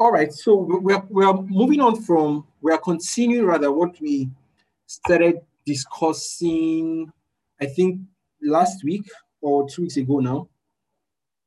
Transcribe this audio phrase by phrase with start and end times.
[0.00, 4.30] All right, so we're, we're moving on from, we are continuing rather what we
[4.86, 7.12] started discussing,
[7.60, 8.02] I think
[8.40, 10.48] last week or two weeks ago now.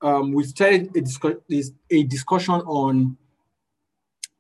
[0.02, 1.36] Um, we started a, discuss,
[1.90, 3.16] a discussion on,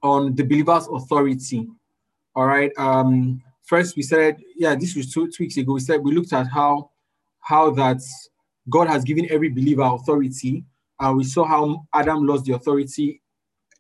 [0.04, 1.70] on the believer's authority.
[2.36, 2.72] All right.
[2.78, 5.72] Um, first, we said, yeah, this was two, two weeks ago.
[5.74, 6.90] We said we looked at how
[7.40, 8.02] how that
[8.70, 10.66] God has given every believer authority.
[11.00, 13.21] And we saw how Adam lost the authority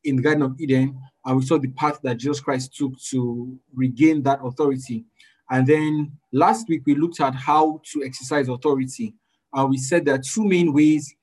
[0.03, 3.57] in the Garden of Eden, and we saw the path that Jesus Christ took to
[3.73, 5.05] regain that authority.
[5.49, 9.13] And then last week we looked at how to exercise authority.
[9.53, 11.13] And we said there are two main ways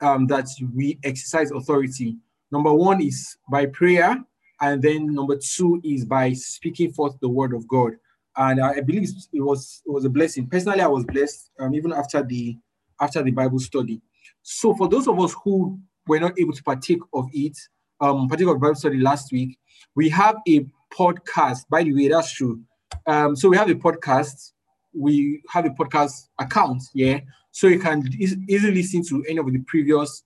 [0.00, 2.16] um, that we exercise authority.
[2.52, 4.22] Number one is by prayer,
[4.60, 7.92] and then number two is by speaking forth the word of God.
[8.36, 10.48] And I believe it was it was a blessing.
[10.48, 12.58] Personally, I was blessed um, even after the
[13.00, 14.00] after the Bible study.
[14.42, 17.56] So for those of us who were not able to partake of it,
[18.00, 19.58] um, particular Bible study last week,
[19.94, 21.68] we have a podcast.
[21.70, 22.60] By the way, that's true.
[23.06, 24.52] Um, so we have a podcast.
[24.92, 27.20] We have a podcast account, yeah.
[27.50, 30.24] So you can e- easily listen to any of the previous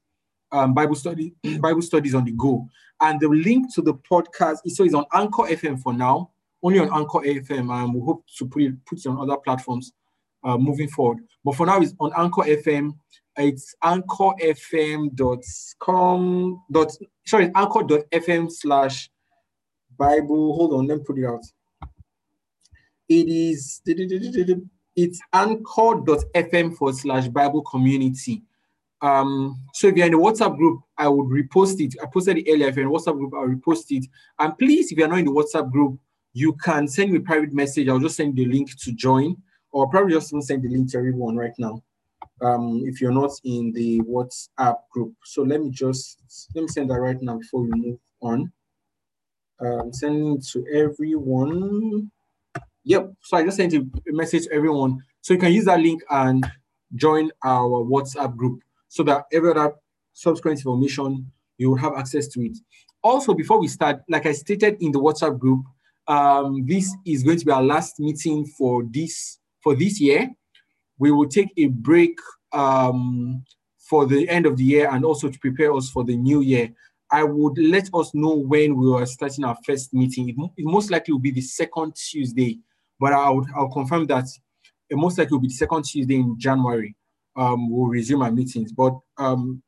[0.52, 2.66] um, Bible study Bible studies on the go.
[3.00, 6.30] And the link to the podcast is so it's on Anchor FM for now,
[6.62, 7.72] only on Anchor FM.
[7.72, 9.92] And we hope to put it put it on other platforms
[10.44, 11.18] uh, moving forward.
[11.44, 12.96] But for now, it's on Anchor FM.
[13.38, 15.14] It's anchorfm.com
[16.72, 16.92] dot
[17.24, 19.10] sorry, anchor.fm slash
[19.96, 20.56] Bible.
[20.56, 21.44] Hold on, let me put it out.
[23.08, 23.80] It is
[24.96, 28.42] it's anchor.fm forward slash Bible community.
[29.00, 31.94] Um, so if you're in the WhatsApp group, I would repost it.
[32.02, 32.66] I posted it earlier.
[32.66, 34.08] If you're in the WhatsApp group, I'll repost it.
[34.40, 36.00] And please, if you're not in the WhatsApp group,
[36.32, 37.88] you can send me a private message.
[37.88, 39.36] I'll just send the link to join,
[39.70, 41.80] or probably just send the link to everyone right now
[42.40, 45.14] um, if you're not in the WhatsApp group.
[45.24, 46.18] So let me just,
[46.54, 48.52] let me send that right now before we move on.
[49.60, 52.10] Um, sending to everyone.
[52.84, 55.02] Yep, so I just sent a message to everyone.
[55.20, 56.46] So you can use that link and
[56.94, 59.74] join our WhatsApp group so that every other
[60.12, 62.56] subsequent information, you will have access to it.
[63.02, 65.64] Also, before we start, like I stated in the WhatsApp group,
[66.06, 70.30] um, this is going to be our last meeting for this for this year
[70.98, 72.18] we will take a break
[72.52, 73.44] um,
[73.78, 76.70] for the end of the year and also to prepare us for the new year.
[77.10, 80.28] I would let us know when we are starting our first meeting.
[80.28, 82.58] It, it most likely will be the second Tuesday,
[83.00, 84.26] but I would, I'll confirm that
[84.90, 86.94] it most likely will be the second Tuesday in January.
[87.36, 89.62] Um, we'll resume our meetings, but um,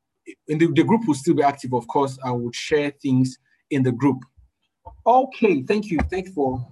[0.49, 2.19] in the, the group will still be active, of course.
[2.25, 3.39] I would share things
[3.71, 4.19] in the group.
[5.07, 5.99] Okay, thank you.
[6.11, 6.67] Thanks for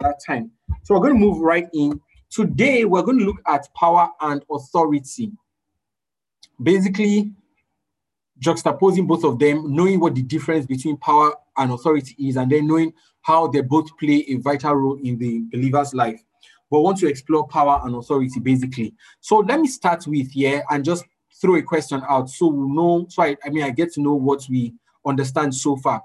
[0.00, 0.50] that time.
[0.82, 2.00] So we're going to move right in
[2.30, 5.32] Today, we're going to look at power and authority.
[6.62, 7.32] Basically,
[8.40, 12.66] juxtaposing both of them, knowing what the difference between power and authority is, and then
[12.66, 16.22] knowing how they both play a vital role in the believer's life.
[16.70, 18.94] But want to explore power and authority basically.
[19.20, 21.04] So let me start with here and just
[21.40, 23.06] throw a question out so we know.
[23.08, 26.02] So I, I mean, I get to know what we understand so far.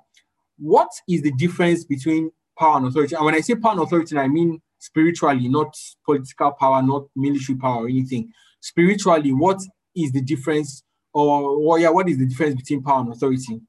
[0.57, 3.15] What is the difference between power and authority?
[3.15, 7.57] And when I say power and authority, I mean spiritually, not political power, not military
[7.57, 8.31] power or anything.
[8.59, 9.61] Spiritually, what
[9.95, 10.83] is the difference,
[11.13, 13.61] or, or yeah, what is the difference between power and authority?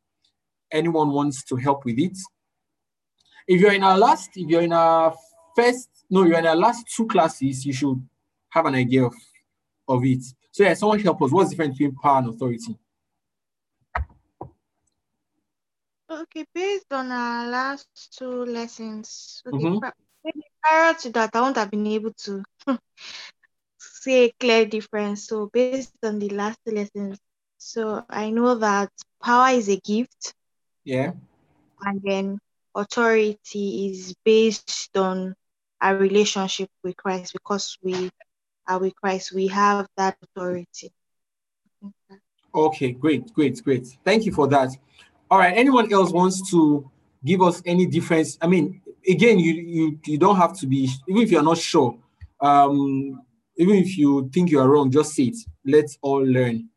[0.70, 2.16] Anyone wants to help with it?
[3.46, 5.14] If you're in our last, if you're in our
[5.54, 8.02] first, no, you're in our last two classes, you should
[8.50, 9.14] have an idea of,
[9.88, 10.24] of it.
[10.50, 11.30] So yeah, someone help us.
[11.30, 12.76] What's the difference between power and authority?
[16.08, 19.88] Okay, based on our last two lessons, okay, mm-hmm
[20.66, 22.42] prior to that, I won't have been able to
[24.06, 25.26] see a clear difference.
[25.26, 27.18] So based on the last lessons,
[27.58, 28.90] so I know that
[29.22, 30.34] power is a gift.
[30.84, 31.12] Yeah.
[31.80, 32.38] And then
[32.74, 35.34] authority is based on
[35.80, 38.10] our relationship with Christ because we
[38.68, 40.92] are with Christ, we have that authority.
[42.54, 43.86] Okay, great, great, great.
[44.04, 44.70] Thank you for that.
[45.30, 46.88] All right, anyone else wants to
[47.24, 48.38] give us any difference?
[48.40, 51.98] I mean, again, you you you don't have to be even if you're not sure.
[52.40, 53.25] Um,
[53.56, 55.36] even if you think you are wrong, just say it.
[55.64, 56.68] Let's all learn.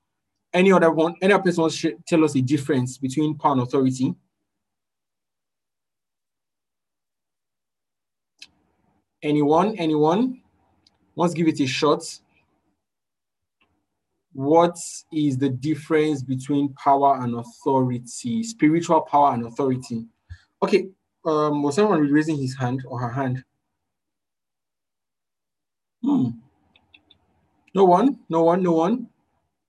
[0.53, 4.15] Any other one, any other person to tell us the difference between power and authority?
[9.21, 9.75] Anyone?
[9.77, 10.41] Anyone?
[11.15, 12.01] Wants give it a shot.
[14.33, 14.77] What
[15.11, 18.43] is the difference between power and authority?
[18.43, 20.05] Spiritual power and authority.
[20.63, 20.87] Okay,
[21.25, 23.43] um, was someone raising his hand or her hand?
[26.01, 26.29] Hmm.
[27.79, 29.07] No one, no one, no one.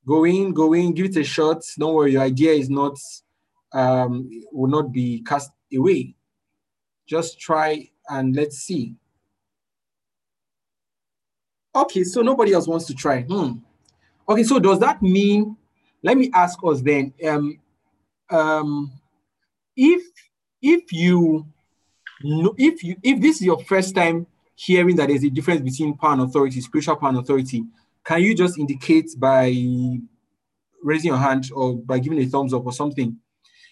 [0.05, 1.63] Go in, go in, give it a shot.
[1.79, 2.99] Don't worry, your idea is not
[3.73, 6.17] um, will not be cast away.
[7.07, 8.97] Just try and let's see.
[11.73, 13.23] Okay, so nobody else wants to try.
[13.23, 13.59] Hmm.
[14.29, 15.57] Okay, so does that mean?
[16.03, 17.15] Let me ask us then.
[17.25, 17.61] Um,
[18.29, 18.93] um,
[19.77, 20.03] if
[20.61, 21.47] if you
[22.59, 24.27] if you if this is your first time
[24.57, 27.65] hearing that there's a difference between power and authority, spiritual power and authority,
[28.05, 29.55] can you just indicate by
[30.83, 33.17] raising your hand or by giving a thumbs up or something?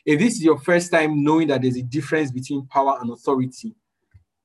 [0.05, 3.75] If this is your first time knowing that there's a difference between power and authority,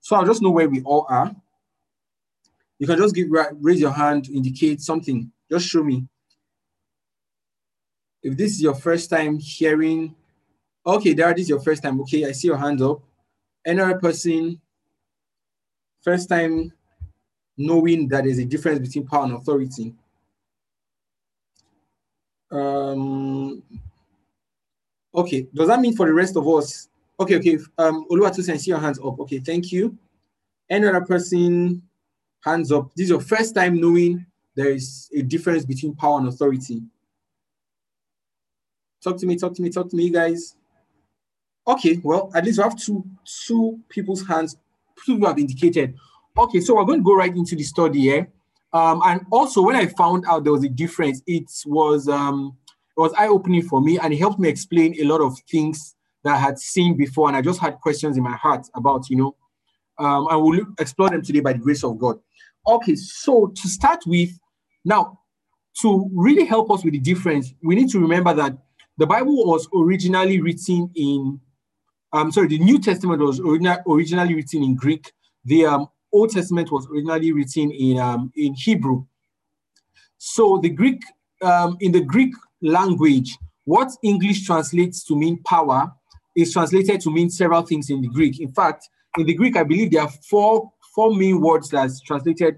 [0.02, 1.34] so I'll just know where we all are.
[2.80, 5.32] You can just give raise your hand to indicate something.
[5.50, 6.06] Just show me.
[8.22, 10.16] If this is your first time hearing,
[10.86, 12.00] okay, there, this is your first time.
[12.02, 13.02] Okay, I see your hand up.
[13.66, 14.60] Another person,
[16.02, 16.74] first time
[17.58, 19.94] knowing that there's a difference between power and authority.
[22.52, 23.64] Um,
[25.14, 26.90] okay, does that mean for the rest of us?
[27.20, 27.58] Okay, okay.
[27.78, 29.20] Um, Oluwatosin, I see your hands up.
[29.20, 29.98] Okay, thank you.
[30.70, 31.82] Any other person,
[32.44, 32.94] hands up.
[32.96, 36.84] This is your first time knowing there is a difference between power and authority.
[39.04, 40.56] Talk to me, talk to me, talk to me, guys.
[41.68, 43.04] Okay, well, at least we have two
[43.46, 44.58] two people's hands,
[45.06, 45.98] two people have indicated.
[46.36, 48.28] Okay, so we're going to go right into the study here.
[48.74, 52.58] Um, and also, when I found out there was a difference, it was um,
[52.98, 55.96] it was eye opening for me, and it helped me explain a lot of things
[56.24, 59.18] that I had seen before, and I just had questions in my heart about, you
[59.18, 59.36] know,
[60.00, 62.18] um, and we'll explore them today by the grace of God.
[62.68, 64.32] Okay, so to start with,
[64.86, 65.20] now
[65.82, 68.58] to really help us with the difference, we need to remember that
[68.98, 71.40] the Bible was originally written in,
[72.12, 75.12] um, sorry, the New Testament was originally written in Greek.
[75.46, 79.06] The um, Old Testament was originally written in um, in Hebrew.
[80.18, 81.02] So the Greek,
[81.42, 85.92] um, in the Greek language, what English translates to mean power
[86.36, 88.40] is translated to mean several things in the Greek.
[88.40, 88.88] In fact,
[89.18, 92.58] in the Greek, I believe there are four four main words that's translated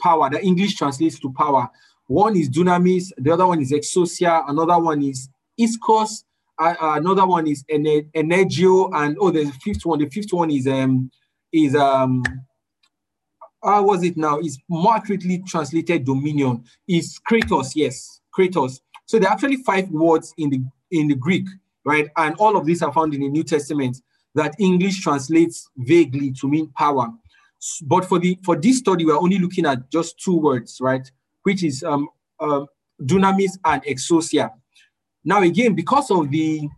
[0.00, 0.30] power.
[0.30, 1.68] The English translates to power.
[2.06, 5.28] One is dunamis, the other one is exousia, another one is
[5.60, 6.24] iskos,
[6.58, 10.00] uh, another one is energio, and oh, the fifth one.
[10.00, 11.10] The fifth one is um
[11.52, 12.22] is um
[13.62, 14.38] how was it now?
[14.38, 16.64] Is more accurately translated dominion.
[16.88, 18.80] Is kratos, yes, kratos.
[19.06, 21.46] So there are actually five words in the in the Greek,
[21.84, 22.08] right?
[22.16, 24.00] And all of these are found in the New Testament
[24.34, 27.08] that English translates vaguely to mean power.
[27.82, 31.10] But for the for this study, we're only looking at just two words, right?
[31.42, 32.08] Which is um,
[32.38, 32.64] uh,
[33.02, 34.50] dunamis and exousia.
[35.24, 36.68] Now again, because of the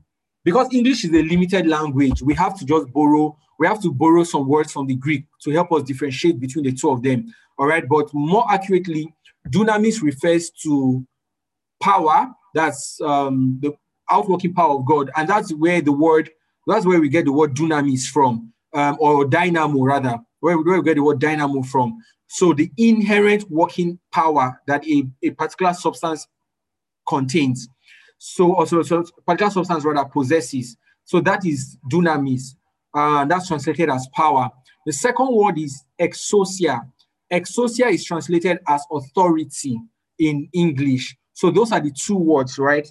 [0.44, 4.24] because English is a limited language, we have to just borrow we have to borrow
[4.24, 7.32] some words from the Greek to help us differentiate between the two of them.
[7.58, 9.14] All right, but more accurately,
[9.48, 11.06] dunamis refers to
[11.80, 12.32] power.
[12.54, 13.72] That's um, the
[14.10, 16.30] outworking power of God, and that's where the word
[16.66, 20.84] that's where we get the word dunamis from, um, or dynamo rather, where, where we
[20.84, 21.98] get the word dynamo from.
[22.28, 26.28] So the inherent working power that a, a particular substance
[27.06, 27.68] contains.
[28.18, 30.76] So also so particular substance rather possesses.
[31.04, 32.54] So that is dunamis
[32.94, 34.50] uh, that's translated as power.
[34.86, 36.80] The second word is exousia.
[37.32, 39.78] Exousia is translated as authority
[40.18, 41.16] in English.
[41.32, 42.90] So those are the two words, right?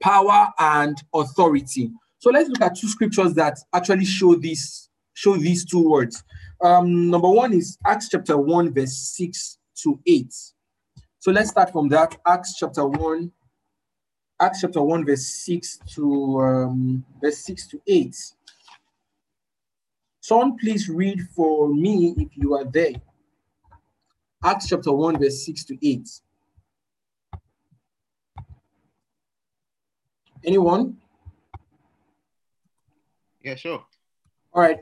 [0.00, 1.90] Power and authority.
[2.18, 6.22] So let's look at two scriptures that actually show this, show these two words.
[6.62, 10.32] Um, number one is Acts chapter 1, verse 6 to 8.
[11.18, 12.16] So let's start from that.
[12.26, 13.30] Acts chapter 1,
[14.40, 18.16] Acts chapter 1, verse 6 to um, verse 6 to 8.
[20.26, 22.94] Someone please read for me if you are there.
[24.42, 26.08] Acts chapter 1, verse 6 to 8.
[30.44, 30.96] Anyone?
[33.40, 33.86] Yeah, sure.
[34.52, 34.80] All right.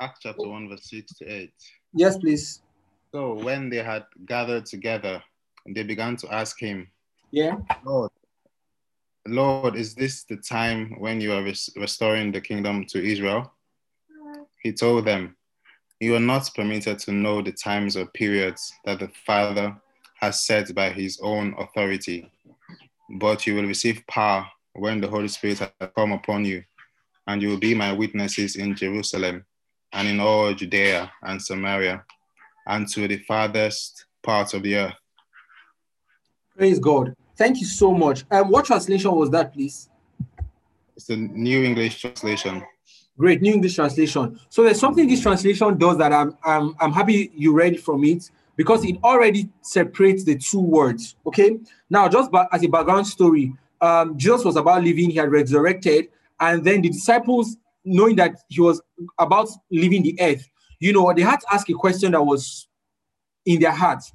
[0.00, 1.52] Acts chapter 1, verse 6 to 8.
[1.92, 2.62] Yes, please.
[3.12, 5.22] So when they had gathered together,
[5.68, 6.88] they began to ask him,
[7.32, 7.56] Yeah.
[7.84, 8.10] Lord,
[9.26, 13.52] Lord, is this the time when you are res- restoring the kingdom to Israel?
[14.62, 15.36] He told them,
[16.00, 19.76] You are not permitted to know the times or periods that the Father
[20.20, 22.30] has set by his own authority,
[23.18, 26.62] but you will receive power when the Holy Spirit has come upon you,
[27.26, 29.44] and you will be my witnesses in Jerusalem
[29.92, 32.04] and in all Judea and Samaria
[32.66, 34.94] and to the farthest parts of the earth.
[36.56, 37.14] Praise God.
[37.36, 38.24] Thank you so much.
[38.30, 39.88] Um, what translation was that, please?
[40.96, 42.64] It's the New English translation.
[43.18, 44.38] Great, New English translation.
[44.48, 48.30] So there's something this translation does that I'm, I'm, I'm happy you read from it
[48.56, 51.16] because it already separates the two words.
[51.26, 51.58] Okay.
[51.90, 56.08] Now, just as a background story, um, Jesus was about leaving, he had resurrected,
[56.40, 58.80] and then the disciples, knowing that he was
[59.18, 60.48] about leaving the earth,
[60.78, 62.68] you know, they had to ask a question that was
[63.44, 64.12] in their hearts.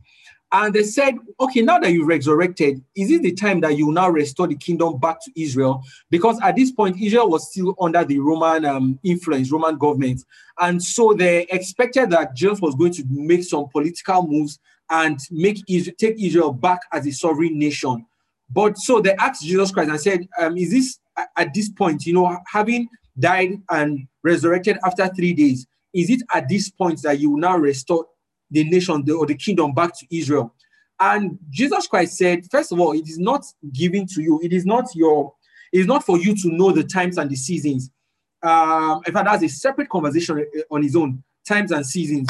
[0.56, 4.08] And they said, okay, now that you've resurrected, is it the time that you now
[4.10, 5.84] restore the kingdom back to Israel?
[6.12, 10.24] Because at this point, Israel was still under the Roman um, influence, Roman government.
[10.60, 14.60] And so they expected that Jesus was going to make some political moves
[14.92, 18.06] and make Israel, take Israel back as a sovereign nation.
[18.48, 21.00] But so they asked Jesus Christ and said, um, is this
[21.36, 26.48] at this point, you know, having died and resurrected after three days, is it at
[26.48, 28.06] this point that you now restore
[28.54, 30.54] the nation the, or the kingdom back to Israel.
[31.00, 33.44] And Jesus Christ said, first of all, it is not
[33.74, 34.40] given to you.
[34.42, 35.34] It is not your,
[35.74, 37.90] it is not for you to know the times and the seasons.
[38.42, 42.30] Um, in fact, that's a separate conversation uh, on his own, times and seasons.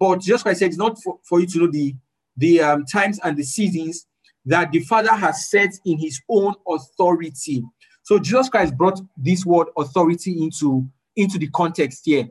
[0.00, 1.94] But Jesus Christ said it's not for, for you to know the,
[2.36, 4.06] the um, times and the seasons
[4.46, 7.62] that the Father has set in his own authority.
[8.02, 12.28] So Jesus Christ brought this word authority into, into the context here.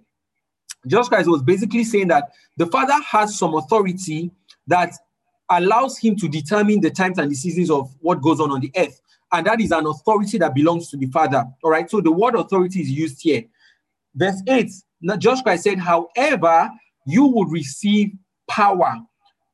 [0.88, 4.32] Jesus Christ was basically saying that the Father has some authority
[4.68, 4.94] that
[5.50, 8.72] allows him to determine the times and the seasons of what goes on on the
[8.76, 9.00] earth.
[9.32, 11.46] And that is an authority that belongs to the Father.
[11.64, 11.90] All right.
[11.90, 13.44] So the word authority is used here.
[14.16, 14.72] Verse 8,
[15.20, 16.70] Jesus Christ said, However,
[17.06, 18.14] you will receive
[18.50, 18.98] power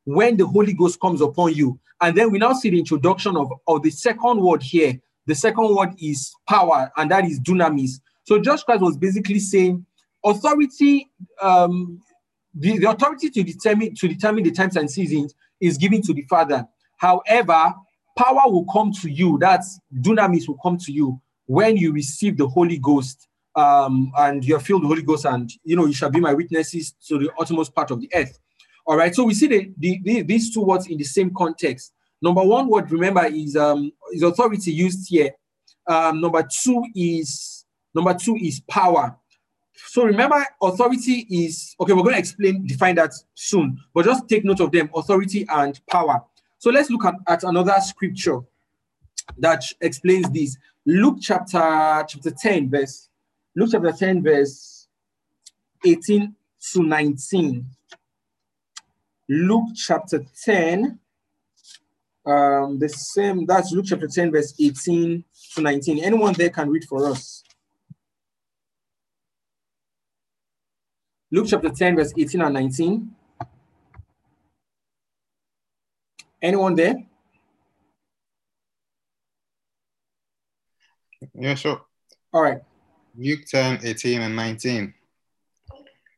[0.05, 1.79] when the Holy Ghost comes upon you.
[2.01, 4.99] And then we now see the introduction of, of the second word here.
[5.25, 8.01] The second word is power, and that is dunamis.
[8.25, 9.85] So Jesus Christ was basically saying
[10.23, 11.09] authority,
[11.41, 12.01] um,
[12.55, 16.23] the, the authority to determine to determine the times and seasons is given to the
[16.23, 16.67] Father.
[16.97, 17.73] However,
[18.17, 19.37] power will come to you.
[19.39, 23.27] That's dunamis will come to you when you receive the Holy Ghost.
[23.55, 26.33] Um, and you're filled with the Holy Ghost, and you know you shall be my
[26.33, 28.39] witnesses to the uttermost part of the earth.
[28.85, 29.13] All right.
[29.13, 31.93] So we see the, the, the, these two words in the same context.
[32.21, 35.31] Number one word, remember, is um is authority used here.
[35.87, 39.17] Um, number two is number two is power.
[39.75, 41.93] So remember, authority is okay.
[41.93, 45.79] We're going to explain, define that soon, but just take note of them: authority and
[45.87, 46.21] power.
[46.57, 48.39] So let's look at, at another scripture
[49.37, 50.57] that explains this.
[50.85, 53.09] Luke chapter chapter 10, verse
[53.55, 54.87] Luke chapter 10, verse
[55.85, 56.35] 18
[56.71, 57.65] to 19.
[59.29, 60.99] Luke chapter 10,
[62.25, 65.23] um, the same, that's Luke chapter 10, verse 18
[65.55, 66.03] to 19.
[66.03, 67.42] Anyone there can read for us.
[71.33, 73.15] Luke chapter 10, verse 18 and 19.
[76.39, 76.95] Anyone there?
[81.33, 81.81] Yeah, sure.
[82.31, 82.61] All right.
[83.17, 84.93] Luke 10, 18 and 19.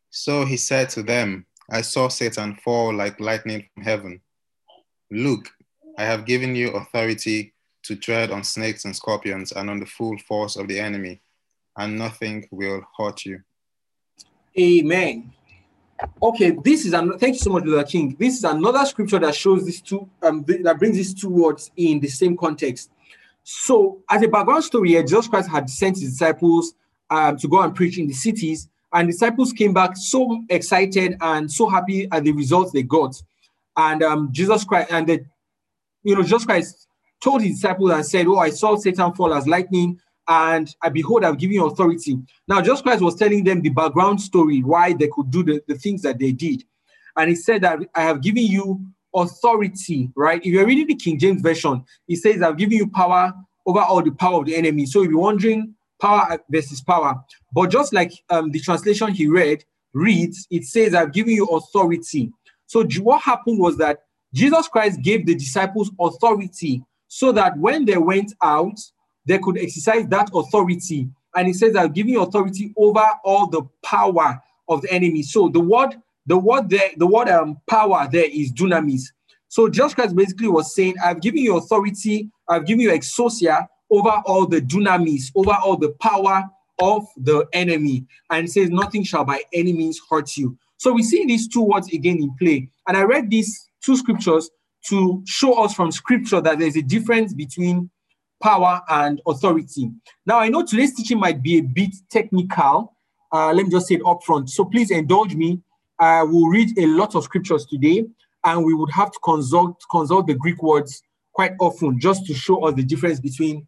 [0.10, 4.20] So he said to them, I saw Satan fall like lightning from heaven.
[5.10, 5.48] Look,
[5.98, 7.54] I have given you authority
[7.84, 11.22] to tread on snakes and scorpions and on the full force of the enemy,
[11.78, 13.40] and nothing will hurt you.
[14.58, 15.32] Amen.
[16.22, 18.16] Okay, this is an thank you so much, Luther King.
[18.20, 22.00] This is another scripture that shows these two um that brings these two words in
[22.00, 22.92] the same context.
[23.44, 26.74] So, as a background story, here, Jesus Christ had sent his disciples
[27.10, 31.52] um, to go and preach in the cities, and disciples came back so excited and
[31.52, 33.22] so happy at the results they got.
[33.78, 35.26] And um, Jesus Christ and the
[36.04, 36.88] you know Jesus Christ
[37.24, 41.24] told his disciples and said, "Oh, I saw Satan fall as lightning." And I behold,
[41.24, 42.18] I've given you authority.
[42.48, 45.76] Now, Jesus Christ was telling them the background story, why they could do the, the
[45.76, 46.64] things that they did.
[47.18, 50.42] And he said that I have given you authority, right?
[50.42, 53.34] If you're reading the King James Version, he says, I've given you power
[53.66, 54.86] over all the power of the enemy.
[54.86, 57.16] So you're wondering power versus power,
[57.54, 59.64] but just like um, the translation he read
[59.94, 62.32] reads, it says, I've given you authority.
[62.68, 64.00] So what happened was that
[64.34, 68.78] Jesus Christ gave the disciples authority so that when they went out,
[69.26, 71.10] they could exercise that authority.
[71.36, 75.24] And he says, given you authority over all the power of the enemy.
[75.24, 79.04] So the word, the word there, the word um, power there is dunamis.
[79.48, 84.22] So Jesus Christ basically was saying, I've given you authority, I've given you exousia over
[84.26, 86.44] all the dunamis, over all the power
[86.80, 88.06] of the enemy.
[88.30, 90.58] And says, Nothing shall by any means hurt you.
[90.78, 92.70] So we see these two words again in play.
[92.88, 94.50] And I read these two scriptures
[94.90, 97.90] to show us from scripture that there's a difference between
[98.46, 99.90] power, and authority.
[100.28, 102.94] Now, I know today's teaching might be a bit technical.
[103.32, 104.52] Uh, let me just say it up front.
[104.52, 105.62] So please indulge me.
[105.98, 108.06] I will read a lot of scriptures today,
[108.44, 111.02] and we would have to consult consult the Greek words
[111.34, 113.66] quite often just to show us the difference between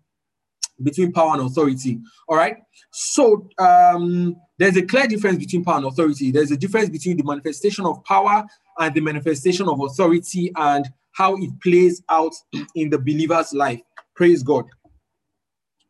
[0.84, 2.00] between power and authority.
[2.30, 2.58] All right.
[2.92, 6.30] So um, there's a clear difference between power and authority.
[6.30, 8.46] There's a difference between the manifestation of power
[8.78, 12.34] and the manifestation of authority and how it plays out
[12.76, 13.82] in the believer's life.
[14.18, 14.66] Praise God.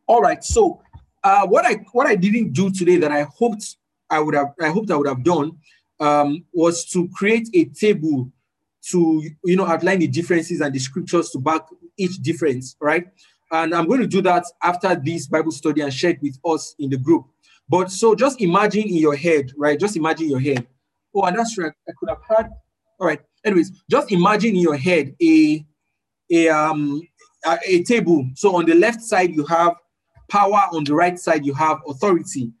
[0.06, 0.44] All right.
[0.44, 0.82] So
[1.24, 3.76] uh, what I what I didn't do today that I hoped
[4.10, 5.52] I would have I hoped I would have done
[5.98, 8.30] um, was to create a table
[8.90, 11.62] to you know outline the differences and the scriptures to back
[11.96, 13.06] each difference, right?
[13.50, 16.74] And I'm going to do that after this Bible study and share it with us
[16.78, 17.24] in the group.
[17.66, 19.80] But so just imagine in your head, right?
[19.80, 20.66] Just imagine your head.
[21.14, 21.72] Oh, and that's right.
[21.88, 22.50] I could have had.
[23.00, 23.20] All right.
[23.44, 25.64] Anyways, just imagine in your head a
[26.30, 27.00] a um
[27.64, 28.28] a, table.
[28.34, 29.74] So on the left side you have
[30.28, 32.52] power, on the right side you have authority.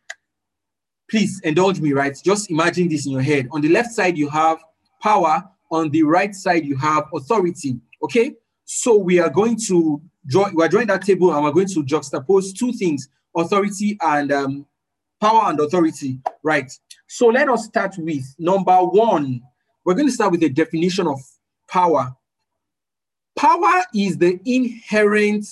[1.10, 2.16] Please indulge me, right?
[2.24, 3.48] Just imagine this in your head.
[3.50, 4.58] On the left side you have
[5.02, 7.80] power, on the right side you have authority.
[8.02, 10.50] Okay, so we are going to draw.
[10.52, 14.66] We are drawing that table, and we're going to juxtapose two things: authority and um,
[15.20, 16.20] power and authority.
[16.42, 16.70] Right.
[17.08, 19.40] So let us start with number one.
[19.84, 21.18] We're going to start with the definition of
[21.68, 22.14] power.
[23.38, 25.46] Power is the inherent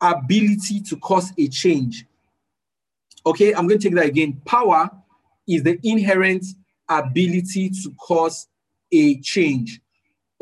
[0.00, 2.04] ability to cause a change.
[3.24, 4.42] Okay, I'm going to take that again.
[4.44, 4.90] Power
[5.48, 6.44] is the inherent
[6.86, 8.46] ability to cause
[8.92, 9.80] a change.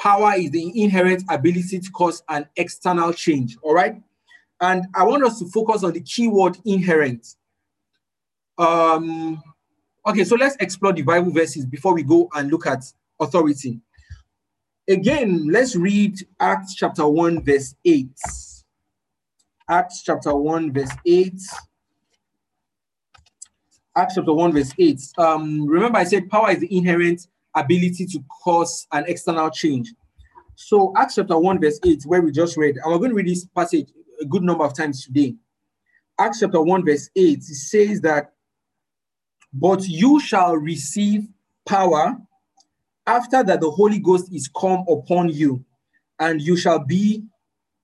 [0.00, 3.56] Power is the inherent ability to cause an external change.
[3.62, 4.02] All right.
[4.60, 7.37] And I want us to focus on the keyword inherent.
[8.56, 9.40] Um,
[10.04, 12.84] okay, so let's explore the Bible verses before we go and look at
[13.20, 13.80] authority.
[14.88, 18.09] Again, let's read Acts chapter 1, verse 8.
[19.68, 21.35] Acts chapter 1, verse 8.
[23.95, 25.00] Acts chapter 1, verse 8.
[25.18, 29.92] Um, remember, I said power is the inherent ability to cause an external change.
[30.54, 33.28] So Acts chapter 1, verse 8, where we just read, and we're going to read
[33.28, 33.90] this passage
[34.23, 35.35] a good number of times today.
[36.18, 38.33] Acts chapter 1, verse 8, it says that,
[39.52, 41.28] but you shall receive
[41.66, 42.16] power
[43.08, 45.64] after that the Holy Ghost is come upon you,
[46.20, 47.24] and you shall be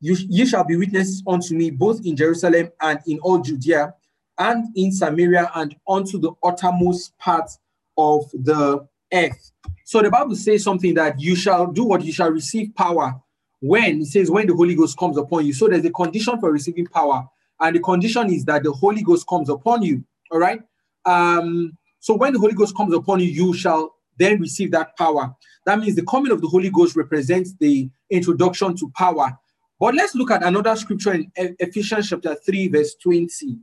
[0.01, 3.95] you, you shall be witnesses unto me both in Jerusalem and in all Judea
[4.39, 7.51] and in Samaria and unto the uttermost part
[7.97, 9.53] of the earth.
[9.85, 13.15] So the Bible says something that you shall do what you shall receive power
[13.61, 15.55] when it says when the Holy Ghost comes upon you.
[15.55, 17.27] So there's a condition for receiving power,
[17.61, 20.05] and the condition is that the Holy Ghost comes upon you.
[20.31, 20.61] All right.
[21.07, 25.35] Um, so when the Holy Ghost comes upon you, you shall then receive that power.
[25.67, 29.37] That means the coming of the Holy Ghost represents the introduction to power.
[29.81, 33.59] But let's look at another scripture in Ephesians chapter 3, verse 20.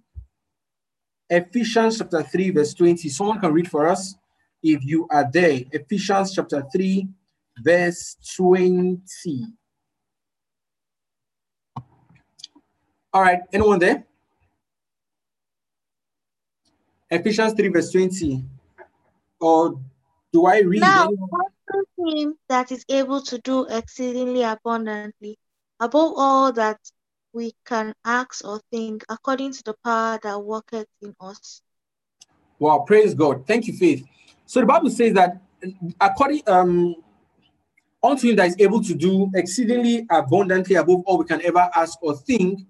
[1.29, 3.09] Ephesians chapter 3, verse 20.
[3.09, 4.15] Someone can read for us
[4.61, 5.61] if you are there.
[5.71, 7.07] Ephesians chapter 3,
[7.63, 9.45] verse 20.
[13.13, 14.05] All right, anyone there?
[17.09, 18.43] Ephesians 3, verse 20.
[19.39, 19.79] Or
[20.33, 20.81] do I read?
[20.81, 21.09] Now,
[21.97, 25.37] him that is able to do exceedingly abundantly,
[25.79, 26.79] above all that
[27.33, 31.61] we can ask or think, according to the power that worketh in us.
[32.59, 33.47] Wow, praise God.
[33.47, 34.05] Thank you, Faith.
[34.45, 35.41] So the Bible says that
[35.99, 36.95] according um
[38.03, 41.97] unto him that is able to do exceedingly abundantly above all we can ever ask
[42.01, 42.61] or think,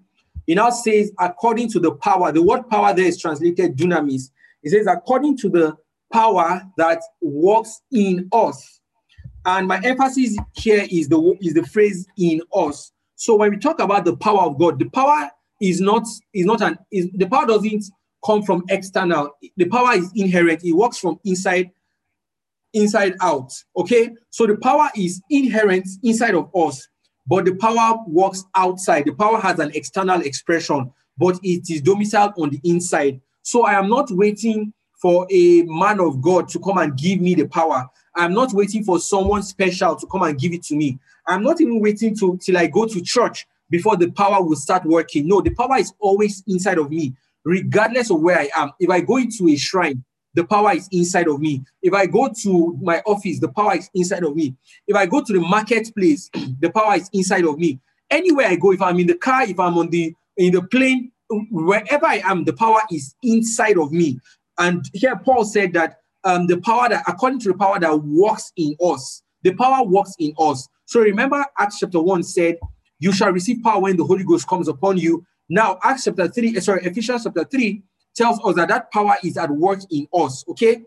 [0.46, 2.32] it now says according to the power.
[2.32, 4.30] The word power there is translated dunamis.
[4.62, 5.76] It says according to the
[6.12, 8.80] power that works in us.
[9.44, 12.92] And my emphasis here is the is the phrase in us.
[13.16, 16.60] So when we talk about the power of God, the power is not is not
[16.60, 17.84] an is the power doesn't
[18.24, 19.30] come from external.
[19.56, 20.64] The power is inherent.
[20.64, 21.70] It works from inside
[22.72, 23.52] inside out.
[23.76, 24.10] Okay?
[24.30, 26.88] So the power is inherent inside of us,
[27.26, 29.04] but the power works outside.
[29.06, 33.20] The power has an external expression, but it is domiciled on the inside.
[33.42, 34.72] So I am not waiting
[35.02, 37.88] for a man of God to come and give me the power.
[38.14, 40.98] I'm not waiting for someone special to come and give it to me.
[41.26, 44.84] I'm not even waiting to till I go to church before the power will start
[44.84, 45.26] working.
[45.26, 48.72] No, the power is always inside of me regardless of where I am.
[48.78, 51.62] If I go into a shrine, the power is inside of me.
[51.82, 54.54] If I go to my office, the power is inside of me.
[54.86, 57.80] If I go to the marketplace, the power is inside of me.
[58.10, 61.12] Anywhere I go, if I'm in the car, if I'm on the in the plane,
[61.50, 64.20] wherever I am, the power is inside of me.
[64.62, 68.52] And here Paul said that um, the power that, according to the power that works
[68.56, 70.68] in us, the power works in us.
[70.86, 72.58] So remember, Acts chapter 1 said,
[72.98, 76.56] You shall receive power when the Holy Ghost comes upon you, now, Acts chapter 3,
[76.56, 77.82] eh, sorry, Ephesians chapter 3
[78.16, 80.42] tells us that that power is at work in us.
[80.48, 80.82] Okay.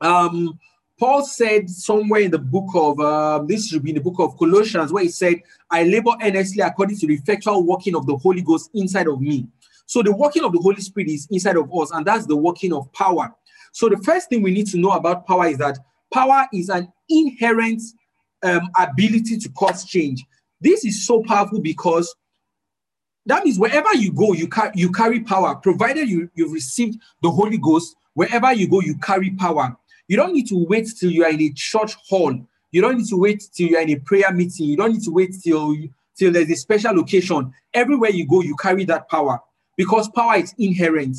[0.00, 0.58] Um,
[0.98, 4.36] Paul said somewhere in the book of uh, this should be in the book of
[4.36, 5.36] Colossians, where he said,
[5.70, 9.46] I labor earnestly according to the effectual working of the Holy Ghost inside of me.
[9.88, 12.74] So the working of the Holy Spirit is inside of us, and that's the working
[12.74, 13.34] of power.
[13.72, 15.78] So the first thing we need to know about power is that
[16.12, 17.80] power is an inherent
[18.42, 20.22] um, ability to cause change.
[20.60, 22.14] This is so powerful because
[23.24, 27.30] that means wherever you go, you, car- you carry power, provided you, you've received the
[27.30, 27.96] Holy Ghost.
[28.12, 29.74] Wherever you go, you carry power.
[30.06, 32.38] You don't need to wait till you are in a church hall.
[32.72, 34.66] You don't need to wait till you're in a prayer meeting.
[34.66, 35.74] You don't need to wait till,
[36.14, 37.54] till there's a special location.
[37.72, 39.40] Everywhere you go, you carry that power
[39.78, 41.16] because power is inherent.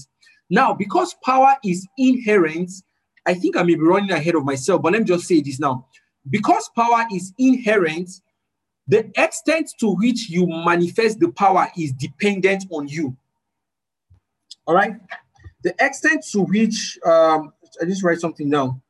[0.51, 2.69] Now, because power is inherent,
[3.25, 5.59] I think I may be running ahead of myself, but let me just say this
[5.59, 5.87] now.
[6.29, 8.09] Because power is inherent,
[8.87, 13.15] the extent to which you manifest the power is dependent on you.
[14.67, 14.95] All right.
[15.63, 18.81] The extent to which, um, I just write something down.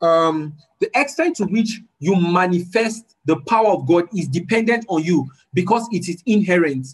[0.00, 5.28] Um, the extent to which you manifest the power of God is dependent on you
[5.52, 6.86] because it is inherent.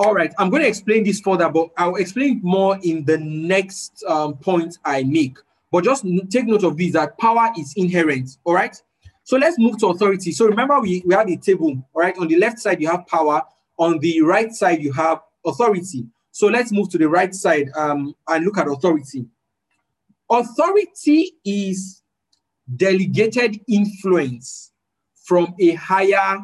[0.00, 4.04] All right, I'm going to explain this further, but I'll explain more in the next
[4.06, 5.38] um, point I make.
[5.72, 8.38] But just take note of this that power is inherent.
[8.44, 8.80] All right.
[9.24, 10.32] So let's move to authority.
[10.32, 11.70] So remember, we, we have a table.
[11.92, 12.16] All right.
[12.16, 13.42] On the left side, you have power.
[13.76, 16.06] On the right side, you have authority.
[16.30, 19.26] So let's move to the right side um, and look at authority.
[20.30, 22.02] Authority is
[22.76, 24.72] delegated influence
[25.24, 26.38] from a higher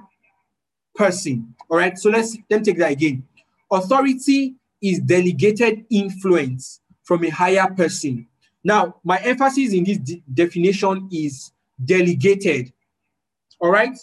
[0.96, 1.54] person.
[1.70, 1.96] All right.
[1.96, 3.22] So let's let me take that again.
[3.70, 8.26] Authority is delegated influence from a higher person.
[8.62, 11.52] Now, my emphasis in this de definition is
[11.84, 12.72] delegated.
[13.60, 13.96] All right.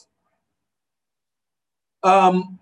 [2.03, 2.59] Um,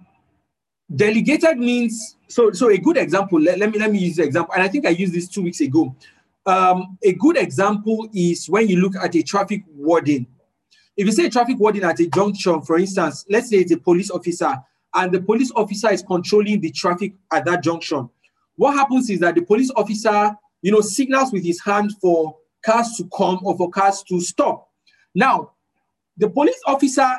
[0.93, 2.51] delegated means so.
[2.51, 3.39] So a good example.
[3.39, 5.43] Let, let me let me use the example, and I think I used this two
[5.43, 5.95] weeks ago.
[6.45, 10.25] Um, a good example is when you look at a traffic warden.
[10.97, 14.09] If you say traffic warden at a junction, for instance, let's say it's a police
[14.09, 14.57] officer
[14.95, 18.09] and the police officer is controlling the traffic at that junction.
[18.55, 22.95] What happens is that the police officer, you know, signals with his hand for cars
[22.97, 24.69] to come or for cars to stop.
[25.15, 25.51] Now,
[26.17, 27.09] the police officer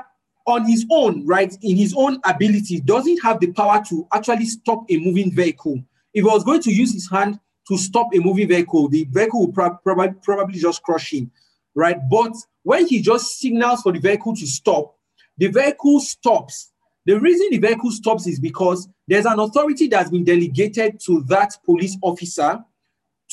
[0.47, 4.85] on his own, right, in his own ability, doesn't have the power to actually stop
[4.91, 5.77] a moving vehicle.
[6.13, 9.47] If he was going to use his hand to stop a moving vehicle, the vehicle
[9.47, 11.31] will pro- probably, probably just crush him,
[11.75, 11.97] right?
[12.11, 14.97] But when he just signals for the vehicle to stop,
[15.39, 16.70] the vehicle stops
[17.07, 21.57] the reason the vehicle stops is because there's an authority that's been delegated to that
[21.65, 22.63] police officer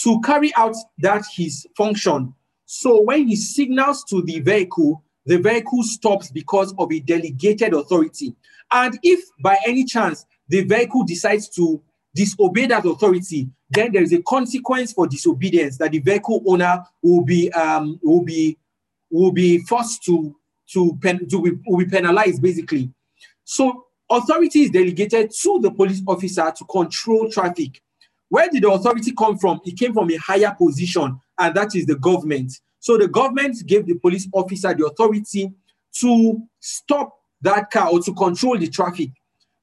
[0.03, 2.34] to carry out that his function.
[2.65, 8.36] So when he signals to the vehicle, the vehicle stops because of a delegated authority.
[8.71, 11.82] And if by any chance the vehicle decides to
[12.15, 17.23] disobey that authority, then there is a consequence for disobedience that the vehicle owner will
[17.23, 18.58] be um, will be
[19.12, 20.36] will be forced to
[20.71, 22.91] to, pen, to be, will be penalized basically.
[23.50, 27.82] So authority is delegated to the police officer to control traffic.
[28.28, 29.62] Where did the authority come from?
[29.64, 32.52] It came from a higher position, and that is the government.
[32.80, 35.54] So the government gave the police officer the authority
[36.02, 39.12] to stop that car or to control the traffic.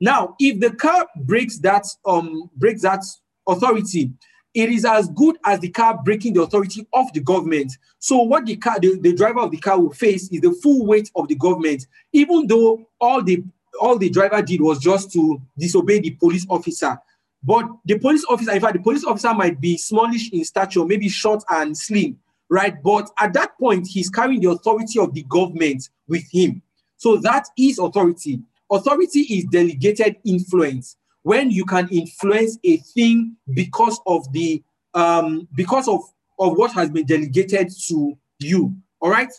[0.01, 3.05] Now, if the car breaks that um breaks that
[3.47, 4.13] authority,
[4.55, 7.73] it is as good as the car breaking the authority of the government.
[7.99, 10.87] So what the car, the, the driver of the car will face is the full
[10.87, 13.43] weight of the government, even though all the
[13.81, 16.99] all the driver did was just to disobey the police officer.
[17.43, 21.09] But the police officer, in fact, the police officer might be smallish in stature, maybe
[21.09, 22.83] short and slim, right?
[22.83, 26.63] But at that point, he's carrying the authority of the government with him.
[26.97, 28.41] So that is authority.
[28.71, 34.63] Authority is delegated influence when you can influence a thing because of the
[34.95, 36.01] um because of
[36.39, 38.75] of what has been delegated to you.
[39.01, 39.33] All right.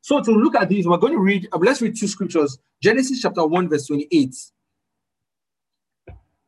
[0.00, 2.58] So to look at this, we're going to read, uh, let's read two scriptures.
[2.82, 4.34] Genesis chapter 1, verse 28.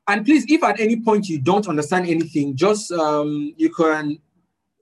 [0.08, 4.18] And please, if at any point you don't understand anything, just um, you can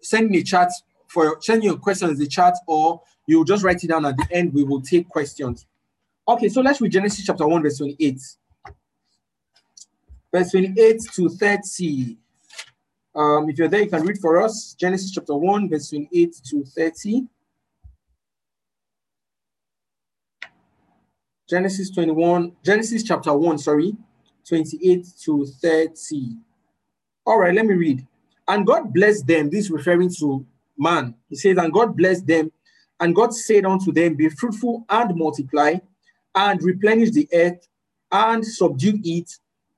[0.00, 0.70] send me a chat
[1.08, 4.26] for send your questions in the chat, or you just write it down at the
[4.30, 4.54] end.
[4.54, 5.66] We will take questions.
[6.28, 8.20] Okay, so let's read Genesis chapter 1, verse 28.
[10.32, 12.16] Verse 28 to 30.
[13.14, 14.74] Um, if you're there, you can read for us.
[14.78, 17.26] Genesis chapter 1, verse 28 to 30.
[21.48, 23.96] Genesis 21, Genesis chapter 1, sorry,
[24.48, 26.36] 28 to 30.
[27.24, 28.04] All right, let me read.
[28.48, 29.50] And God blessed them.
[29.50, 30.44] This referring to
[30.76, 31.14] man.
[31.28, 32.50] He says, And God blessed them.
[32.98, 35.74] And God said unto them, Be fruitful and multiply,
[36.34, 37.68] and replenish the earth,
[38.10, 39.30] and subdue it,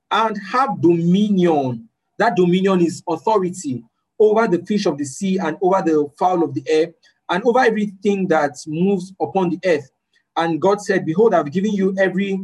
[0.09, 1.87] and have dominion.
[2.17, 3.83] That dominion is authority
[4.19, 6.93] over the fish of the sea, and over the fowl of the air,
[7.29, 9.89] and over everything that moves upon the earth
[10.39, 12.39] and God said, Behold, I've given you every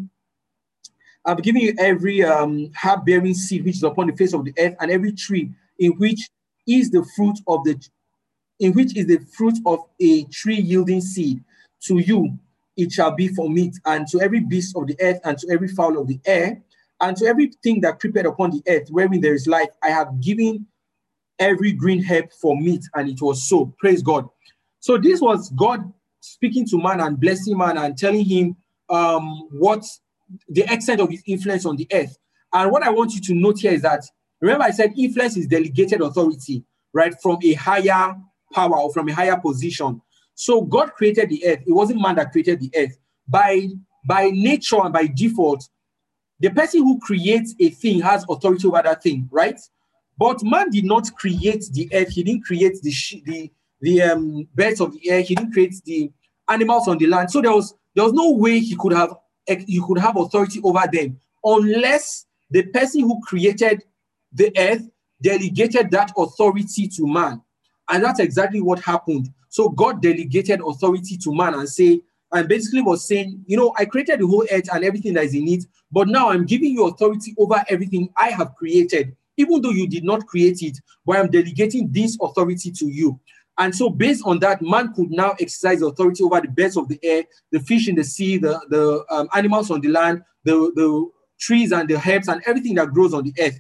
[1.27, 4.75] I've given you every um, herb-bearing seed which is upon the face of the earth,
[4.79, 6.29] and every tree in which
[6.67, 7.81] is the fruit of the
[8.60, 11.43] in which is the fruit of a tree yielding seed
[11.81, 12.38] to you,
[12.77, 15.67] it shall be for meat, and to every beast of the earth, and to every
[15.67, 16.62] fowl of the air,
[17.01, 20.65] and to everything that creepeth upon the earth, wherein there is life, I have given
[21.39, 23.73] every green herb for meat, and it was so.
[23.79, 24.27] Praise God.
[24.79, 25.91] So this was God
[26.25, 28.55] speaking to man and blessing man and telling him
[28.89, 29.85] um, what
[30.49, 32.17] the extent of his influence on the earth.
[32.53, 34.03] And what I want you to note here is that
[34.41, 38.15] remember I said influence is delegated authority, right, from a higher
[38.53, 40.01] power or from a higher position.
[40.35, 41.59] So God created the earth.
[41.65, 42.97] It wasn't man that created the earth.
[43.27, 43.69] By
[44.07, 45.67] by nature and by default,
[46.39, 49.59] the person who creates a thing has authority over that thing, right?
[50.17, 52.09] But man did not create the earth.
[52.09, 52.93] He didn't create the
[53.25, 55.21] the the um, birds of the air.
[55.21, 56.11] He didn't create the
[56.49, 57.31] animals on the land.
[57.31, 59.15] So there was there was no way he could have
[59.47, 63.83] he could have authority over them unless the person who created
[64.33, 64.88] the earth
[65.21, 67.41] delegated that authority to man.
[67.89, 69.29] And that's exactly what happened.
[69.49, 73.85] So God delegated authority to man and say, and basically was saying, you know, I
[73.85, 76.88] created the whole earth and everything that is in it, but now I'm giving you
[76.88, 81.29] authority over everything I have created, even though you did not create it, but I'm
[81.29, 83.19] delegating this authority to you.
[83.57, 86.99] And so, based on that, man could now exercise authority over the birds of the
[87.03, 91.09] air, the fish in the sea, the, the um, animals on the land, the, the
[91.39, 93.59] trees and the herbs, and everything that grows on the earth.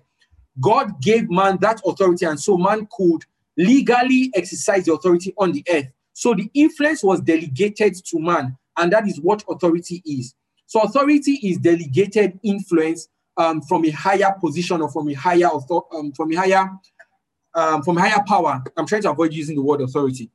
[0.59, 3.23] God gave man that authority, and so man could
[3.57, 5.87] legally exercise the authority on the earth.
[6.13, 10.33] So the influence was delegated to man, and that is what authority is.
[10.65, 15.49] So authority is delegated influence um, from a higher position or from a higher
[15.93, 16.69] um, from a higher
[17.55, 18.61] um, from higher power.
[18.77, 20.29] I'm trying to avoid using the word authority.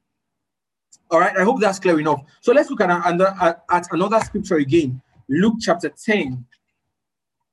[1.10, 2.22] All right, I hope that's clear enough.
[2.40, 5.00] So let's look at another at, at another scripture again.
[5.28, 6.44] Luke chapter 10.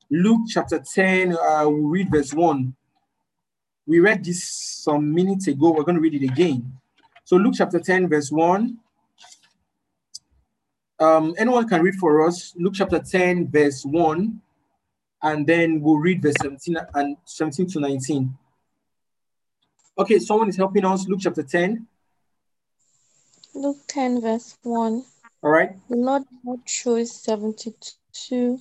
[0.10, 2.73] Luke chapter 10, uh, we'll read verse 1.
[3.88, 5.71] We read this some minutes ago.
[5.71, 6.73] We're going to read it again.
[7.25, 8.77] So Luke chapter 10, verse 1.
[10.99, 14.41] Um, anyone can read for us Luke chapter 10, verse 1,
[15.23, 18.38] and then we'll read verse 17 and 17 to 19.
[19.99, 21.07] Okay, someone is helping us.
[21.07, 21.88] Luke chapter 10.
[23.55, 25.03] Luke 10, verse 1.
[25.43, 25.71] All right.
[25.89, 26.23] The Lord
[26.65, 28.60] chose 72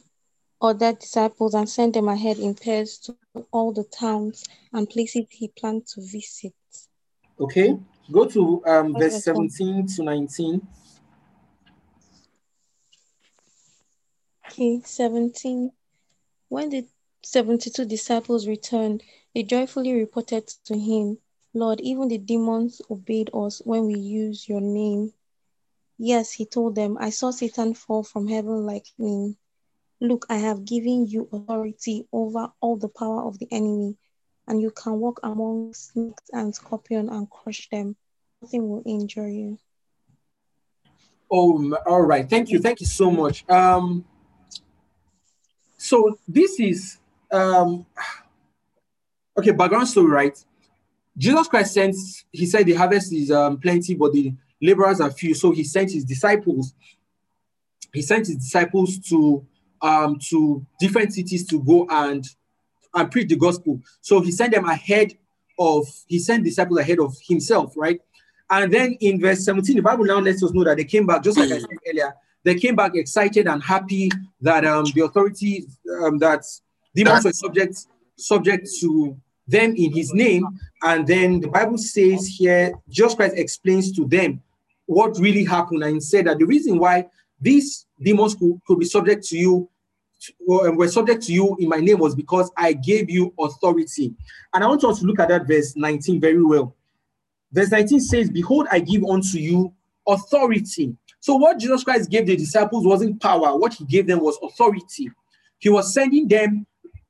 [0.61, 3.17] other disciples and sent them ahead in pairs to
[3.53, 6.55] all the towns and places he planned to visit.
[7.39, 7.77] Okay.
[8.11, 10.67] Go to um, verse 17 to 19.
[14.47, 15.71] Okay, 17.
[16.49, 16.87] When the
[17.23, 19.03] 72 disciples returned,
[19.35, 21.19] they joyfully reported to him,
[21.57, 25.15] Lord, even the demons obeyed us when we used your name.
[25.97, 29.39] Yes, he told them, I saw Satan fall from heaven like lightning.
[29.99, 33.97] Look, I have given you authority over all the power of the enemy
[34.47, 37.97] and you can walk among snakes and scorpions and crush them.
[38.43, 39.59] Nothing will injure you.
[41.31, 42.29] Oh, all right.
[42.29, 42.59] Thank you.
[42.59, 43.49] Thank you so much.
[43.49, 44.05] Um,
[45.79, 46.99] so this is
[47.33, 47.87] um,
[49.39, 49.53] okay.
[49.53, 50.45] Background story, right?
[51.17, 51.97] Jesus Christ sent.
[52.33, 55.35] He said the harvest is um, plenty, but the laborers are few.
[55.35, 56.75] So he sent his disciples.
[57.93, 59.47] He sent his disciples to
[59.81, 62.25] um, to different cities to go and
[62.95, 63.81] and preach the gospel.
[64.01, 65.13] So he sent them ahead
[65.59, 68.01] of, he sent disciples ahead of himself, right?
[68.51, 71.23] And then in verse 17, the Bible now lets us know that they came back,
[71.23, 75.67] just like I said earlier, they came back excited and happy that um, the authority
[76.03, 76.45] um, that
[76.95, 80.47] demons were subject subject to them in his name.
[80.83, 84.43] And then the Bible says here, Jesus Christ explains to them
[84.87, 87.07] what really happened and said that the reason why
[87.41, 89.69] these demons could, could be subject to you
[90.51, 94.15] um, were subject to you in my name was because I gave you authority.
[94.55, 96.75] And I want us to look at that verse 19 very well.
[97.53, 99.73] Verse 19 says, Behold, I give unto you
[100.07, 100.97] authority.
[101.21, 105.11] So, what Jesus Christ gave the disciples wasn't power, what he gave them was authority.
[105.59, 106.67] He was sending them,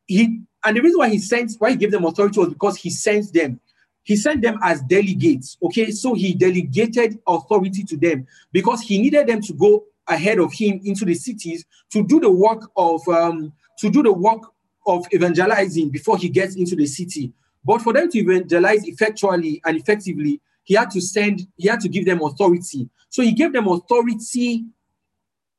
[0.07, 2.91] he and the reason why he sent why he gave them authority was because he
[2.91, 3.61] sent them.
[4.03, 5.57] He sent them as delegates.
[5.63, 10.53] Okay, so he delegated authority to them because he needed them to go ahead of
[10.53, 14.43] him into the cities to do the work of um, to do the work
[14.87, 17.33] of evangelizing before he gets into the city.
[17.65, 21.89] But for them to evangelize effectually and effectively, he had to send, he had to
[21.89, 22.89] give them authority.
[23.09, 24.65] So he gave them authority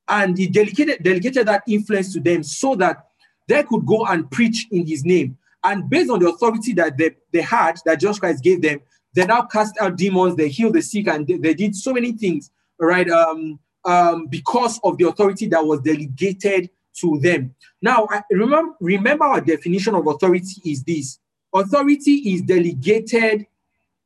[0.08, 3.07] and he delegated, delegated that influence to them so that
[3.48, 5.38] they could go and preach in his name.
[5.64, 8.82] And based on the authority that they, they had, that Jesus Christ gave them,
[9.14, 12.12] they now cast out demons, they healed the sick, and they, they did so many
[12.12, 13.10] things, right?
[13.10, 17.56] Um, um, because of the authority that was delegated to them.
[17.82, 21.20] Now, I remember, remember our definition of authority is this:
[21.54, 23.48] authority is delegated,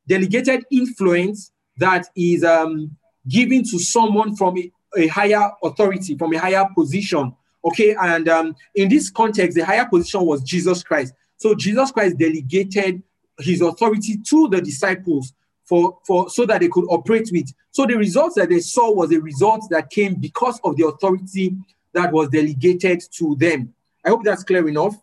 [0.06, 2.96] delegated influence that is um,
[3.28, 4.56] given to someone from
[4.96, 7.34] a higher authority, from a higher position.
[7.64, 11.14] Okay, and um, in this context, the higher position was Jesus Christ.
[11.36, 13.02] So Jesus Christ delegated
[13.38, 15.32] his authority to the disciples
[15.64, 17.52] for, for so that they could operate with.
[17.70, 21.56] So the results that they saw was a result that came because of the authority
[21.94, 23.72] that was delegated to them.
[24.04, 24.94] I hope that's clear enough.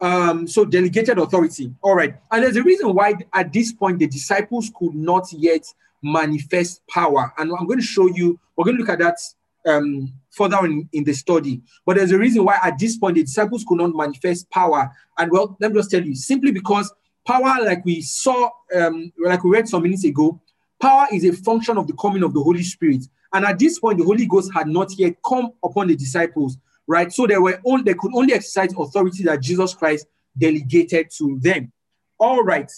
[0.00, 1.72] Um, so delegated authority.
[1.80, 2.16] All right.
[2.30, 5.64] And there's a reason why at this point the disciples could not yet
[6.02, 7.32] manifest power.
[7.38, 9.18] And I'm going to show you, we're going to look at that
[9.66, 11.62] um, further in, in the study.
[11.86, 14.90] But there's a reason why at this point the disciples could not manifest power.
[15.18, 16.92] And well, let me just tell you, simply because
[17.26, 20.40] power, like we saw, um, like we read some minutes ago,
[20.80, 23.04] power is a function of the coming of the Holy Spirit.
[23.32, 27.12] And at this point, the Holy Ghost had not yet come upon the disciples, right?
[27.12, 31.72] So they were only they could only exercise authority that Jesus Christ delegated to them.
[32.18, 32.70] All right.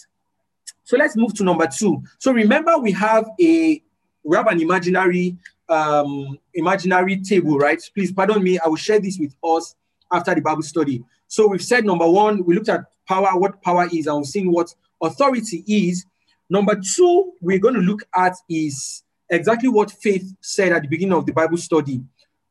[0.83, 2.03] So let's move to number two.
[2.19, 3.81] So remember, we have a
[4.23, 5.37] we have an imaginary
[5.69, 7.81] um imaginary table, right?
[7.93, 8.59] Please pardon me.
[8.59, 9.75] I will share this with us
[10.11, 11.03] after the Bible study.
[11.27, 14.51] So we've said number one, we looked at power, what power is, and we've seen
[14.51, 16.05] what authority is.
[16.49, 21.17] Number two, we're going to look at is exactly what Faith said at the beginning
[21.17, 22.01] of the Bible study.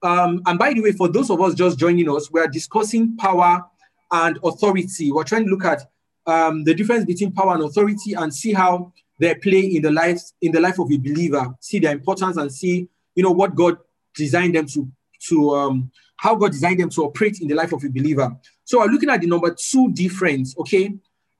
[0.02, 3.16] Um, and by the way, for those of us just joining us, we are discussing
[3.16, 3.64] power
[4.10, 5.12] and authority.
[5.12, 5.82] We're trying to look at
[6.26, 10.20] um, the difference between power and authority and see how they play in the life
[10.42, 11.54] in the life of a believer.
[11.60, 13.78] See their importance and see you know what God
[14.14, 14.90] designed them to
[15.28, 18.34] to um, how God designed them to operate in the life of a believer.
[18.64, 20.94] So we're looking at the number two difference, okay?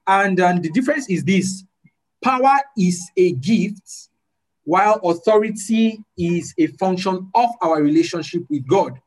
[0.07, 1.65] And um, the difference is this
[2.23, 4.09] power is a gift,
[4.65, 9.01] while authority is a function of our relationship with God.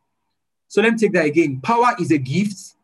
[0.67, 1.62] So let me take that again.
[1.62, 2.75] Power is a gift,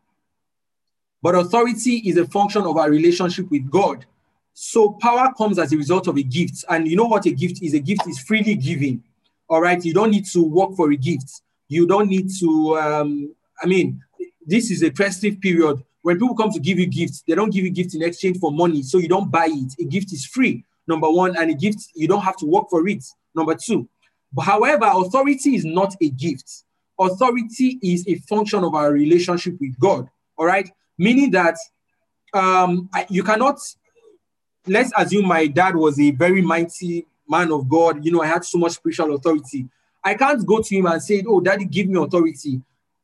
[1.22, 4.06] but authority is a function of our relationship with God.
[4.52, 6.64] So power comes as a result of a gift.
[6.68, 7.74] And you know what a gift is?
[7.74, 9.02] A gift is freely given.
[9.48, 9.82] All right.
[9.84, 11.42] You don't need to work for a gift.
[11.68, 14.02] You don't need to, um, I mean,
[14.46, 15.82] this is a festive period.
[16.02, 18.52] When people come to give you gifts, they don't give you gifts in exchange for
[18.52, 18.82] money.
[18.82, 19.74] So you don't buy it.
[19.80, 22.86] A gift is free, number one, and a gift, you don't have to work for
[22.86, 23.02] it,
[23.34, 23.88] number two.
[24.32, 26.64] But however, authority is not a gift.
[26.98, 30.08] Authority is a function of our relationship with God.
[30.36, 30.70] All right.
[30.98, 31.56] Meaning that
[32.34, 33.58] um, you cannot,
[34.66, 38.04] let's assume my dad was a very mighty man of God.
[38.04, 39.68] You know, I had so much spiritual authority.
[40.02, 42.60] I can't go to him and say, Oh, daddy, give me authority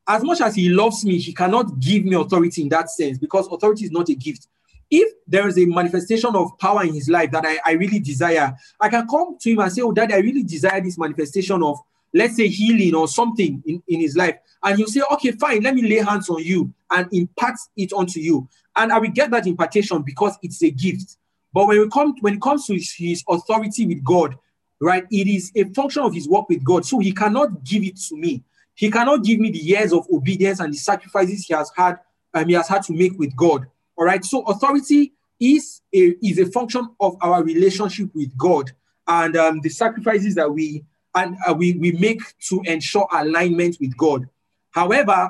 [0.07, 3.47] as much as he loves me, he cannot give me authority in that sense because
[3.47, 4.47] authority is not a gift.
[4.89, 8.53] If there is a manifestation of power in his life that I, I really desire,
[8.79, 11.79] I can come to him and say, Oh, Daddy, I really desire this manifestation of,
[12.13, 14.37] let's say, healing or something in, in his life.
[14.63, 18.19] And he'll say, Okay, fine, let me lay hands on you and impart it onto
[18.19, 18.49] you.
[18.75, 21.17] And I will get that impartation because it's a gift.
[21.53, 24.37] But when we come when it comes to his, his authority with God,
[24.79, 26.85] right, it is a function of his work with God.
[26.85, 28.43] So he cannot give it to me.
[28.75, 31.99] He cannot give me the years of obedience and the sacrifices he has had,
[32.33, 33.67] um, he has had to make with God.
[33.97, 34.23] All right.
[34.23, 38.71] So authority is a is a function of our relationship with God
[39.07, 40.85] and um, the sacrifices that we
[41.15, 44.27] and uh, we we make to ensure alignment with God.
[44.71, 45.29] However,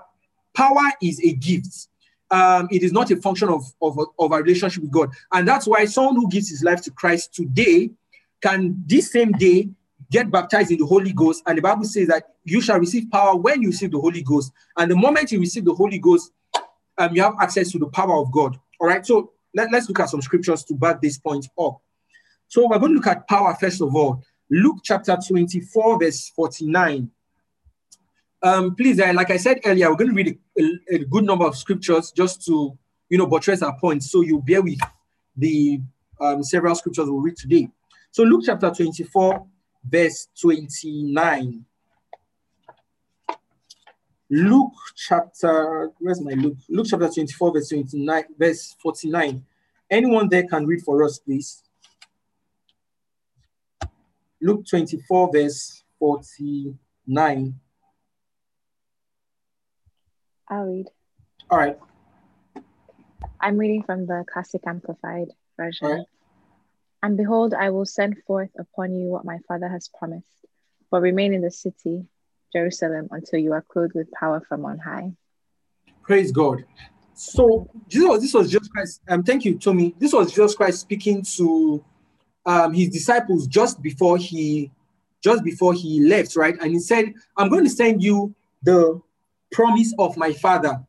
[0.54, 1.88] power is a gift.
[2.32, 5.10] Um, it is not a function of, of, of our relationship with God.
[5.34, 7.92] And that's why someone who gives his life to Christ today
[8.42, 9.70] can this same day
[10.10, 11.44] get baptized in the Holy Ghost.
[11.46, 14.52] And the Bible says that you shall receive power when you receive the Holy Ghost.
[14.78, 16.32] And the moment you receive the Holy Ghost,
[16.98, 18.58] um, you have access to the power of God.
[18.80, 19.06] All right.
[19.06, 21.82] So let, let's look at some scriptures to back this point up.
[22.48, 24.24] So we're going to look at power first of all.
[24.50, 27.10] Luke chapter 24, verse 49.
[28.44, 31.46] Um, please, uh, like I said earlier, we're going to read a, a, good number
[31.46, 32.78] of scriptures just to,
[33.08, 34.10] you know, buttress our points.
[34.12, 34.80] So you bear with
[35.38, 35.80] the
[36.20, 37.70] um, several scriptures we'll read today.
[38.10, 39.46] So Luke chapter 24,
[39.88, 41.66] verse 29.
[44.32, 46.58] Luke chapter, where's my Luke?
[46.70, 49.46] Luke chapter 24, verse 29, verse 49.
[49.90, 51.62] Anyone there can read for us, please.
[54.42, 57.61] Luke 24, verse 49.
[60.52, 60.88] I'll read.
[61.50, 61.80] All right.
[63.40, 66.06] I'm reading from the Classic Amplified version.
[67.02, 70.46] And behold, I will send forth upon you what my Father has promised,
[70.92, 72.06] but remain in the city,
[72.52, 75.14] Jerusalem, until you are clothed with power from on high.
[76.04, 76.66] Praise God.
[77.14, 79.02] So this was, this was Jesus Christ.
[79.08, 79.96] Um, thank you, Tommy.
[80.00, 81.84] This was Jesus Christ speaking to
[82.46, 84.70] um, his disciples just before he
[85.24, 86.56] just before he left, right?
[86.60, 88.34] And he said, I'm going to send you
[88.64, 89.00] the
[89.52, 90.80] promise of my father.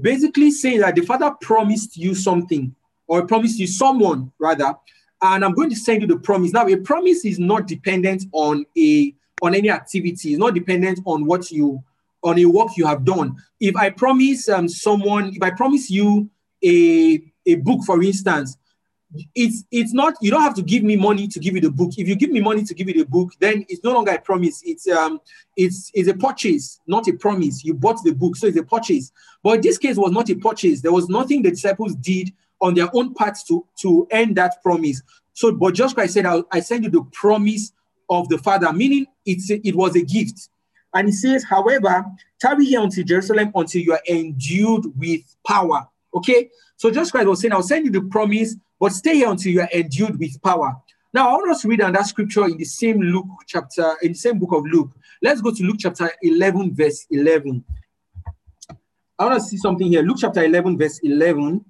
[0.00, 2.74] Basically saying that the father promised you something,
[3.06, 4.74] or promised you someone rather,
[5.22, 6.52] and I'm going to send you the promise.
[6.52, 10.30] Now, a promise is not dependent on a on any activity.
[10.30, 11.82] It's not dependent on what you
[12.22, 13.36] on a work you have done.
[13.60, 16.28] If I promise um, someone, if I promise you
[16.64, 18.56] a a book, for instance,
[19.34, 21.92] it's it's not you don't have to give me money to give you the book.
[21.96, 24.20] If you give me money to give you the book then it's no longer a
[24.20, 24.62] promise.
[24.64, 25.20] It's um
[25.56, 27.64] it's it's a purchase not a promise.
[27.64, 29.12] You bought the book so it's a purchase.
[29.42, 30.80] But this case was not a purchase.
[30.80, 35.02] There was nothing the disciples did on their own part to to end that promise.
[35.34, 37.72] So but Jesus christ said i, I send you the promise
[38.10, 40.48] of the father meaning it's a, it was a gift.
[40.94, 42.04] And he says however
[42.40, 45.86] tarry here until jerusalem until you are endued with power.
[46.12, 46.50] Okay?
[46.76, 49.60] So Jesus christ was saying i'll send you the promise but stay here until you
[49.60, 50.76] are endued with power.
[51.12, 54.18] Now, I want us to read another scripture in the same Luke chapter, in the
[54.18, 54.90] same book of Luke.
[55.22, 57.64] Let's go to Luke chapter 11, verse 11.
[59.18, 60.02] I want to see something here.
[60.02, 61.64] Luke chapter 11, verse 11.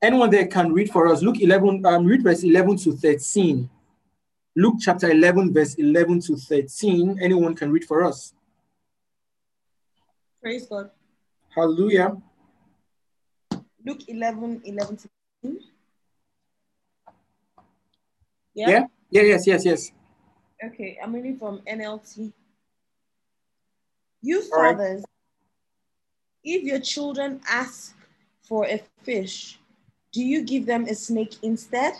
[0.00, 1.22] Anyone there can read for us.
[1.22, 3.68] Luke 11, um, read verse 11 to 13.
[4.54, 7.18] Luke chapter 11, verse 11 to 13.
[7.20, 8.34] Anyone can read for us.
[10.40, 10.90] Praise God.
[11.54, 12.16] Hallelujah.
[13.86, 15.08] Luke 11, 11 to
[15.42, 15.60] 15.
[18.54, 18.68] Yeah?
[18.68, 18.84] yeah?
[19.10, 19.92] Yeah, yes, yes, yes.
[20.64, 22.32] Okay, I'm reading from NLT.
[24.22, 25.04] You fathers, right.
[26.42, 27.94] if your children ask
[28.42, 29.60] for a fish,
[30.12, 31.92] do you give them a snake instead?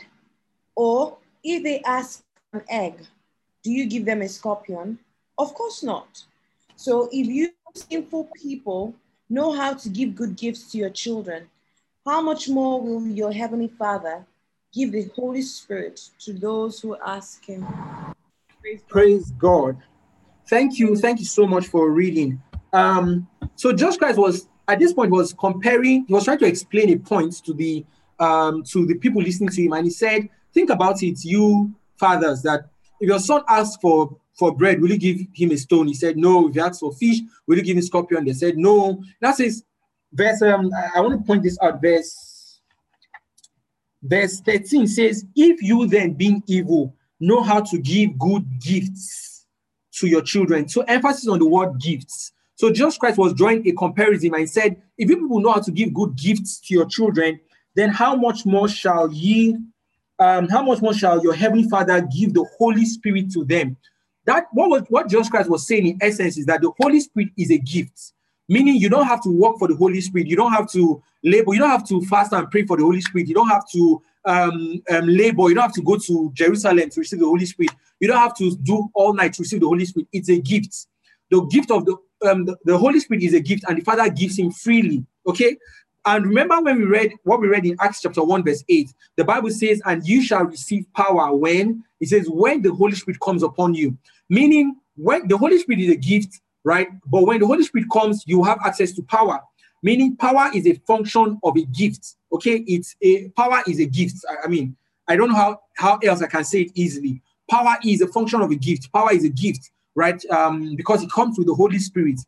[0.74, 3.06] Or if they ask an egg,
[3.62, 4.98] do you give them a scorpion?
[5.38, 6.24] Of course not.
[6.76, 8.94] So if you sinful people
[9.28, 11.48] know how to give good gifts to your children,
[12.06, 14.24] how much more will your Heavenly Father
[14.72, 17.66] give the Holy Spirit to those who ask Him?
[18.60, 19.76] Praise, Praise God.
[20.48, 20.96] Thank you.
[20.96, 22.42] Thank you so much for reading.
[22.72, 26.90] Um, so Jesus Christ was at this point was comparing, he was trying to explain
[26.90, 27.84] a point to the
[28.18, 32.42] um, to the people listening to him, and he said, Think about it, you fathers,
[32.42, 32.66] that
[33.00, 35.88] if your son asks for for bread, will you give him a stone?
[35.88, 36.48] He said, No.
[36.48, 38.24] If you ask for fish, will you give him scorpion?
[38.24, 39.02] They said, No.
[39.20, 39.64] That says,
[40.12, 41.80] verse, um, I, I want to point this out.
[41.80, 42.60] Verse,
[44.02, 49.46] verse 13 says, If you then, being evil, know how to give good gifts
[49.94, 50.68] to your children.
[50.68, 52.32] So emphasis on the word gifts.
[52.56, 55.70] So Jesus Christ was drawing a comparison and said, If you people know how to
[55.70, 57.40] give good gifts to your children,
[57.74, 59.56] then how much more shall ye,
[60.18, 63.76] um, how much more shall your heavenly Father give the Holy Spirit to them?
[64.26, 67.30] That what was what Jesus Christ was saying in essence is that the Holy Spirit
[67.36, 68.12] is a gift,
[68.48, 71.52] meaning you don't have to work for the Holy Spirit, you don't have to labor,
[71.52, 74.02] you don't have to fast and pray for the Holy Spirit, you don't have to
[74.24, 77.72] um, um, labor, you don't have to go to Jerusalem to receive the Holy Spirit,
[78.00, 80.08] you don't have to do all night to receive the Holy Spirit.
[80.12, 80.86] It's a gift.
[81.30, 81.96] The gift of the
[82.26, 85.04] um, the, the Holy Spirit is a gift, and the Father gives him freely.
[85.26, 85.56] Okay,
[86.06, 89.24] and remember when we read what we read in Acts chapter 1, verse 8, the
[89.24, 93.42] Bible says, And you shall receive power when it says, when the Holy Spirit comes
[93.42, 93.96] upon you.
[94.28, 96.88] Meaning, when the Holy Spirit is a gift, right?
[97.06, 99.40] But when the Holy Spirit comes, you have access to power.
[99.82, 102.16] Meaning, power is a function of a gift.
[102.32, 104.24] Okay, it's a power is a gift.
[104.28, 104.76] I, I mean,
[105.08, 107.22] I don't know how, how else I can say it easily.
[107.50, 108.92] Power is a function of a gift.
[108.92, 110.22] Power is a gift, right?
[110.30, 112.20] Um, because it comes with the Holy Spirit.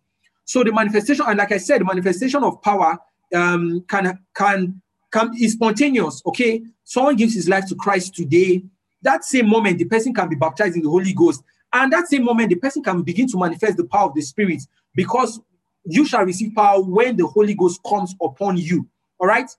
[0.45, 2.99] So the manifestation, and like I said, the manifestation of power
[3.35, 4.81] um, can can
[5.13, 6.23] can is spontaneous.
[6.27, 8.63] Okay, someone gives his life to Christ today.
[9.03, 12.25] That same moment, the person can be baptized in the Holy Ghost, and that same
[12.25, 14.63] moment, the person can begin to manifest the power of the Spirit
[14.95, 15.41] because
[15.85, 18.87] you shall receive power when the Holy Ghost comes upon you.
[19.19, 19.51] All right,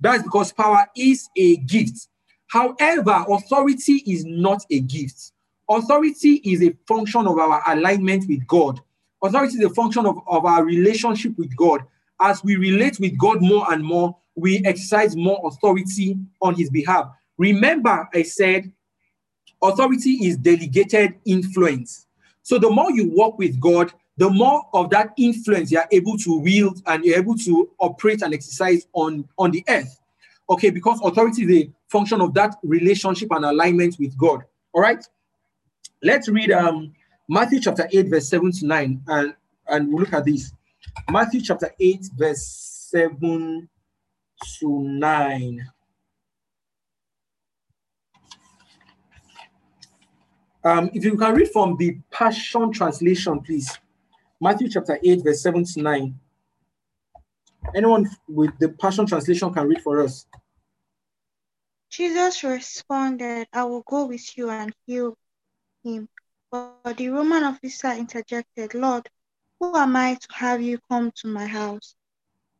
[0.00, 2.08] that's because power is a gift.
[2.48, 5.32] However, authority is not a gift.
[5.68, 8.80] Authority is a function of our alignment with God.
[9.22, 11.84] Authority is a function of, of our relationship with God
[12.24, 17.10] as we relate with God more and more, we exercise more authority on his behalf.
[17.36, 18.72] Remember, I said
[19.62, 22.06] authority is delegated influence.
[22.42, 26.38] So the more you work with God, the more of that influence you're able to
[26.38, 30.00] wield and you're able to operate and exercise on, on the earth.
[30.48, 34.44] Okay, because authority is a function of that relationship and alignment with God.
[34.72, 35.04] All right.
[36.02, 36.92] Let's read um
[37.28, 39.34] Matthew chapter 8, verse 7 to 9, and,
[39.68, 40.52] and we'll look at this.
[41.10, 42.46] Matthew chapter 8, verse
[42.90, 43.68] 7
[44.58, 45.70] to 9.
[50.64, 53.78] Um, if you can read from the Passion Translation, please.
[54.40, 56.20] Matthew chapter 8, verse 7 to 9.
[57.74, 60.26] Anyone with the Passion Translation can read for us.
[61.90, 65.16] Jesus responded, I will go with you and heal
[65.84, 66.08] him.
[66.50, 69.08] But the Roman officer interjected, Lord,
[69.64, 71.94] who am I to have you come to my house?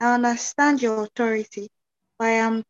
[0.00, 1.70] I understand your authority,
[2.18, 2.64] but I am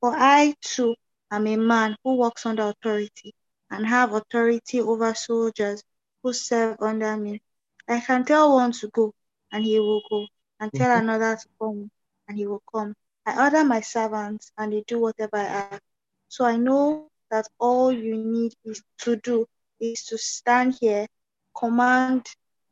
[0.00, 0.94] for I too
[1.30, 3.34] am a man who walks under authority
[3.70, 5.82] and have authority over soldiers
[6.22, 7.40] who serve under me.
[7.88, 9.12] I can tell one to go,
[9.52, 10.26] and he will go,
[10.60, 10.98] and tell Mhm.
[10.98, 11.90] another to come,
[12.28, 12.94] and he will come.
[13.26, 15.82] I order my servants, and they do whatever I ask.
[16.28, 19.46] So I know that all you need is to do
[19.80, 21.06] is to stand here,
[21.56, 22.26] command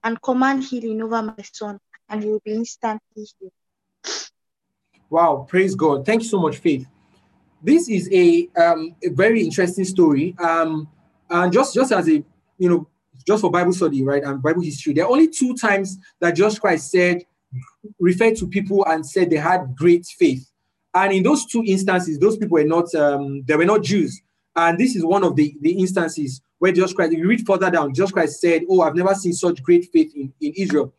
[0.05, 1.79] and command healing over my son,
[2.09, 3.53] and he will be instantly healed.
[5.11, 6.07] Wow, praise God.
[6.07, 6.87] Thank you so much, Faith.
[7.63, 10.35] This is a, um, a very interesting story.
[10.39, 10.89] Um,
[11.31, 12.25] and just, just as a,
[12.59, 12.89] you know,
[13.27, 16.59] just for Bible study, right, and Bible history, there are only two times that Jesus
[16.59, 17.25] Christ said,
[18.01, 20.51] referred to people and said they had great faith.
[20.95, 24.21] And in those two instances, those people were not, um, they were not Jews.
[24.57, 27.73] And this is one of the, the instances where Jesus Christ, if you read further
[27.73, 30.95] down, Jesus Christ said, Oh, I've never seen such great faith in, in Israel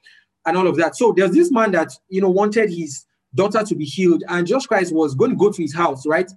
[0.45, 0.97] and all of that.
[0.97, 4.67] So there's this man that, you know, wanted his daughter to be healed, and Jesus
[4.67, 6.29] Christ was going to go to his house, right,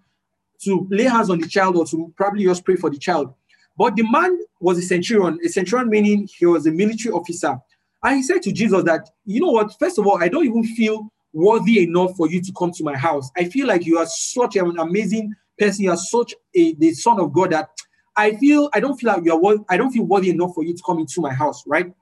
[0.62, 3.34] to lay hands on the child or to probably just pray for the child.
[3.76, 7.58] But the man was a centurion, a centurion meaning he was a military officer.
[8.04, 10.62] And he said to Jesus that, you know what, first of all, I don't even
[10.62, 13.28] feel worthy enough for you to come to my house.
[13.36, 15.86] I feel like you are such an amazing person.
[15.86, 17.70] You are such a the son of God that
[18.16, 20.64] I feel I don't feel like you are worth, I don't feel worthy enough for
[20.64, 21.92] you to come into my house, right?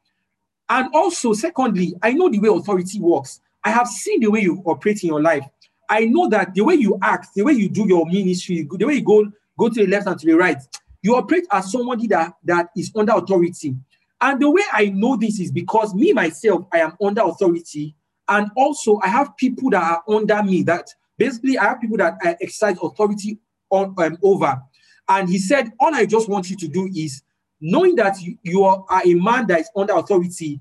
[0.68, 3.40] And also, secondly, I know the way authority works.
[3.64, 5.44] I have seen the way you operate in your life.
[5.88, 8.94] I know that the way you act, the way you do your ministry, the way
[8.94, 10.58] you go go to the left and to the right,
[11.02, 13.76] you operate as somebody that, that is under authority.
[14.20, 17.94] And the way I know this is because me myself, I am under authority,
[18.28, 20.62] and also I have people that are under me.
[20.62, 20.88] That
[21.18, 23.38] basically I have people that I exercise authority
[23.70, 24.62] on um, over.
[25.08, 27.22] And he said, all I just want you to do is
[27.60, 30.60] knowing that you, you are, a man that is under authority,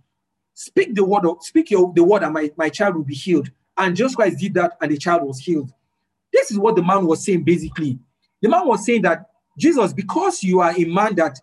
[0.54, 3.50] speak the word speak your, the word and my, my child will be healed.
[3.78, 5.72] And Jesus Christ did that and the child was healed.
[6.32, 8.00] This is what the man was saying basically.
[8.42, 11.40] The man was saying that Jesus, because you are a man that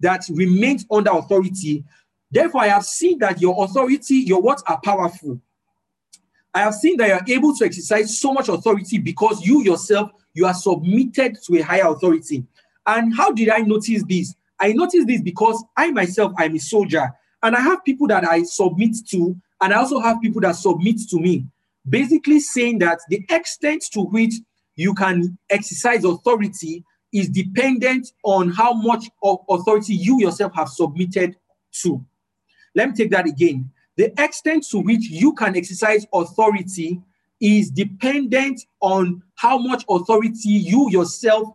[0.00, 1.84] that remains under authority,
[2.30, 5.40] therefore I have seen that your authority, your words are powerful.
[6.54, 10.10] I have seen that you are able to exercise so much authority because you yourself
[10.34, 12.44] you are submitted to a higher authority.
[12.86, 14.34] And how did I notice this?
[14.60, 18.42] I noticed this because I myself I'm a soldier and I have people that I
[18.44, 21.46] submit to, and I also have people that submit to me.
[21.88, 24.34] Basically, saying that the extent to which
[24.76, 31.36] you can exercise authority is dependent on how much of authority you yourself have submitted
[31.82, 32.04] to.
[32.74, 33.70] Let me take that again.
[34.02, 37.00] The extent to which you can exercise authority
[37.40, 41.50] is dependent on how much authority you yourself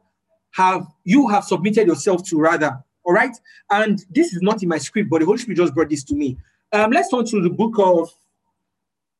[0.51, 2.81] have you have submitted yourself to rather.
[3.03, 3.35] All right?
[3.69, 6.15] And this is not in my script but the holy spirit just brought this to
[6.15, 6.37] me.
[6.71, 8.09] Um let's turn to the book of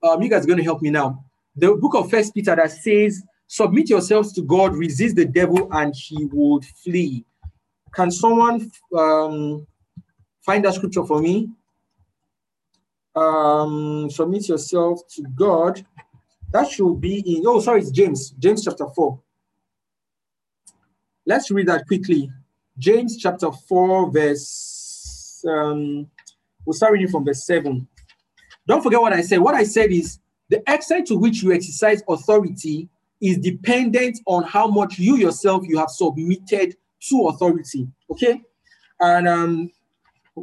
[0.04, 1.26] um you guys are going to help me now.
[1.58, 5.94] The book of first peter that says submit yourselves to god resist the devil and
[5.94, 7.26] he would flee.
[7.94, 9.68] Can someone um
[10.46, 11.50] find that scripture for me
[13.18, 15.86] um submit yourself to god.
[16.52, 19.20] That should be in oh sorry it's james james chapter 4
[21.26, 22.32] let's read that quickly.
[22.78, 26.08] James chapter 4 verse um
[26.66, 27.88] we'll start reading from verse 7
[28.68, 29.40] don't forget what i said.
[29.40, 32.88] What i said is the extent to which you exercise authority
[33.22, 36.76] is dependent on how much you yourself you have submitted
[37.10, 37.88] to authority.
[38.12, 38.42] Okay?
[39.00, 39.72] And um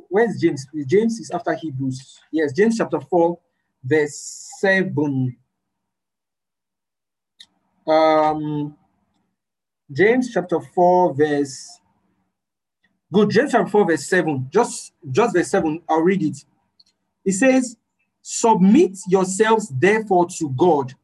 [0.09, 3.39] where's james james is after hebrews yes james chapter 4
[3.85, 5.37] verse 7
[7.87, 8.77] um
[9.93, 11.81] James chapter 4, verse
[13.13, 13.31] good.
[13.31, 14.49] James chapter 4, verse 7.
[14.51, 15.81] Just, just verse 7.
[15.89, 16.45] I'll read it.
[17.25, 17.77] It says,
[18.23, 20.95] Submit yourselves therefore to God.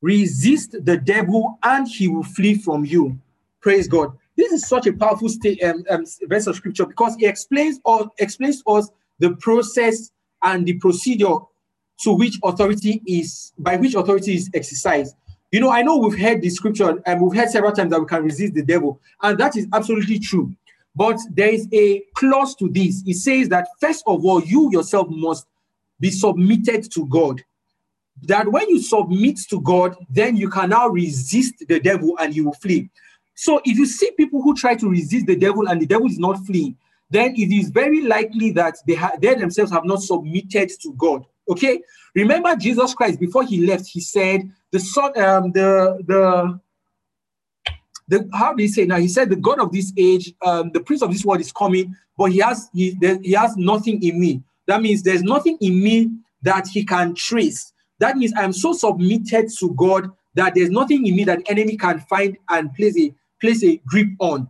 [0.00, 3.18] Resist the devil, and he will flee from you.
[3.60, 4.16] Praise God.
[4.36, 8.10] This is such a powerful state, um, um, verse of scripture because it explains or
[8.18, 10.10] explains us the process
[10.42, 11.36] and the procedure
[12.00, 15.14] to which authority is by which authority is exercised.
[15.52, 18.06] You know, I know we've heard the scripture and we've heard several times that we
[18.06, 20.54] can resist the devil, and that is absolutely true.
[20.94, 23.02] But there is a clause to this.
[23.06, 25.46] It says that first of all, you yourself must
[26.00, 27.42] be submitted to God.
[28.22, 32.40] That when you submit to God, then you can now resist the devil and he
[32.40, 32.90] will flee.
[33.34, 36.18] So if you see people who try to resist the devil and the devil is
[36.18, 36.76] not fleeing,
[37.10, 41.24] then it is very likely that they, ha- they themselves have not submitted to God.
[41.48, 41.80] Okay,
[42.14, 46.60] remember Jesus Christ before he left, he said, "The son, um, the the
[48.08, 48.96] the how do you say now?
[48.98, 51.94] He said, "The God of this age, um, the prince of this world is coming,
[52.16, 54.42] but he has he he has nothing in me.
[54.66, 56.10] That means there's nothing in me
[56.42, 57.72] that he can trace.
[57.98, 62.00] That means I'm so submitted to God that there's nothing in me that enemy can
[62.00, 63.12] find and place a
[63.42, 64.48] place a grip on.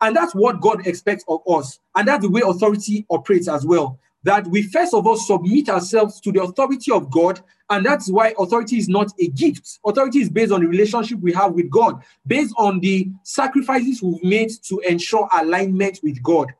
[0.00, 1.80] And that's what God expects of us.
[1.96, 3.98] And that's the way authority operates as well.
[4.22, 7.40] That we first of all submit ourselves to the authority of God.
[7.70, 9.80] And that's why authority is not a gift.
[9.86, 14.22] Authority is based on the relationship we have with God, based on the sacrifices we've
[14.22, 16.52] made to ensure alignment with God.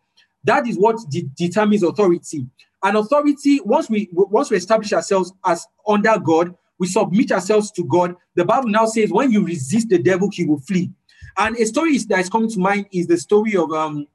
[0.45, 2.47] That is what de- determines authority.
[2.83, 7.85] And authority, once we once we establish ourselves as under God, we submit ourselves to
[7.85, 8.15] God.
[8.35, 10.91] The Bible now says, when you resist the devil, he will flee.
[11.37, 14.07] And a story that is coming to mind is the story of um,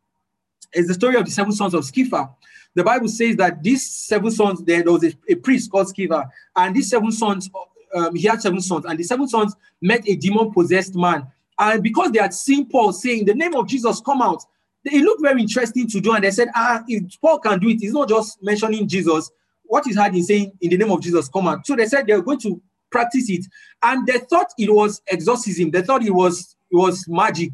[0.73, 2.33] is the story of the seven sons of Sceva.
[2.75, 6.75] The Bible says that these seven sons, there was a, a priest called Sceva, and
[6.75, 7.49] these seven sons,
[7.95, 11.27] um, he had seven sons, and the seven sons met a demon-possessed man.
[11.57, 14.45] And because they had seen Paul saying, "The name of Jesus, come out,"
[14.85, 16.13] it looked very interesting to do.
[16.13, 19.29] And they said, "Ah, if Paul can do it, he's not just mentioning Jesus.
[19.63, 22.07] What is hard in saying, in the name of Jesus, come out?" So they said
[22.07, 22.61] they were going to
[22.91, 23.45] practice it,
[23.81, 25.71] and they thought it was exorcism.
[25.71, 27.51] They thought it was it was magic.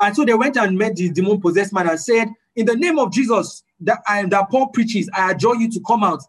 [0.00, 2.98] And so they went and met the demon possessed man and said, In the name
[2.98, 6.22] of Jesus that I that Paul preaches, I adjure you to come out.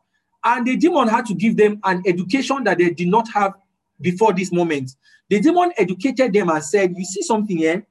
[0.44, 3.54] And the demon had to give them an education that they did not have
[4.02, 4.96] before this moment.
[5.30, 7.86] The demon educated them and said, You see something here?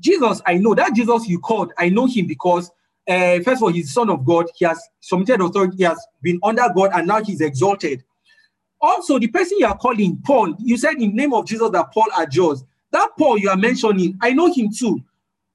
[0.00, 2.70] Jesus, I know that Jesus you called, I know him because
[3.08, 6.38] uh, first of all, he's son of God, he has submitted authority, he has been
[6.42, 8.02] under God, and now he's exalted.
[8.80, 11.92] Also, the person you are calling, Paul, you said in the name of Jesus that
[11.92, 12.64] Paul adjures.
[12.94, 15.02] That Paul you are mentioning, I know him too.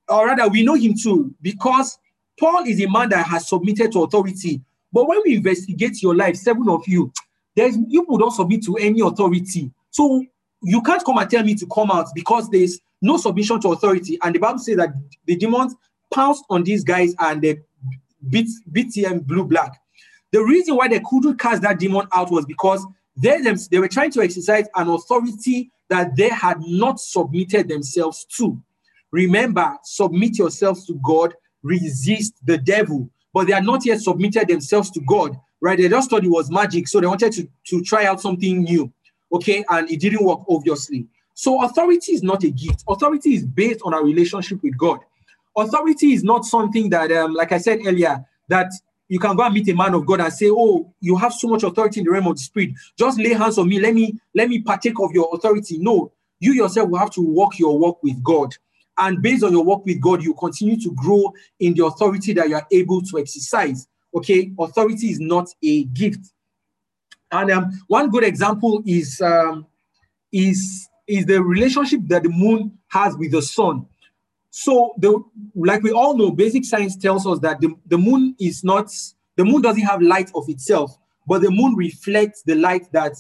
[0.10, 1.98] Or rather, we know him too, because
[2.38, 4.62] Paul is a man that has submitted to authority.
[4.92, 7.14] But when we investigate your life, seven of you,
[7.56, 9.72] there's you would not submit to any authority.
[9.90, 10.22] So
[10.64, 14.20] you can't come and tell me to come out because there's no submission to authority.
[14.22, 14.90] And the Bible says that
[15.26, 15.76] the demons
[16.14, 17.60] pounced on these guys and they
[18.30, 18.50] beat,
[18.96, 19.80] them blue black.
[20.34, 22.86] The reason why they couldn't cast that demon out was because
[23.16, 23.40] they,
[23.72, 28.62] they were trying to exercise an authority that they had not submitted themselves to.
[29.12, 31.34] Remember, submit yourselves to God,
[31.64, 33.10] resist the devil.
[33.34, 35.78] But they are not yet submitted themselves to God, right?
[35.78, 38.92] They just thought it was magic, so they wanted to, to try out something new,
[39.32, 39.64] okay?
[39.70, 41.08] And it didn't work, obviously.
[41.36, 45.00] So, authority is not a gift, authority is based on our relationship with God.
[45.56, 48.72] Authority is not something that, um, like I said earlier, that
[49.10, 51.48] you can go and meet a man of God and say, "Oh, you have so
[51.50, 52.72] much authority in the realm of the spirit.
[52.98, 53.80] Just lay hands on me.
[53.80, 57.60] Let me let me partake of your authority." No, you yourself will have to walk
[57.60, 58.56] your walk with God,
[58.98, 62.48] and based on your walk with God, you continue to grow in the authority that
[62.48, 63.88] you are able to exercise.
[64.14, 66.32] Okay, authority is not a gift.
[67.32, 69.66] And um, one good example is um,
[70.32, 73.88] is is the relationship that the moon has with the sun.
[74.52, 75.24] So the
[75.56, 78.92] like we all know, basic science tells us that the, the moon is not
[79.36, 80.98] the moon doesn't have light of itself,
[81.28, 83.14] but the moon reflects the light that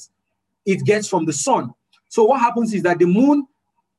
[0.66, 1.74] it gets from the sun.
[2.10, 3.48] So what happens is that the moon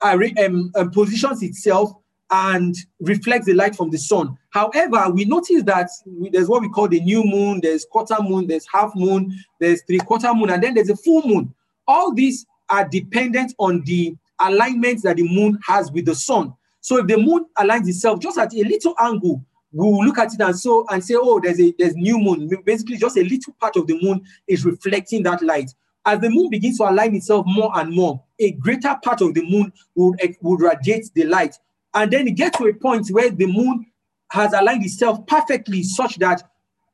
[0.03, 1.93] um, um, positions itself
[2.31, 4.37] and reflects the light from the sun.
[4.51, 5.89] However, we notice that
[6.33, 9.99] there's what we call the new moon, there's quarter moon, there's half moon, there's three
[9.99, 11.55] quarter moon, and then there's a full moon.
[11.87, 16.55] All these are dependent on the alignment that the moon has with the sun.
[16.81, 20.35] So if the moon aligns itself just at a little angle, we will look at
[20.35, 22.51] it and so and say, oh, there's a there's new moon.
[22.65, 25.73] Basically, just a little part of the moon is reflecting that light.
[26.07, 29.43] As the moon begins to align itself more and more, a greater part of the
[29.43, 31.57] moon would, eh, would radiate the light.
[31.95, 33.87] And then it gets to a point where the moon
[34.31, 36.43] has aligned itself perfectly such that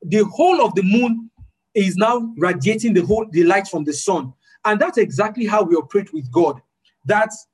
[0.01, 1.29] the whole of the moon
[1.73, 4.33] is now radiating the whole the light from the sun.
[4.65, 6.61] And that's exactly how we operate with God.
[7.05, 7.46] That's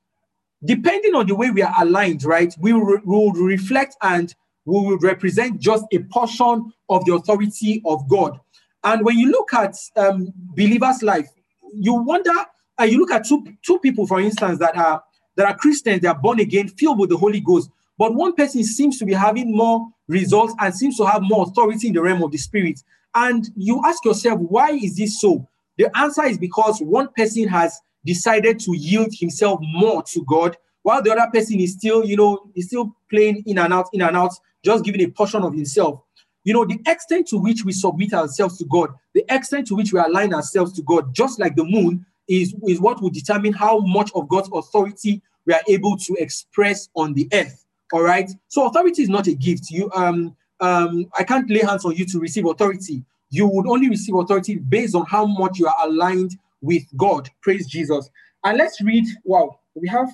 [0.66, 4.34] depending on the way we are aligned, right, we will, we will reflect and
[4.66, 8.40] we will represent just a portion of the authority of God.
[8.84, 11.30] And when you look at um, believers' life,
[11.74, 12.34] you wonder,
[12.80, 15.04] uh, you look at two, two people, for instance, that are
[15.36, 17.70] that are Christians, they are born again, filled with the Holy Ghost.
[17.98, 21.88] But one person seems to be having more results and seems to have more authority
[21.88, 22.80] in the realm of the spirit.
[23.16, 25.48] And you ask yourself, why is this so?
[25.78, 31.02] The answer is because one person has decided to yield himself more to God, while
[31.02, 34.18] the other person is still, you know, is still playing in and out, in and
[34.18, 34.34] out,
[34.64, 36.02] just giving a portion of himself.
[36.44, 39.94] You know, the extent to which we submit ourselves to God, the extent to which
[39.94, 43.80] we align ourselves to God, just like the moon, is, is what will determine how
[43.80, 47.66] much of God's authority we are able to express on the earth.
[47.92, 48.30] All right.
[48.48, 49.70] So authority is not a gift.
[49.70, 53.04] You um um I can't lay hands on you to receive authority.
[53.30, 57.30] You would only receive authority based on how much you are aligned with God.
[57.42, 58.10] Praise Jesus.
[58.44, 59.06] And let's read.
[59.24, 60.10] Wow, we have.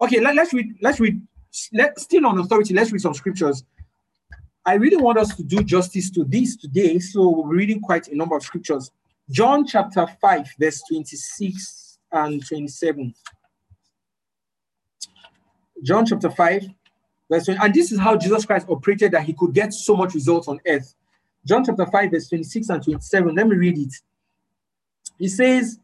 [0.00, 0.74] Okay, let, us read.
[0.82, 1.22] Let's read.
[1.72, 2.74] Let, still on authority.
[2.74, 3.62] Let's read some scriptures.
[4.66, 8.16] I really want us to do justice to this today, so we're reading quite a
[8.16, 8.90] number of scriptures.
[9.30, 13.14] John chapter 5, verse 26 and 27.
[15.82, 16.66] John chapter 5,
[17.30, 20.14] Verse 20, and this is how Jesus Christ operated that he could get so much
[20.14, 20.94] results on earth.
[21.46, 23.34] John chapter 5, verse 26 and 27.
[23.34, 23.94] Let me read it.
[25.18, 25.78] He says,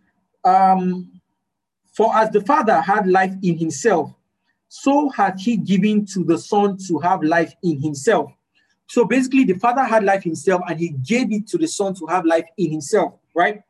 [0.45, 1.21] um,
[1.93, 4.13] For as the Father had life in himself,
[4.69, 8.33] so had he given to the Son to have life in himself.
[8.89, 12.07] So basically, the Father had life himself and he gave it to the Son to
[12.07, 13.61] have life in himself, right?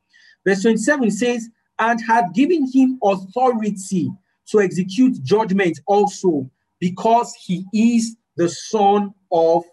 [0.46, 1.48] Verse 27 says,
[1.78, 4.10] And had given him authority
[4.50, 9.64] to execute judgment also, because he is the Son of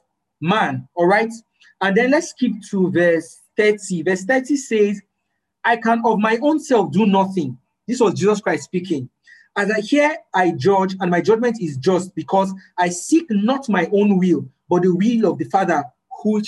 [0.41, 1.31] Man, all right?
[1.81, 4.03] And then let's skip to verse 30.
[4.03, 5.01] Verse 30 says,
[5.67, 7.57] I can of my own self do nothing.
[7.89, 9.09] This was Jesus Christ speaking.
[9.57, 13.89] As I hear, I judge, and my judgment is just because I seek not my
[13.91, 15.83] own will, but the will of the Father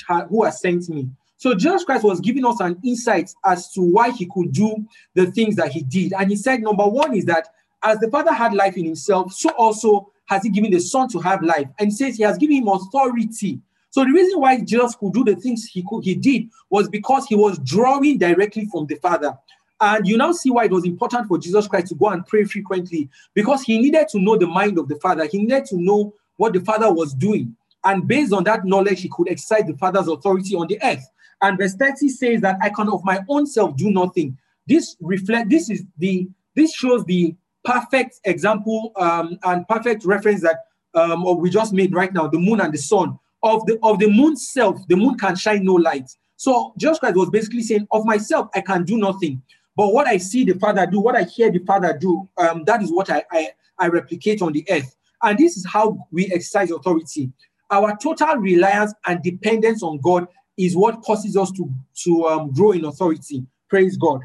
[0.08, 1.10] ha- who has sent me.
[1.36, 5.26] So Jesus Christ was giving us an insight as to why he could do the
[5.32, 6.14] things that he did.
[6.14, 7.50] And he said, number one is that
[7.84, 11.20] as the Father had life in himself, so also has he given the Son to
[11.20, 11.68] have life.
[11.78, 13.60] And he says he has given him authority.
[13.92, 17.26] So the reason why Jesus could do the things he could he did was because
[17.28, 19.38] he was drawing directly from the Father.
[19.82, 22.44] And you now see why it was important for Jesus Christ to go and pray
[22.44, 25.26] frequently because he needed to know the mind of the Father.
[25.26, 27.56] He needed to know what the Father was doing.
[27.86, 31.08] And based on that knowledge, he could exercise the Father's authority on the earth.
[31.42, 34.38] And verse 30 says that I can of my own self do nothing.
[34.68, 40.66] This reflect this is the this shows the perfect example um, and perfect reference that
[40.94, 43.18] um, we just made right now, the moon and the sun.
[43.42, 46.10] Of the of the moon self, the moon can shine no light.
[46.36, 49.42] So Jesus Christ was basically saying, Of myself, I can do nothing.
[49.76, 52.82] But what I see the Father do, what I hear the Father do, um, that
[52.82, 54.94] is what I, I, I replicate on the earth.
[55.22, 57.32] And this is how we exercise authority.
[57.72, 60.28] Our total reliance and dependence on God
[60.58, 61.70] is what causes us to,
[62.04, 63.46] to um, grow in authority.
[63.70, 64.22] Praise God.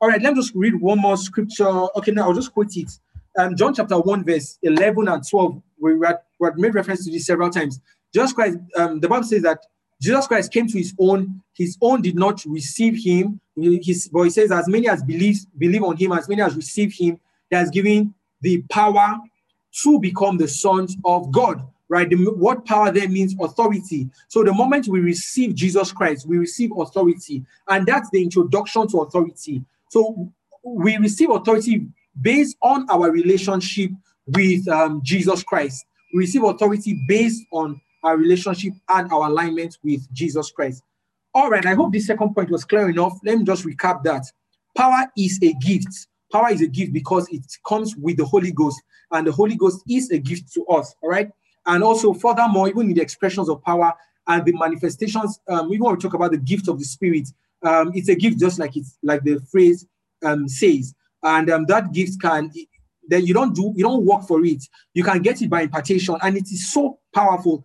[0.00, 1.68] All right, let me just read one more scripture.
[1.96, 2.90] Okay, now I'll just quote it.
[3.38, 5.62] Um, John chapter 1, verse 11 and 12.
[5.78, 7.80] We had, we had made reference to this several times.
[8.14, 9.60] Jesus Christ, um, the Bible says that
[10.00, 13.40] Jesus Christ came to his own, his own did not receive him.
[13.56, 16.92] His, but he says, as many as believe, believe on him, as many as receive
[16.92, 19.18] him, he has given the power
[19.82, 21.66] to become the sons of God.
[21.88, 22.10] Right?
[22.10, 24.10] The, what power there means authority.
[24.28, 29.02] So the moment we receive Jesus Christ, we receive authority, and that's the introduction to
[29.02, 29.64] authority.
[29.90, 30.32] So
[30.64, 31.86] we receive authority
[32.20, 33.92] based on our relationship
[34.26, 35.86] with um, Jesus Christ.
[36.12, 40.82] We receive authority based on our relationship and our alignment with Jesus Christ.
[41.34, 43.18] All right, I hope this second point was clear enough.
[43.24, 44.24] Let me just recap that.
[44.76, 46.06] Power is a gift.
[46.32, 48.80] Power is a gift because it comes with the Holy Ghost,
[49.10, 50.94] and the Holy Ghost is a gift to us.
[51.02, 51.30] All right,
[51.66, 53.92] and also furthermore, even in the expressions of power
[54.28, 57.28] and the manifestations, um, even when we talk about the gift of the Spirit,
[57.62, 59.84] um, it's a gift just like it's like the phrase
[60.24, 60.94] um, says,
[61.24, 62.52] and um, that gift can
[63.08, 64.62] then you don't do you don't work for it.
[64.94, 67.64] You can get it by impartation, and it is so powerful.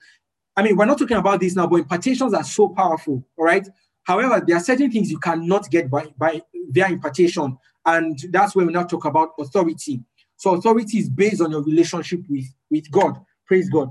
[0.56, 3.68] I mean, we're not talking about this now, but impartations are so powerful, all right?
[4.04, 8.68] However, there are certain things you cannot get by, by via impartation, and that's when
[8.68, 10.02] we now talk about authority.
[10.38, 13.24] So authority is based on your relationship with, with God.
[13.46, 13.90] Praise God.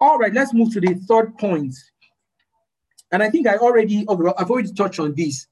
[0.00, 1.74] All right, let's move to the third point.
[3.12, 5.46] And I think I already, I've already touched on this.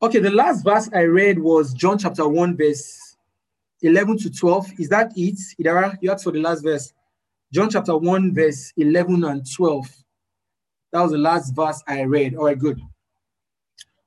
[0.00, 3.16] Okay, the last verse I read was John chapter 1, verse
[3.82, 4.78] 11 to 12.
[4.78, 5.38] Is that it?
[5.60, 6.92] Idara, you asked for the last verse.
[7.52, 9.86] John chapter 1, verse 11 and 12.
[10.92, 12.34] That was the last verse I read.
[12.34, 12.80] All right, good.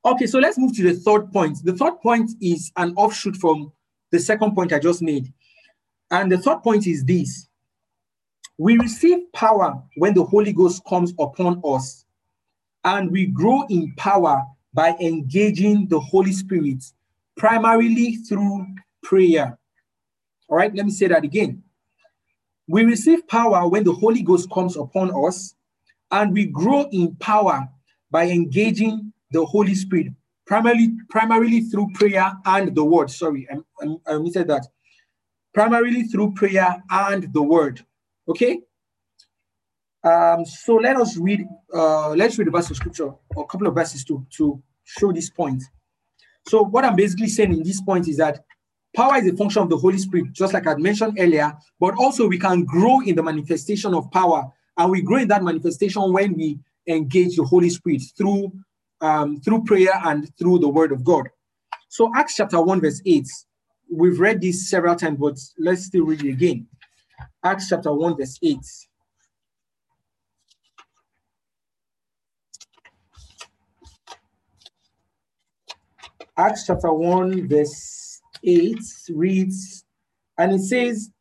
[0.06, 1.60] Okay, so let's move to the third point.
[1.64, 3.72] The third point is an offshoot from
[4.12, 5.32] the second point I just made.
[6.12, 7.48] And the third point is this
[8.58, 12.06] we receive power when the Holy Ghost comes upon us,
[12.84, 16.84] and we grow in power by engaging the Holy Spirit
[17.38, 18.68] primarily through
[19.04, 19.58] prayer.
[20.48, 21.64] All right, let me say that again.
[22.68, 25.56] We receive power when the Holy Ghost comes upon us,
[26.12, 27.68] and we grow in power
[28.12, 30.08] by engaging the Holy Spirit,
[30.46, 33.10] primarily, primarily through prayer and the word.
[33.10, 33.58] Sorry, I,
[34.08, 34.68] I, I that.
[35.54, 37.86] Primarily through prayer and the word.
[38.28, 38.60] Okay.
[40.04, 41.46] Um, so let us read.
[41.74, 45.30] Uh, let's read the verse of scripture, a couple of verses to to show this
[45.30, 45.62] point.
[46.48, 48.44] So what I'm basically saying in this point is that
[48.96, 52.28] Power is a function of the Holy Spirit, just like I mentioned earlier, but also
[52.28, 54.52] we can grow in the manifestation of power.
[54.78, 58.52] And we grow in that manifestation when we engage the Holy Spirit through,
[59.00, 61.30] um, through prayer and through the word of God.
[61.88, 63.28] So Acts chapter 1, verse 8.
[63.94, 66.68] We've read this several times, but let's still read it again.
[67.44, 68.58] Acts chapter 1, verse 8.
[76.38, 78.01] Acts chapter 1, verse
[78.44, 78.80] 8
[79.10, 79.86] reads,
[80.38, 81.12] and it says,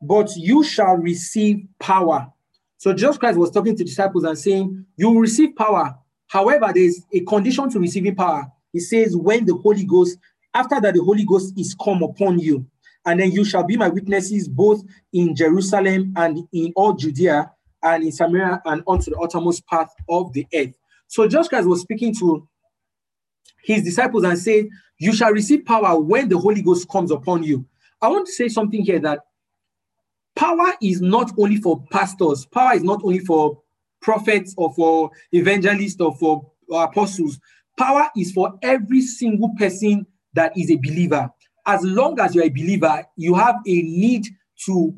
[0.00, 2.28] but you shall receive power.
[2.76, 5.96] So Jesus Christ was talking to disciples and saying, You will receive power.
[6.28, 8.46] However, there's a condition to receiving power.
[8.72, 10.18] He says, When the Holy Ghost,
[10.54, 12.66] after that, the Holy Ghost is come upon you,
[13.04, 17.50] and then you shall be my witnesses both in Jerusalem and in all Judea
[17.82, 20.72] and in Samaria and unto the uttermost part of the earth.
[21.08, 22.46] So Jesus Christ was speaking to
[23.62, 24.68] his disciples and said,
[24.98, 27.64] You shall receive power when the Holy Ghost comes upon you.
[28.02, 29.20] I want to say something here that
[30.36, 33.60] power is not only for pastors, power is not only for
[34.00, 37.38] prophets or for evangelists or for apostles.
[37.76, 41.30] Power is for every single person that is a believer.
[41.66, 44.26] As long as you're a believer, you have a need
[44.66, 44.94] to,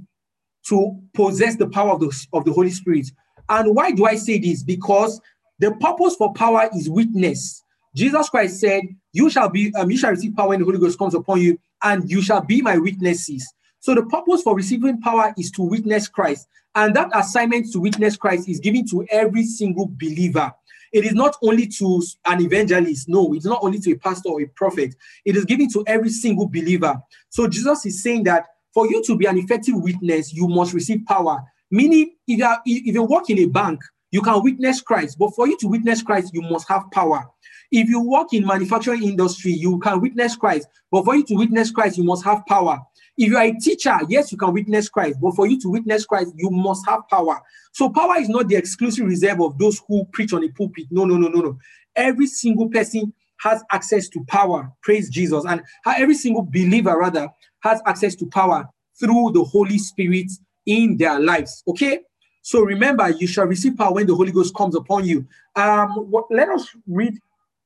[0.66, 3.11] to possess the power of the, of the Holy Spirit.
[3.48, 4.62] And why do I say this?
[4.62, 5.20] Because
[5.59, 7.62] the purpose for power is witness.
[7.94, 8.82] Jesus Christ said,
[9.12, 11.58] "You shall be, um, you shall receive power when the Holy Ghost comes upon you,
[11.82, 13.46] and you shall be my witnesses."
[13.80, 18.16] So the purpose for receiving power is to witness Christ, and that assignment to witness
[18.16, 20.52] Christ is given to every single believer.
[20.92, 23.08] It is not only to an evangelist.
[23.08, 24.94] No, it's not only to a pastor or a prophet.
[25.24, 27.00] It is given to every single believer.
[27.28, 31.04] So Jesus is saying that for you to be an effective witness, you must receive
[31.06, 31.42] power.
[31.70, 33.80] Meaning, if you are, if you work in a bank,
[34.11, 37.24] you can witness Christ, but for you to witness Christ, you must have power.
[37.72, 41.70] If you work in manufacturing industry, you can witness Christ, but for you to witness
[41.70, 42.80] Christ, you must have power.
[43.16, 46.06] If you are a teacher, yes, you can witness Christ, but for you to witness
[46.06, 47.40] Christ, you must have power.
[47.72, 50.86] So power is not the exclusive reserve of those who preach on the pulpit.
[50.90, 51.58] No, no, no, no, no.
[51.94, 54.70] Every single person has access to power.
[54.82, 55.44] Praise Jesus.
[55.46, 57.28] And every single believer, rather,
[57.60, 58.68] has access to power
[58.98, 60.30] through the Holy Spirit
[60.66, 61.62] in their lives.
[61.66, 62.00] Okay?
[62.42, 65.26] So remember, you shall receive power when the Holy Ghost comes upon you.
[65.56, 67.18] Um, what, let us read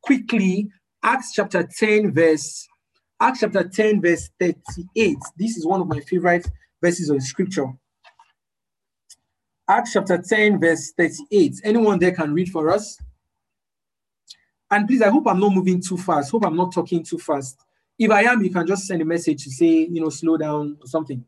[0.05, 0.71] quickly
[1.03, 2.67] Acts chapter 10, verse
[3.21, 5.19] Acts chapter 10, verse 38.
[5.39, 6.47] This is one of my favorite
[6.83, 7.73] verses of scripture.
[9.69, 11.61] Acts chapter 10, verse 38.
[11.65, 12.99] Anyone there can read for us?
[14.71, 16.33] And please, I hope I'm not moving too fast.
[16.33, 17.57] Hope I'm not talking too fast.
[17.99, 20.77] If I am, you can just send a message to say, you know, slow down
[20.81, 21.25] or something.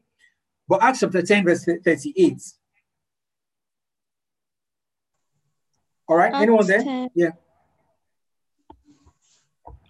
[0.68, 2.42] But Acts chapter 10, verse 38.
[6.08, 6.82] All right, Acts anyone there?
[6.82, 7.10] 10.
[7.14, 7.30] Yeah.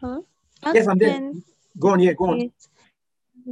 [0.07, 0.21] Huh?
[0.73, 1.33] yes, I'm there.
[1.79, 2.53] Go on, yeah, go on.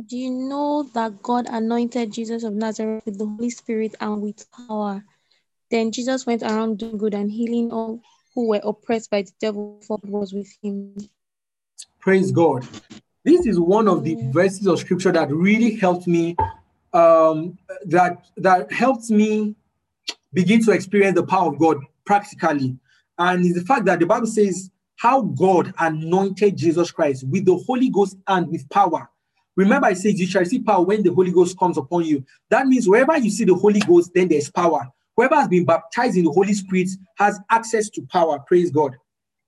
[0.06, 4.46] Do you know that God anointed Jesus of Nazareth with the Holy Spirit and with
[4.52, 5.04] power?
[5.70, 8.00] Then Jesus went around doing good and healing all
[8.34, 10.94] who were oppressed by the devil, for God was with him.
[12.00, 12.66] Praise God.
[13.24, 16.36] This is one of the verses of scripture that really helped me,
[16.92, 19.56] um, that that helped me
[20.32, 22.78] begin to experience the power of God practically.
[23.18, 27.56] And is the fact that the Bible says how God anointed Jesus Christ with the
[27.56, 29.10] Holy Ghost and with power.
[29.56, 32.24] Remember, I said you shall receive power when the Holy Ghost comes upon you.
[32.50, 34.88] That means wherever you see the Holy Ghost, then there's power.
[35.16, 38.40] Whoever has been baptized in the Holy Spirit has access to power.
[38.40, 38.96] Praise God.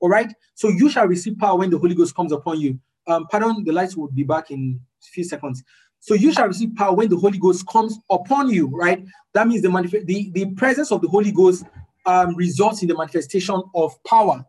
[0.00, 0.32] All right.
[0.54, 2.78] So you shall receive power when the Holy Ghost comes upon you.
[3.08, 5.62] Um, pardon, the lights will be back in a few seconds.
[6.00, 9.04] So you shall receive power when the Holy Ghost comes upon you, right?
[9.34, 11.64] That means the manif- the, the presence of the Holy Ghost
[12.04, 14.44] um, results in the manifestation of power.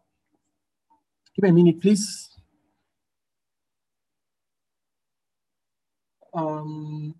[1.37, 2.29] Give me a minute, please.
[6.33, 7.13] Um,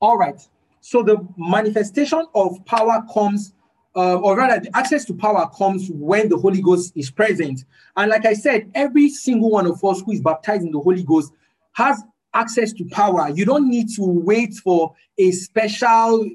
[0.00, 0.40] all right.
[0.80, 3.52] So the manifestation of power comes,
[3.94, 7.64] uh, or rather, the access to power comes when the Holy Ghost is present.
[7.94, 11.02] And like I said, every single one of us who is baptized in the Holy
[11.02, 11.30] Ghost
[11.72, 12.02] has
[12.32, 13.28] access to power.
[13.34, 16.26] You don't need to wait for a special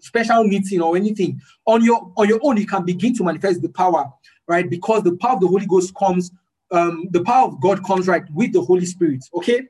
[0.00, 3.68] special meeting or anything on your on your own you can begin to manifest the
[3.70, 4.12] power
[4.48, 4.68] right?
[4.68, 6.30] Because the power of the holy ghost comes
[6.70, 9.62] um the power of god comes right with the holy spirit okay?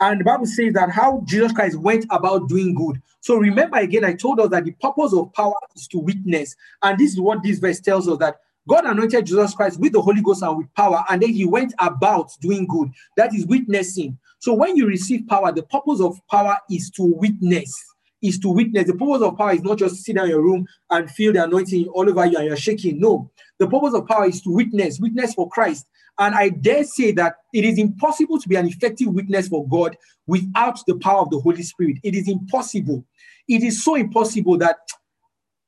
[0.00, 3.00] And the bible says that how jesus christ went about doing good.
[3.20, 6.54] So remember again i told us that the purpose of power is to witness.
[6.82, 10.00] And this is what this verse tells us that God anointed Jesus Christ with the
[10.00, 12.90] Holy Ghost and with power, and then he went about doing good.
[13.16, 14.18] That is witnessing.
[14.38, 17.93] So when you receive power, the purpose of power is to witness
[18.24, 18.86] is to witness.
[18.86, 21.44] The purpose of power is not just sit down in your room and feel the
[21.44, 22.98] anointing all over you and you're shaking.
[22.98, 25.86] No, the purpose of power is to witness, witness for Christ.
[26.18, 29.96] And I dare say that it is impossible to be an effective witness for God
[30.26, 31.98] without the power of the Holy Spirit.
[32.02, 33.04] It is impossible.
[33.46, 34.78] It is so impossible that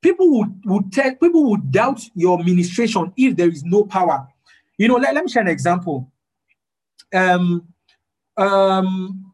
[0.01, 4.27] people would, would tell people would doubt your ministration if there is no power.
[4.79, 6.11] You know, let, let me share an example.
[7.13, 7.67] Um,
[8.37, 9.26] um,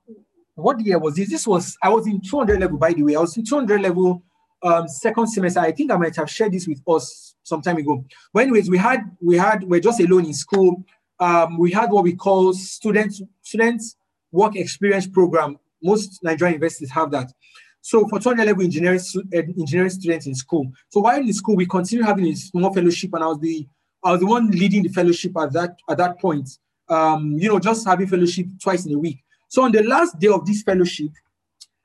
[0.54, 1.30] what year was this?
[1.30, 3.16] This was I was in 200 level, by the way.
[3.16, 4.22] I was in 200 level
[4.62, 5.60] um, second semester.
[5.60, 8.04] I think I might have shared this with us some time ago.
[8.32, 10.84] But anyways, we had we had we're just alone in school.
[11.18, 13.96] Um, we had what we call students students
[14.30, 15.58] work experience program.
[15.82, 17.32] Most Nigerian universities have that.
[17.80, 19.00] So for 200 level engineering,
[19.32, 20.70] engineering students in school.
[20.90, 23.66] So while in school, we continued having a small fellowship, and I was the
[24.04, 26.48] I was the one leading the fellowship at that at that point.
[26.88, 29.22] Um, you know, just having fellowship twice in a week.
[29.52, 31.10] So on the last day of this fellowship,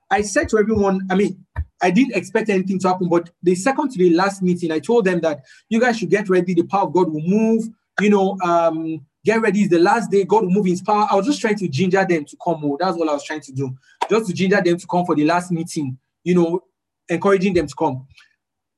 [0.09, 1.45] I said to everyone, I mean,
[1.81, 5.03] I didn't expect anything to happen, but the second to the last meeting, I told
[5.03, 6.53] them that you guys should get ready.
[6.53, 7.67] The power of God will move.
[7.99, 9.63] You know, um, get ready.
[9.63, 10.23] It's the last day.
[10.23, 11.07] God will move His power.
[11.11, 12.61] I was just trying to ginger them to come.
[12.61, 12.77] More.
[12.79, 13.75] That's what I was trying to do,
[14.09, 15.97] just to ginger them to come for the last meeting.
[16.23, 16.63] You know,
[17.09, 18.07] encouraging them to come.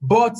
[0.01, 0.35] But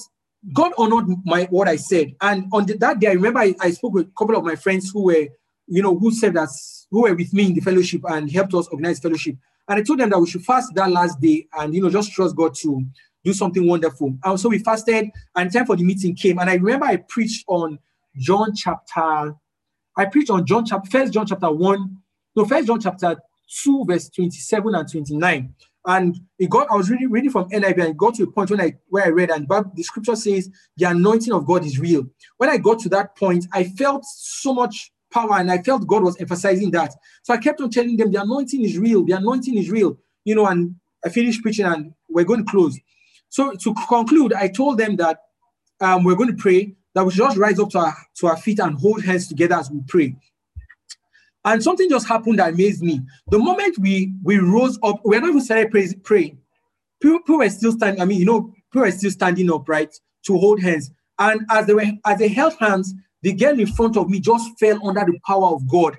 [0.52, 3.70] God honored my what I said, and on the, that day, I remember I, I
[3.70, 5.28] spoke with a couple of my friends who were,
[5.68, 6.50] you know, who said that
[6.92, 9.36] who were with me in the fellowship and helped us organize fellowship.
[9.68, 12.12] And I told them that we should fast that last day and you know just
[12.12, 12.84] trust God to
[13.24, 14.16] do something wonderful.
[14.24, 16.40] And so we fasted, and time for the meeting came.
[16.40, 17.80] And I remember I preached on
[18.16, 19.36] John chapter,
[19.96, 21.98] I preached on John chapter first John chapter one,
[22.36, 23.18] no, first John chapter
[23.64, 25.54] 2, verse 27 and 29.
[25.86, 28.52] And it got, I was reading, reading from NIV and it got to a point
[28.52, 31.80] when I where I read, and but the scripture says the anointing of God is
[31.80, 32.06] real.
[32.38, 36.04] When I got to that point, I felt so much power and I felt God
[36.04, 36.94] was emphasizing that.
[37.24, 40.36] So I kept on telling them the anointing is real, the anointing is real, you
[40.36, 42.78] know, and I finished preaching and we're going to close.
[43.30, 45.20] So to conclude, I told them that
[45.82, 48.38] um, we're going to pray, that we should just rise up to our, to our
[48.38, 50.16] feet and hold hands together as we pray.
[51.46, 53.02] And something just happened that amazed me.
[53.30, 56.38] The moment we we rose up, we are not even started pray, praying.
[57.02, 58.02] People, people were still standing.
[58.02, 59.94] I mean, you know, people were still standing up, right,
[60.26, 60.92] to hold hands.
[61.18, 64.58] And as they were, as they held hands, the girl in front of me just
[64.60, 65.98] fell under the power of God.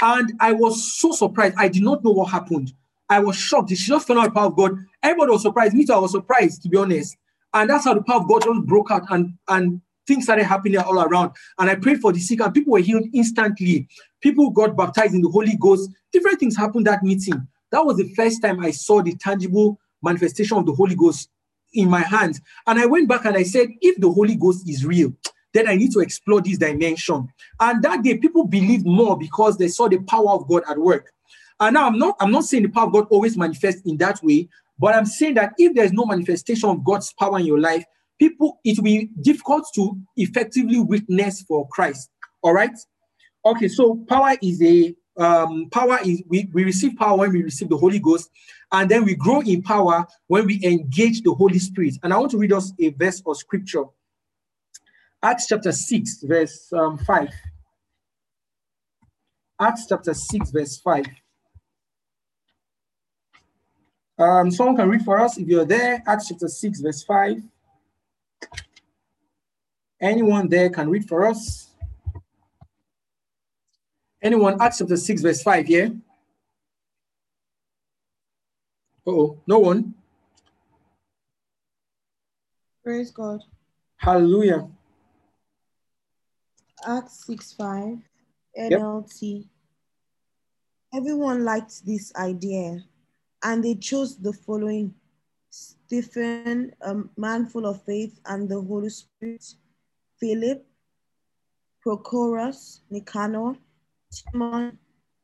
[0.00, 1.54] And I was so surprised.
[1.58, 2.72] I did not know what happened.
[3.08, 3.70] I was shocked.
[3.70, 4.76] She just fell under the power of God.
[5.02, 5.74] Everybody was surprised.
[5.74, 7.16] Me too, I was surprised, to be honest.
[7.54, 10.78] And that's how the power of God just broke out and, and things started happening
[10.78, 11.32] all around.
[11.58, 13.88] And I prayed for the sick, and people were healed instantly.
[14.20, 15.90] People got baptized in the Holy Ghost.
[16.12, 17.46] Different things happened that meeting.
[17.70, 21.30] That was the first time I saw the tangible manifestation of the Holy Ghost
[21.72, 22.40] in my hands.
[22.66, 25.12] And I went back and I said, if the Holy Ghost is real,
[25.56, 27.28] then I need to explore this dimension.
[27.60, 31.12] And that day, people believed more because they saw the power of God at work.
[31.58, 34.22] And now I'm not, I'm not saying the power of God always manifests in that
[34.22, 34.48] way,
[34.78, 37.84] but I'm saying that if there's no manifestation of God's power in your life,
[38.18, 42.10] people, it will be difficult to effectively witness for Christ.
[42.42, 42.76] All right.
[43.44, 47.70] Okay, so power is a um, power is we, we receive power when we receive
[47.70, 48.28] the Holy Ghost,
[48.72, 51.94] and then we grow in power when we engage the Holy Spirit.
[52.02, 53.84] And I want to read us a verse of scripture.
[55.22, 57.30] Acts chapter 6, verse um, 5.
[59.60, 61.06] Acts chapter 6, verse 5.
[64.18, 66.02] Um, someone can read for us if you're there.
[66.06, 67.42] Acts chapter 6, verse 5.
[70.00, 71.70] Anyone there can read for us?
[74.22, 74.60] Anyone?
[74.60, 75.88] Acts chapter 6, verse 5, yeah?
[79.06, 79.94] Uh oh, no one.
[82.82, 83.40] Praise God.
[83.96, 84.68] Hallelujah.
[86.86, 87.98] Acts 6 5,
[88.58, 89.10] NLT.
[89.20, 89.44] Yep.
[90.94, 92.84] Everyone liked this idea,
[93.42, 94.94] and they chose the following
[95.50, 99.44] Stephen, a man full of faith and the Holy Spirit,
[100.20, 100.64] Philip,
[101.84, 103.56] Prochorus, Nicanor,
[104.32, 104.78] Timon,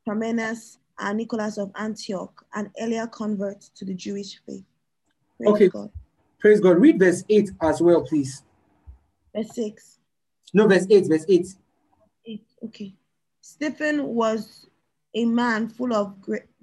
[0.07, 4.65] Parmenas, and Nicholas of Antioch, an earlier convert to the Jewish faith.
[5.37, 5.69] Praise okay.
[5.69, 5.91] God.
[6.39, 6.79] Praise God.
[6.79, 8.43] Read verse 8 as well, please.
[9.35, 9.92] Verse 6.
[10.53, 11.47] No, verse 8, verse 8.
[12.27, 12.43] 8.
[12.65, 12.95] Okay.
[13.41, 14.67] Stephen was
[15.15, 16.15] a man full of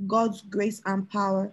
[0.08, 1.52] God's grace and power,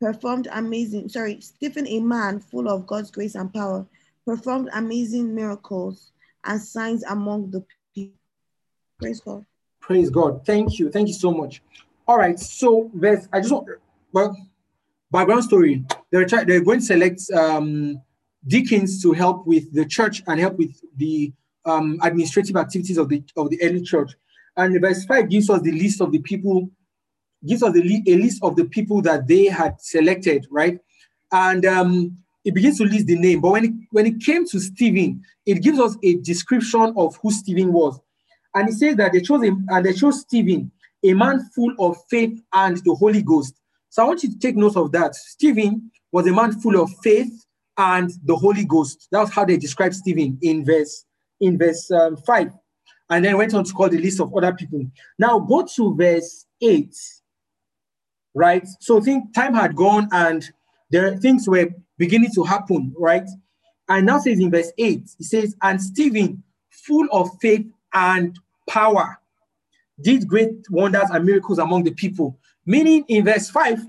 [0.00, 3.86] performed amazing, sorry, Stephen, a man full of God's grace and power,
[4.26, 6.12] performed amazing miracles
[6.44, 7.64] and signs among the
[7.94, 8.14] people.
[8.98, 9.44] Praise God.
[9.80, 10.44] Praise God.
[10.46, 10.90] Thank you.
[10.90, 11.62] Thank you so much.
[12.06, 12.38] All right.
[12.38, 13.68] So, verse, I just want,
[14.12, 14.36] well,
[15.10, 15.84] background story.
[16.10, 18.00] They're, try, they're going to select um,
[18.46, 21.32] deacons to help with the church and help with the
[21.64, 24.12] um, administrative activities of the of the early church.
[24.56, 26.70] And verse 5 gives us the list of the people,
[27.46, 30.78] gives us the, a list of the people that they had selected, right?
[31.32, 33.40] And um, it begins to list the name.
[33.40, 37.32] But when it, when it came to Stephen, it gives us a description of who
[37.32, 37.98] Stephen was.
[38.54, 40.70] And it says that they chose him and they chose Stephen,
[41.02, 43.54] a man full of faith and the Holy Ghost.
[43.88, 45.14] So I want you to take note of that.
[45.16, 47.44] Stephen was a man full of faith
[47.76, 49.08] and the Holy Ghost.
[49.10, 51.04] That's how they describe Stephen in verse
[51.40, 52.52] in verse um, five,
[53.10, 54.84] and then went on to call the list of other people.
[55.18, 56.96] Now go to verse eight,
[58.34, 58.66] right?
[58.80, 60.48] So think time had gone and
[60.90, 61.68] there things were
[61.98, 63.28] beginning to happen, right?
[63.88, 69.18] And now says in verse 8, it says, And Stephen, full of faith and power,
[70.00, 72.38] did great wonders and miracles among the people.
[72.66, 73.84] Meaning in verse 5,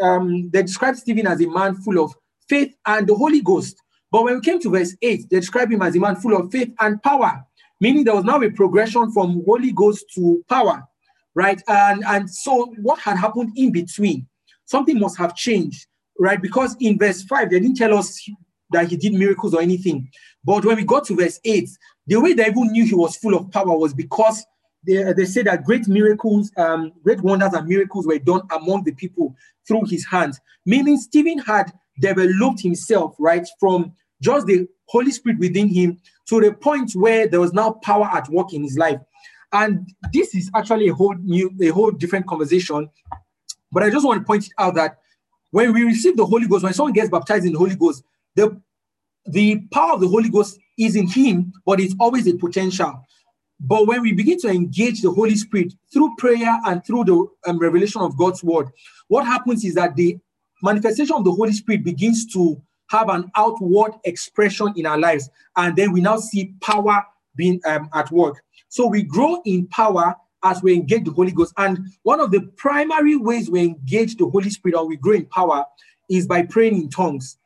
[0.00, 2.14] um, they describe Stephen as a man full of
[2.48, 3.80] faith and the Holy Ghost.
[4.14, 6.52] But when we came to verse 8, they describe him as a man full of
[6.52, 7.44] faith and power,
[7.80, 10.86] meaning there was now a progression from Holy Ghost to power,
[11.34, 11.60] right?
[11.66, 14.28] And, and so what had happened in between?
[14.66, 16.40] Something must have changed, right?
[16.40, 18.24] Because in verse 5, they didn't tell us
[18.70, 20.08] that he did miracles or anything.
[20.44, 21.68] But when we got to verse 8,
[22.06, 24.46] the way they even knew he was full of power was because
[24.86, 28.92] they, they say that great miracles, um, great wonders and miracles were done among the
[28.92, 29.34] people
[29.66, 30.38] through his hands.
[30.64, 33.92] Meaning Stephen had developed himself, right, from
[34.24, 35.98] just the Holy Spirit within him
[36.28, 38.98] to the point where there was now power at work in his life.
[39.52, 42.88] And this is actually a whole new, a whole different conversation.
[43.70, 44.98] But I just want to point out that
[45.50, 48.02] when we receive the Holy Ghost, when someone gets baptized in the Holy Ghost,
[48.34, 48.60] the
[49.26, 53.00] the power of the Holy Ghost is in him, but it's always a potential.
[53.60, 57.58] But when we begin to engage the Holy Spirit through prayer and through the um,
[57.58, 58.68] revelation of God's word,
[59.08, 60.18] what happens is that the
[60.62, 62.60] manifestation of the Holy Spirit begins to
[62.90, 65.28] have an outward expression in our lives.
[65.56, 67.04] And then we now see power
[67.36, 68.42] being um, at work.
[68.68, 71.54] So we grow in power as we engage the Holy Ghost.
[71.56, 75.26] And one of the primary ways we engage the Holy Spirit or we grow in
[75.26, 75.64] power
[76.10, 77.38] is by praying in tongues.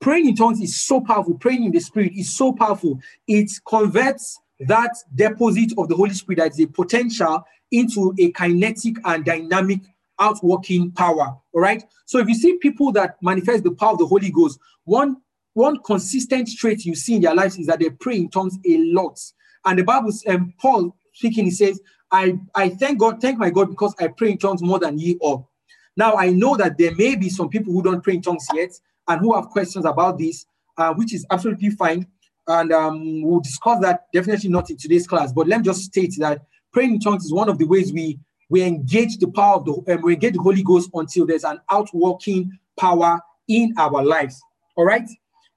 [0.00, 1.34] Praying in tongues is so powerful.
[1.34, 3.00] Praying in the Spirit is so powerful.
[3.26, 8.96] It converts that deposit of the Holy Spirit that is a potential into a kinetic
[9.04, 9.80] and dynamic
[10.18, 11.36] outworking power.
[11.52, 11.82] All right.
[12.06, 15.16] So if you see people that manifest the power of the Holy Ghost, one
[15.54, 18.76] one consistent trait you see in their lives is that they pray in tongues a
[18.78, 19.18] lot.
[19.64, 23.70] And the Bible, um, Paul speaking, he says, I, I thank God, thank my God,
[23.70, 25.50] because I pray in tongues more than ye all.
[25.96, 28.70] Now I know that there may be some people who don't pray in tongues yet
[29.08, 30.44] and who have questions about this,
[30.76, 32.06] uh, which is absolutely fine.
[32.46, 35.32] And um, we'll discuss that definitely not in today's class.
[35.32, 36.42] But let me just state that
[36.72, 38.18] praying in tongues is one of the ways we
[38.50, 41.60] we engage the power of the um, we engage the Holy Ghost until there's an
[41.70, 44.40] outworking power in our lives.
[44.76, 45.08] All right.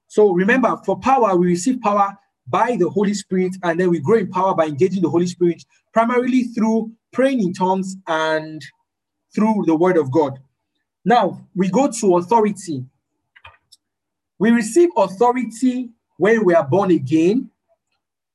[0.06, 2.16] So remember, for power, we receive power
[2.46, 5.62] by the Holy Spirit, and then we grow in power by engaging the Holy Spirit,
[5.92, 8.64] primarily through praying in tongues and
[9.34, 10.38] through the Word of God.
[11.04, 12.84] Now we go to authority.
[14.38, 17.50] We receive authority when we are born again,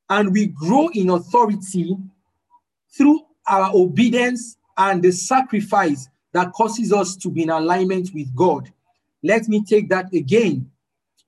[0.09, 1.97] and we grow in authority
[2.95, 8.71] through our obedience and the sacrifice that causes us to be in alignment with God.
[9.23, 10.69] Let me take that again.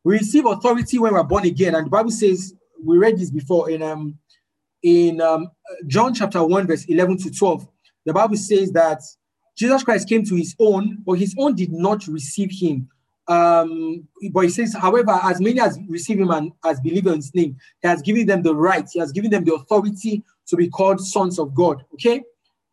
[0.04, 2.54] We receive authority when we're born again, and the Bible says
[2.84, 4.18] we read this before in um
[4.84, 5.50] in um,
[5.88, 7.68] John chapter 1 verse 11 to 12.
[8.06, 9.02] The Bible says that
[9.58, 12.88] Jesus Christ came to his own, but his own did not receive him.
[13.28, 17.34] Um, but he says, however, as many as receive him and as believe in his
[17.34, 20.70] name, he has given them the right, he has given them the authority to be
[20.70, 21.84] called sons of God.
[21.94, 22.24] Okay?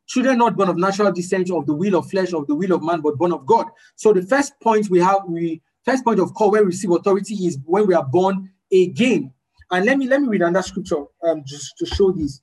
[0.06, 2.82] Children not born of natural descent of the will of flesh, of the will of
[2.82, 3.66] man, but born of God.
[3.96, 7.34] So the first point we have, we first point of call where we receive authority
[7.34, 9.32] is when we are born again.
[9.70, 12.42] And let me let me read another scripture um, just to show this.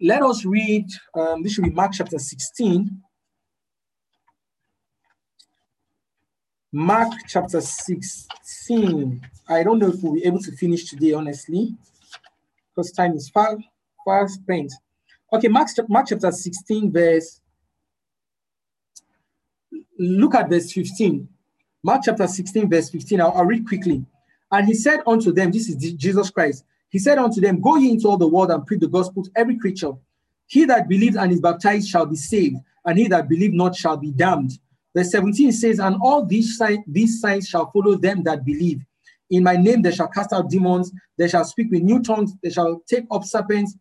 [0.00, 3.02] Let us read, um, this should be Mark chapter 16.
[6.72, 9.20] Mark chapter 16.
[9.48, 11.76] I don't know if we'll be able to finish today, honestly,
[12.74, 13.58] because time is far,
[14.04, 14.72] far spent.
[15.32, 17.40] Okay, Mark, Mark chapter 16, verse.
[19.98, 21.28] Look at verse 15.
[21.82, 23.20] Mark chapter 16, verse 15.
[23.20, 24.04] I'll, I'll read quickly.
[24.50, 26.64] And he said unto them, This is Jesus Christ.
[26.90, 29.30] He said unto them, Go ye into all the world and preach the gospel to
[29.34, 29.92] every creature.
[30.46, 33.96] He that believes and is baptized shall be saved, and he that believe not shall
[33.96, 34.52] be damned.
[34.94, 38.84] Verse 17 says, And all these, signs, these signs shall follow them that believe.
[39.32, 42.50] In my name they shall cast out demons, they shall speak with new tongues, they
[42.50, 43.74] shall take up serpents,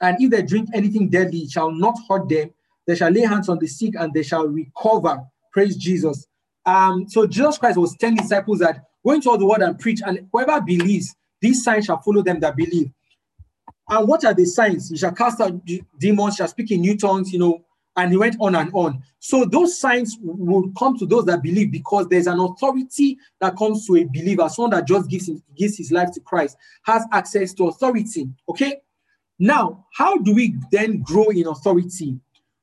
[0.00, 2.50] and if they drink anything deadly, it shall not hurt them.
[2.86, 5.20] They shall lay hands on the sick and they shall recover.
[5.52, 6.26] Praise Jesus.
[6.66, 10.00] Um, so Jesus Christ was telling disciples that go into all the world and preach,
[10.04, 12.90] and whoever believes, these signs shall follow them that believe.
[13.88, 14.90] And what are the signs?
[14.90, 15.60] You shall cast out
[15.98, 17.64] demons, shall speak in new tongues, you know,
[17.96, 19.02] and he went on and on.
[19.20, 23.86] So those signs will come to those that believe because there's an authority that comes
[23.86, 27.54] to a believer, someone that just gives him, gives his life to Christ, has access
[27.54, 28.28] to authority.
[28.48, 28.80] Okay.
[29.38, 32.18] Now, how do we then grow in authority?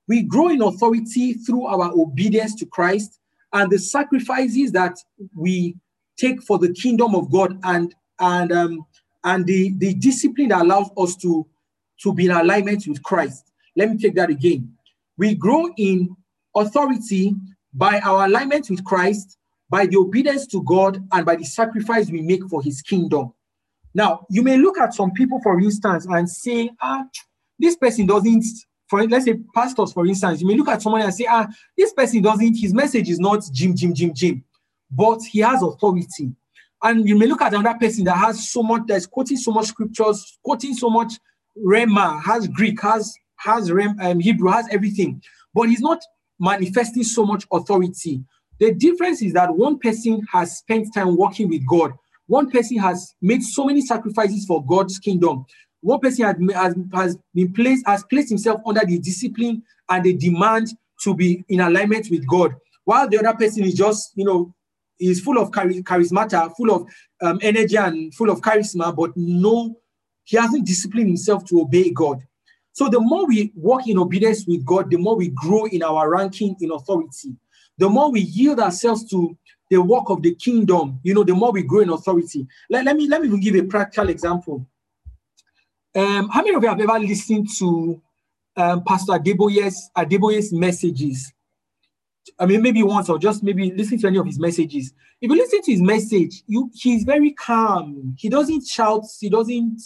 [0.07, 3.19] We grow in authority through our obedience to Christ
[3.53, 4.97] and the sacrifices that
[5.35, 5.75] we
[6.17, 8.85] take for the kingdom of God and and um,
[9.23, 11.45] and the, the discipline that allows us to,
[12.01, 13.51] to be in alignment with Christ.
[13.75, 14.75] Let me take that again
[15.21, 16.15] we grow in
[16.55, 17.35] authority
[17.75, 19.37] by our alignment with Christ,
[19.69, 23.31] by the obedience to God, and by the sacrifice we make for his kingdom.
[23.93, 27.03] Now, you may look at some people, for instance, and say, ah,
[27.59, 28.43] this person doesn't
[28.89, 31.93] for let's say pastors, for instance, you may look at someone and say, ah, this
[31.93, 34.43] person doesn't, his message is not Jim, Jim, Jim, Jim,
[34.89, 36.31] but he has authority.
[36.81, 39.67] And you may look at another person that has so much, that's quoting so much
[39.67, 41.13] scriptures, quoting so much
[41.55, 45.21] Rhema, has Greek, has has Rem, um, Hebrew, has everything,
[45.53, 45.99] but he's not
[46.39, 48.23] manifesting so much authority.
[48.59, 51.93] The difference is that one person has spent time working with God.
[52.27, 55.45] One person has made so many sacrifices for God's kingdom.
[55.81, 60.13] One person has, has, has been placed, has placed himself under the discipline and the
[60.13, 60.67] demand
[61.03, 62.55] to be in alignment with God,
[62.85, 64.53] while the other person is just, you know,
[64.99, 66.87] is full of charisma, full of
[67.21, 69.75] um, energy and full of charisma, but no,
[70.23, 72.21] he hasn't disciplined himself to obey God.
[72.73, 76.09] So the more we walk in obedience with God, the more we grow in our
[76.09, 77.35] ranking in authority.
[77.77, 79.37] The more we yield ourselves to
[79.69, 82.47] the work of the kingdom, you know, the more we grow in authority.
[82.69, 84.67] Let, let me let me give a practical example.
[85.95, 88.01] Um, how many of you have ever listened to
[88.55, 91.33] um, Pastor Adeboye's Adeboye's messages?
[92.39, 94.93] I mean, maybe once or just maybe listen to any of his messages.
[95.19, 98.15] If you listen to his message, you he's very calm.
[98.17, 99.05] He doesn't shout.
[99.19, 99.81] He doesn't.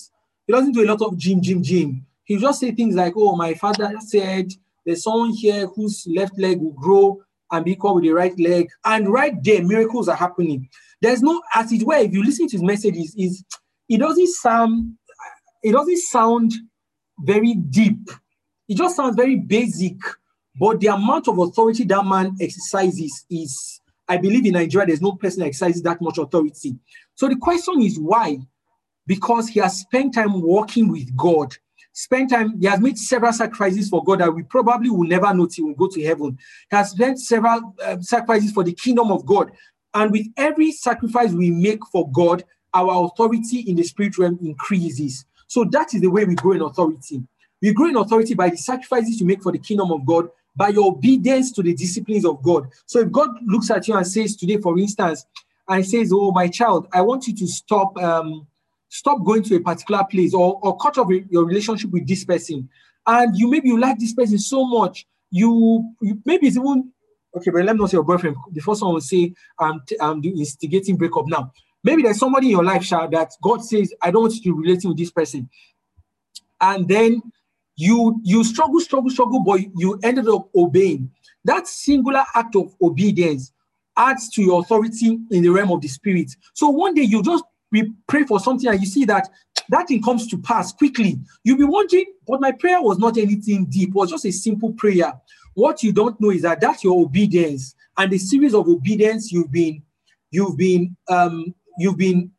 [0.48, 2.06] He doesn't do a lot of Jim, Jim, Jim.
[2.26, 4.52] He just say things like, "Oh, my father said
[4.86, 7.22] there's someone here whose left leg will grow
[7.52, 10.70] and be with the right leg," and right there, miracles are happening.
[11.02, 13.44] There's no, as it were, if you listen to his messages, is
[13.88, 14.94] it doesn't sound,
[15.64, 16.54] it doesn't sound
[17.20, 18.10] very deep.
[18.68, 19.98] It just sounds very basic
[20.60, 25.14] but the amount of authority that man exercises is, I believe in Nigeria, there's no
[25.14, 26.78] person that exercises that much authority.
[27.16, 28.38] So the question is why?
[29.06, 31.56] Because he has spent time working with God,
[31.96, 35.48] spent time, he has made several sacrifices for God that we probably will never know
[35.48, 36.38] till we go to heaven.
[36.70, 39.52] He has spent several uh, sacrifices for the kingdom of God.
[39.94, 42.44] And with every sacrifice we make for God,
[42.74, 45.26] our authority in the spirit realm increases.
[45.48, 47.24] So that is the way we grow in authority.
[47.62, 50.70] We grow in authority by the sacrifices you make for the kingdom of God by
[50.70, 52.68] your obedience to the disciplines of God.
[52.86, 55.26] So if God looks at you and says today, for instance,
[55.68, 58.48] and says, "Oh, my child, I want you to stop, um,
[58.98, 62.70] stop going to a particular place or, or cut off your relationship with this person,"
[63.06, 66.92] and you maybe you like this person so much, you, you maybe it's even
[67.36, 68.38] okay, but let me not say your boyfriend.
[68.52, 71.52] The first one will say, "I'm, I'm instigating breakup now."
[71.84, 74.60] Maybe there's somebody in your life, child, that God says, "I don't want you to
[74.60, 75.50] relate with this person,"
[76.62, 77.22] and then
[77.76, 81.12] you you struggle, struggle, struggle, but you ended up obeying.
[81.44, 83.52] That singular act of obedience
[83.98, 86.32] adds to your authority in the realm of the spirit.
[86.54, 87.44] So one day you just
[87.76, 89.30] we pray for something and you see that
[89.70, 91.20] that thing comes to pass quickly.
[91.44, 94.74] You'll be wondering, but my prayer was not anything deep, it was just a simple
[94.74, 95.14] prayer.
[95.54, 99.52] What you don't know is that that's your obedience and the series of obedience you've
[99.52, 99.82] been
[100.32, 102.32] you've been um you've been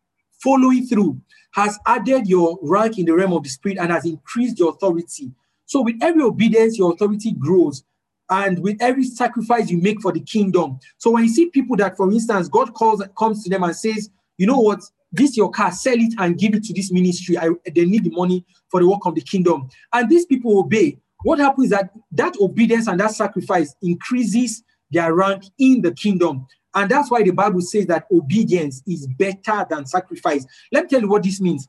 [0.42, 1.20] following through
[1.52, 5.32] has added your rank in the realm of the spirit and has increased your authority.
[5.64, 7.82] So, with every obedience, your authority grows.
[8.28, 10.78] And with every sacrifice you make for the kingdom.
[10.98, 14.10] So, when you see people that, for instance, God calls comes to them and says,
[14.36, 14.82] you know what,
[15.12, 17.38] this your car, sell it and give it to this ministry.
[17.38, 19.68] I, they need the money for the work of the kingdom.
[19.92, 20.98] And these people obey.
[21.22, 26.46] What happens is that that obedience and that sacrifice increases their rank in the kingdom.
[26.74, 30.46] And that's why the Bible says that obedience is better than sacrifice.
[30.72, 31.68] Let me tell you what this means.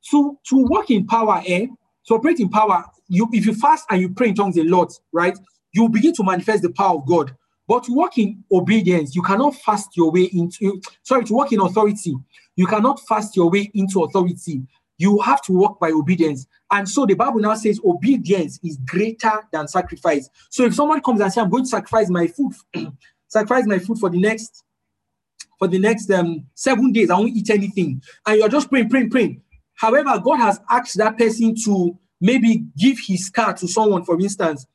[0.00, 1.66] So to walk in power, eh?
[2.08, 4.92] To operate in power, you if you fast and you pray in tongues a lot,
[5.12, 5.38] right?
[5.72, 7.36] You begin to manifest the power of God.
[7.70, 11.60] But to walk in obedience, you cannot fast your way into sorry, to walk in
[11.60, 12.16] authority,
[12.56, 14.66] you cannot fast your way into authority.
[14.98, 16.48] You have to walk by obedience.
[16.72, 20.28] And so the Bible now says obedience is greater than sacrifice.
[20.50, 22.54] So if someone comes and says, I'm going to sacrifice my food
[23.28, 24.64] sacrifice my food for the next
[25.56, 27.08] for the next um, seven days.
[27.08, 28.02] I won't eat anything.
[28.26, 29.42] And you're just praying, praying, praying.
[29.74, 34.66] However, God has asked that person to maybe give his car to someone, for instance,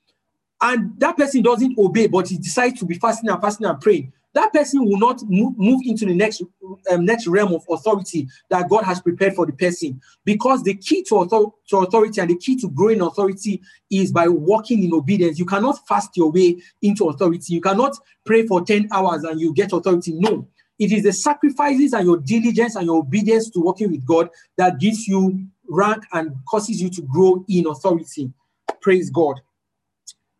[0.65, 4.11] and that person doesn't obey, but he decides to be fasting and fasting and praying
[4.35, 6.43] that person will not move, into the next
[6.91, 9.99] um, next realm of authority that God has prepared for the person.
[10.25, 14.27] Because the key to, author- to authority and the key to growing authority is by
[14.27, 15.39] walking in obedience.
[15.39, 17.53] You cannot fast your way into authority.
[17.53, 20.11] You cannot pray for 10 hours and you get authority.
[20.13, 20.47] No.
[20.77, 24.79] It is the sacrifices and your diligence and your obedience to working with God that
[24.79, 28.33] gives you rank and causes you to grow in authority.
[28.81, 29.39] Praise God.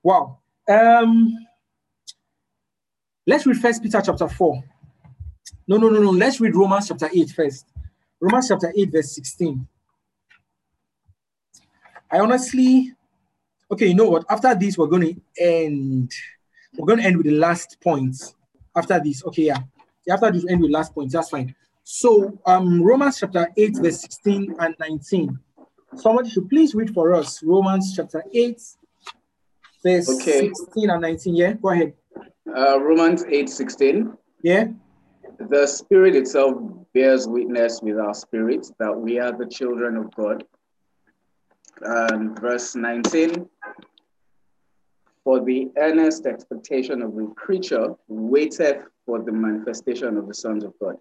[0.06, 0.38] Wow.
[0.70, 1.36] Um,
[3.26, 4.64] Let's read First Peter chapter 4.
[5.68, 6.12] No, no, no, no.
[6.12, 7.66] Let's read Romans chapter 8 first.
[8.22, 9.68] Romans chapter 8, verse 16.
[12.12, 12.94] I honestly,
[13.72, 14.26] okay, you know what?
[14.30, 16.12] After this, we're going to end.
[16.78, 18.36] We're going to end with the last points.
[18.76, 19.58] After this, okay, yeah.
[20.08, 21.16] After this, end with last points.
[21.16, 21.56] That's fine.
[21.84, 25.40] So, um, Romans chapter 8, verse 16 and 19.
[25.96, 28.62] Somebody should please read for us Romans chapter 8,
[29.86, 30.50] verse Okay.
[30.50, 31.36] 16 and 19.
[31.36, 31.94] Yeah, go ahead.
[32.56, 34.14] Uh, Romans 8 16.
[34.42, 34.68] Yeah.
[35.50, 36.56] The Spirit itself
[36.94, 40.44] bears witness with our spirits that we are the children of God.
[41.82, 43.48] And verse 19
[45.24, 50.74] For the earnest expectation of the creature waiteth for the manifestation of the sons of
[50.80, 50.96] God.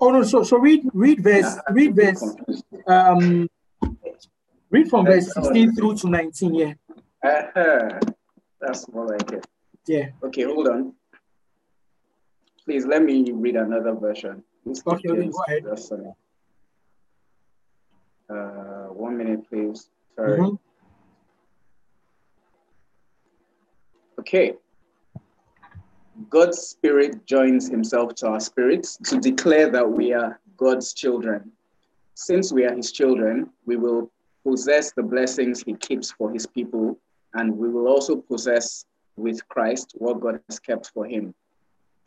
[0.00, 2.22] Oh no, so so read read verse read verse
[2.86, 3.50] um
[4.70, 6.54] read from verse 16 through to 19.
[6.54, 6.72] Yeah.
[7.24, 8.00] Uh-huh.
[8.60, 9.46] That's more like it.
[9.86, 10.08] Yeah.
[10.22, 10.92] Okay, hold on.
[12.64, 14.42] Please let me read another version.
[14.64, 15.64] This Okay, James go ahead.
[15.64, 16.12] version.
[18.28, 19.90] Uh, one minute, please.
[20.14, 20.38] Sorry.
[20.38, 20.58] Mhm.
[24.20, 24.54] Okay.
[26.28, 31.50] God's spirit joins himself to our spirits to declare that we are God's children.
[32.14, 34.12] Since we are his children, we will
[34.44, 36.98] possess the blessings he keeps for his people,
[37.34, 38.84] and we will also possess
[39.16, 41.34] with Christ what God has kept for him.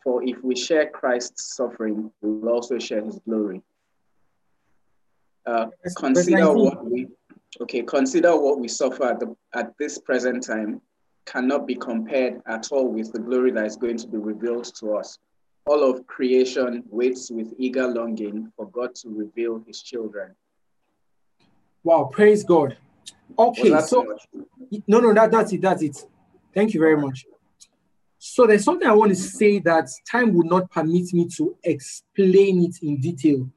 [0.02, 3.62] For if we share Christ's suffering, we will also share his glory.
[5.46, 5.66] Uh,
[5.96, 7.06] consider what we
[7.60, 10.80] okay consider what we suffer at, the, at this present time
[11.26, 14.96] cannot be compared at all with the glory that is going to be revealed to
[14.96, 15.18] us
[15.66, 20.34] all of creation waits with eager longing for god to reveal his children
[21.84, 22.76] Wow, praise God.
[23.38, 24.16] Okay, that so
[24.86, 25.96] no, no, that, that's it, that's it.
[26.54, 27.26] Thank you very much.
[28.18, 32.64] So there's something I want to say that time would not permit me to explain
[32.64, 33.50] it in detail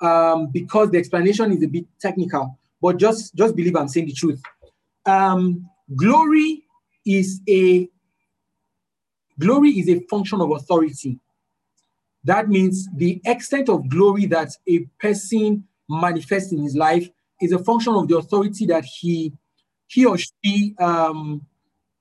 [0.00, 2.56] um, because the explanation is a bit technical.
[2.80, 4.40] But just just believe I'm saying the truth.
[5.04, 6.62] Um, glory
[7.04, 7.88] is a
[9.38, 11.18] glory is a function of authority.
[12.24, 17.08] That means the extent of glory that a person manifests in his life
[17.42, 19.32] is a function of the authority that he
[19.88, 21.44] he or she um,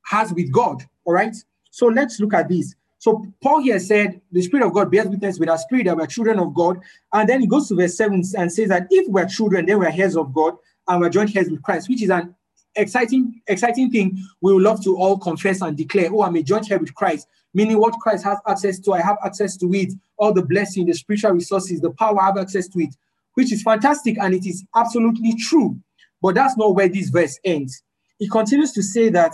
[0.05, 0.83] has with God.
[1.03, 1.35] All right.
[1.71, 2.75] So let's look at this.
[2.99, 6.05] So Paul here said, "The Spirit of God bears witness with our spirit that we're
[6.05, 6.79] children of God."
[7.11, 9.91] And then he goes to verse seven and says that if we're children, then we're
[9.91, 10.55] heirs of God
[10.87, 12.35] and we're joint heirs with Christ, which is an
[12.75, 14.17] exciting, exciting thing.
[14.41, 17.27] We would love to all confess and declare, "Oh, I'm a joint heir with Christ."
[17.53, 19.93] Meaning, what Christ has access to, I have access to it.
[20.17, 22.95] All the blessing, the spiritual resources, the power, I have access to it,
[23.35, 25.79] which is fantastic and it is absolutely true.
[26.21, 27.81] But that's not where this verse ends.
[28.19, 29.33] He continues to say that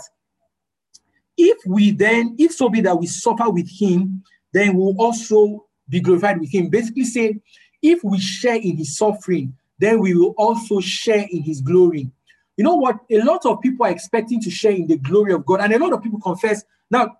[1.36, 4.22] if we then, if so be that we suffer with him,
[4.52, 6.68] then we'll also be glorified with him.
[6.68, 7.40] Basically, say,
[7.82, 12.10] if we share in his suffering, then we will also share in his glory.
[12.56, 12.98] You know what?
[13.10, 15.78] A lot of people are expecting to share in the glory of God, and a
[15.78, 16.64] lot of people confess.
[16.90, 17.16] Now,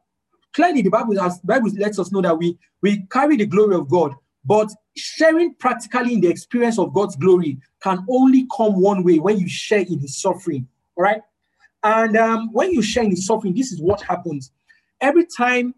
[0.52, 3.88] clearly, the Bible, has, Bible lets us know that we, we carry the glory of
[3.88, 4.14] God,
[4.49, 9.39] but sharing practically in the experience of God's glory can only come one way when
[9.39, 10.66] you share in his suffering.
[10.97, 11.20] All right.
[11.85, 14.51] And um, when you share in his suffering, this is what happens.
[15.03, 15.75] Every time,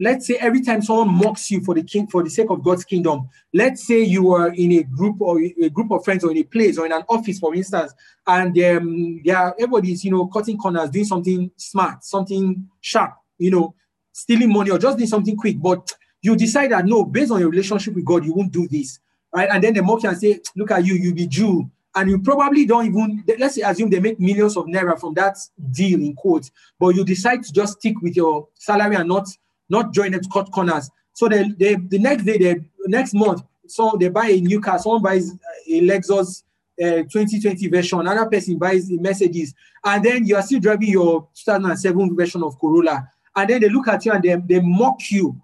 [0.00, 2.84] let's say, every time someone mocks you for the king, for the sake of God's
[2.84, 6.38] kingdom, let's say you are in a group or a group of friends or in
[6.38, 7.94] a place or in an office, for instance,
[8.26, 13.72] and um, yeah, everybody's you know cutting corners, doing something smart, something sharp, you know,
[14.12, 15.90] stealing money or just doing something quick, but
[16.24, 18.98] you decide that no, based on your relationship with God, you won't do this,
[19.32, 19.48] right?
[19.50, 22.18] And then they mock you and say, "Look at you, you be Jew." and you
[22.18, 25.36] probably don't even let's assume they make millions of naira from that
[25.70, 29.28] deal in quotes but you decide to just stick with your salary and not
[29.68, 33.96] not join to cut corners so they, they the next day the next month so
[33.98, 35.30] they buy a new car someone buys
[35.68, 36.42] a lexus
[36.82, 41.28] uh, 2020 version another person buys a mercedes and then you are still driving your
[41.34, 45.40] 2007 version of corolla and then they look at you and they, they mock you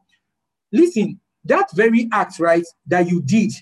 [0.73, 3.53] listen that very act right that you did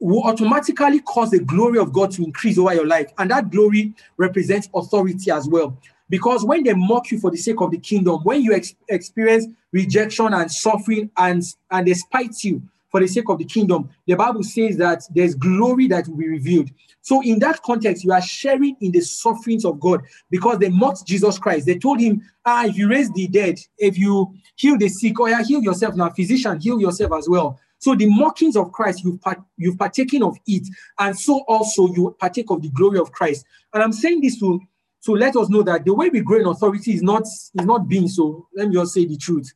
[0.00, 3.10] will automatically cause the glory of God to increase over your life.
[3.18, 5.78] And that glory represents authority as well.
[6.10, 9.46] Because when they mock you for the sake of the kingdom, when you ex- experience
[9.72, 12.62] rejection and suffering and, and they spite you
[12.94, 16.28] for the sake of the kingdom, the Bible says that there's glory that will be
[16.28, 16.70] revealed.
[17.00, 21.04] So, in that context, you are sharing in the sufferings of God because they mocked
[21.04, 21.66] Jesus Christ.
[21.66, 25.26] They told him, Ah, if you raise the dead, if you heal the sick, or
[25.26, 27.58] oh, yeah, heal yourself now, physician, heal yourself as well.
[27.78, 30.62] So the mockings of Christ, you've, part, you've partaken of it,
[31.00, 33.44] and so also you partake of the glory of Christ.
[33.72, 34.60] And I'm saying this to,
[35.06, 37.88] to let us know that the way we grow in authority is not, is not
[37.88, 38.46] being so.
[38.54, 39.52] Let me just say the truth.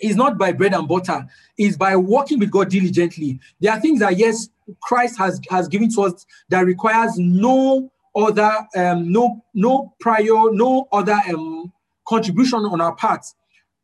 [0.00, 1.26] It's not by bread and butter,
[1.58, 3.38] is by working with God diligently.
[3.60, 4.48] There are things that, yes,
[4.82, 10.88] Christ has, has given to us that requires no other, um, no, no prior, no
[10.92, 11.72] other um,
[12.06, 13.24] contribution on our part.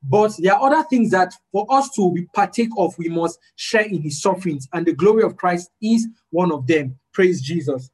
[0.02, 3.82] But there are other things that for us to be partake of, we must share
[3.82, 6.98] in his sufferings, and the glory of Christ is one of them.
[7.12, 7.90] Praise Jesus.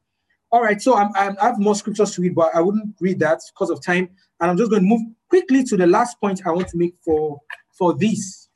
[0.51, 3.17] All right, so I'm, I'm, i have more scriptures to read, but I wouldn't read
[3.19, 4.09] that because of time.
[4.39, 6.93] And I'm just going to move quickly to the last point I want to make
[7.03, 7.39] for,
[7.77, 8.49] for this.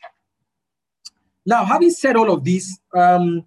[1.45, 3.45] Now, having said all of this, um,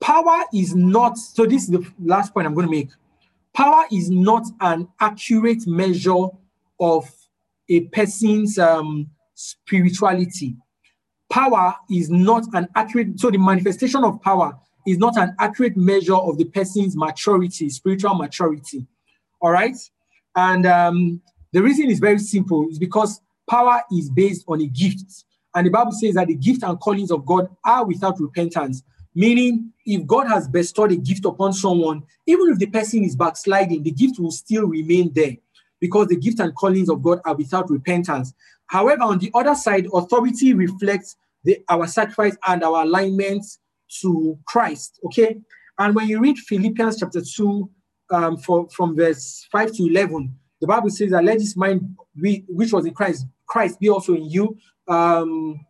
[0.00, 2.90] power is not, so this is the last point I'm going to make.
[3.54, 6.26] Power is not an accurate measure
[6.80, 7.10] of
[7.68, 10.56] a person's um, spirituality.
[11.30, 16.14] Power is not an accurate, so the manifestation of power is not an accurate measure
[16.14, 18.86] of the person's maturity, spiritual maturity.
[19.40, 19.76] All right.
[20.34, 21.20] And um,
[21.52, 25.24] the reason is very simple is because power is based on a gift.
[25.54, 28.82] And the Bible says that the gift and callings of God are without repentance.
[29.14, 33.82] Meaning, if God has bestowed a gift upon someone, even if the person is backsliding,
[33.82, 35.36] the gift will still remain there
[35.80, 38.32] because the gift and callings of God are without repentance.
[38.66, 43.44] However, on the other side, authority reflects the, our sacrifice and our alignment
[44.02, 45.00] to Christ.
[45.06, 45.38] Okay.
[45.78, 47.70] And when you read Philippians chapter 2,
[48.10, 52.44] um, for, from verse 5 to 11, the Bible says that let this mind be,
[52.48, 54.56] which was in Christ, Christ be also in you,
[54.86, 55.64] um,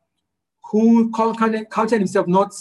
[0.70, 2.52] who counted himself not,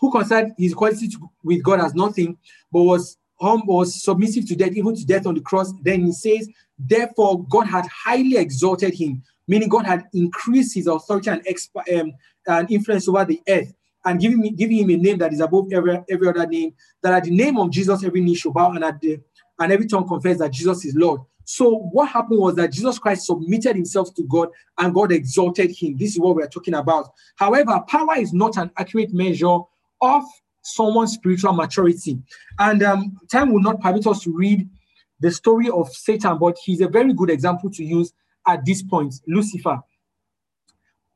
[0.00, 1.10] who considered his equality
[1.44, 2.38] with God as nothing,
[2.72, 5.72] but was humble, was submissive to death, even to death on the cross.
[5.82, 6.48] Then he says,
[6.78, 12.12] therefore God had highly exalted him, meaning God had increased his authority and, exp- um,
[12.46, 15.70] and influence over the earth and giving, me, giving him a name that is above
[15.72, 16.72] every, every other name,
[17.02, 19.20] that at the name of Jesus, every knee shall bow and, at the,
[19.58, 21.20] and every tongue confess that Jesus is Lord.
[21.44, 24.48] So what happened was that Jesus Christ submitted himself to God
[24.78, 25.96] and God exalted him.
[25.96, 27.10] This is what we're talking about.
[27.36, 29.58] However, power is not an accurate measure
[30.00, 30.22] of
[30.62, 32.18] someone's spiritual maturity.
[32.58, 34.68] And um, time will not permit us to read
[35.20, 38.12] the story of Satan, but he's a very good example to use
[38.46, 39.80] at this point, Lucifer.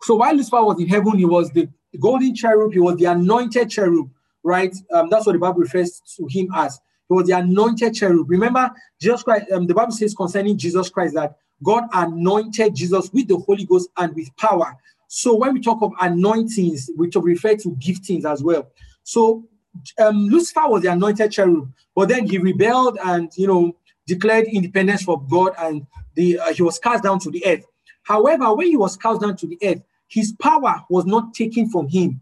[0.03, 1.69] So while Lucifer was in heaven, he was the
[1.99, 4.11] golden cherub, he was the anointed cherub,
[4.43, 4.75] right?
[4.93, 6.79] Um, that's what the Bible refers to him as.
[7.09, 8.31] He was the anointed cherub.
[8.31, 8.71] Remember,
[9.01, 13.37] Jesus Christ, um, the Bible says concerning Jesus Christ that God anointed Jesus with the
[13.37, 14.77] Holy Ghost and with power.
[15.09, 18.71] So when we talk of anointings, we refer to giftings as well.
[19.03, 19.45] So
[19.99, 23.77] um, Lucifer was the anointed cherub, but then he rebelled and you know
[24.07, 27.65] declared independence from God, and the uh, he was cast down to the earth.
[28.03, 31.89] However, when he was cast down to the earth, his power was not taken from
[31.89, 32.21] him,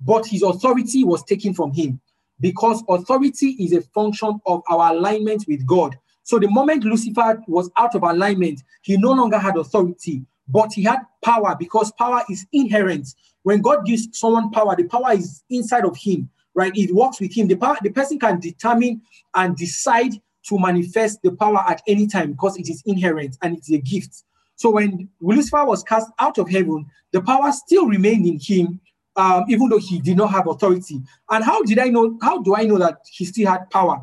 [0.00, 2.00] but his authority was taken from him,
[2.40, 5.96] because authority is a function of our alignment with God.
[6.22, 10.84] So the moment Lucifer was out of alignment, he no longer had authority, but he
[10.84, 13.08] had power because power is inherent.
[13.42, 16.72] When God gives someone power, the power is inside of him, right?
[16.74, 17.48] It works with him.
[17.48, 19.02] The power, the person can determine
[19.34, 20.12] and decide
[20.48, 24.24] to manifest the power at any time because it is inherent and it's a gift.
[24.56, 28.80] So when Lucifer was cast out of heaven, the power still remained in him,
[29.20, 31.00] um, even though he did not have authority.
[31.28, 32.18] And how did I know?
[32.22, 34.00] How do I know that he still had power?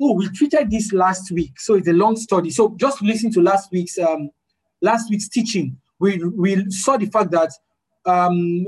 [0.00, 2.50] Oh, we treated this last week, so it's a long study.
[2.50, 4.30] So just listen to last week's um,
[4.80, 5.76] last week's teaching.
[5.98, 7.50] We we saw the fact that
[8.06, 8.66] um,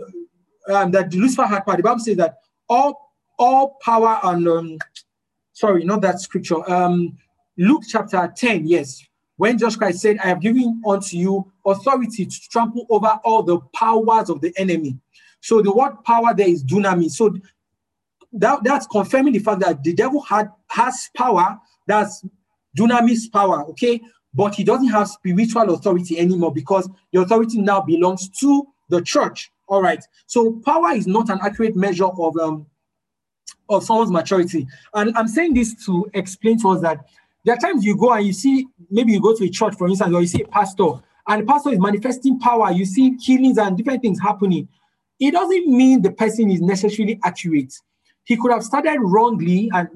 [0.69, 1.77] um, that Lucifer had power.
[1.77, 2.39] The Bible says that
[2.69, 4.79] all all power and um,
[5.53, 6.69] sorry, not that scripture.
[6.71, 7.17] Um,
[7.57, 9.01] Luke chapter 10, yes.
[9.37, 13.59] When Jesus Christ said, I have given unto you authority to trample over all the
[13.75, 14.99] powers of the enemy.
[15.45, 17.11] So the word power there is dunamis.
[17.11, 17.37] So
[18.33, 22.25] that, that's confirming the fact that the devil had has power, that's
[22.79, 24.01] dunamis power, okay?
[24.33, 29.53] But he doesn't have spiritual authority anymore because the authority now belongs to the church.
[29.69, 30.03] All right.
[30.27, 32.65] So power is not an accurate measure of um,
[33.69, 34.67] of someone's maturity.
[34.95, 37.05] And I'm saying this to explain to us that
[37.45, 39.89] there are times you go and you see, maybe you go to a church, for
[39.89, 43.59] instance, or you see a pastor, and the pastor is manifesting power, you see healings
[43.59, 44.69] and different things happening.
[45.21, 47.75] It doesn't mean the person is necessarily accurate.
[48.25, 49.89] He could have started wrongly, and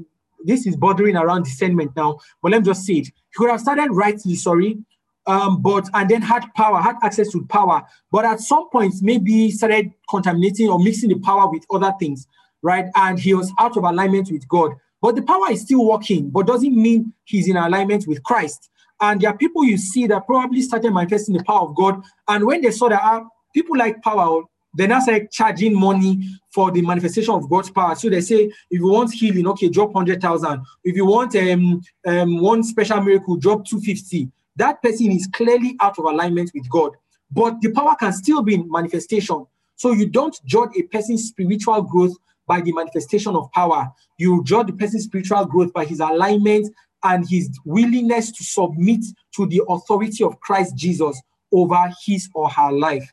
[0.44, 3.06] this is bordering around discernment now, but let me just say it.
[3.06, 4.78] He could have started rightly, sorry,
[5.26, 9.50] um, but and then had power, had access to power, but at some point maybe
[9.50, 12.26] started contaminating or mixing the power with other things,
[12.62, 12.86] right?
[12.94, 14.72] And he was out of alignment with God.
[15.00, 18.70] But the power is still working, but doesn't mean he's in alignment with Christ.
[19.00, 22.02] And there are people you see that probably started manifesting the power of God.
[22.26, 23.20] And when they saw that uh,
[23.54, 24.42] people like power,
[24.78, 27.94] they now start charging money for the manifestation of God's power.
[27.94, 30.64] So they say, if you want healing, okay, drop 100,000.
[30.84, 35.98] If you want um, um, one special miracle, drop 250 that person is clearly out
[35.98, 36.92] of alignment with God.
[37.30, 39.46] But the power can still be in manifestation.
[39.76, 43.88] So you don't judge a person's spiritual growth by the manifestation of power.
[44.18, 46.74] You judge the person's spiritual growth by his alignment
[47.04, 49.04] and his willingness to submit
[49.36, 51.20] to the authority of Christ Jesus
[51.52, 53.08] over his or her life.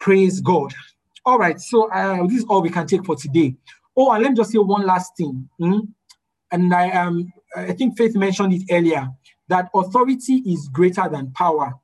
[0.00, 0.72] Praise God.
[1.24, 3.54] All right, so uh, this is all we can take for today.
[3.96, 5.48] Oh, and let me just say one last thing.
[5.58, 5.80] Hmm?
[6.50, 9.08] and I um I think Faith mentioned it earlier
[9.48, 11.74] that authority is greater than power.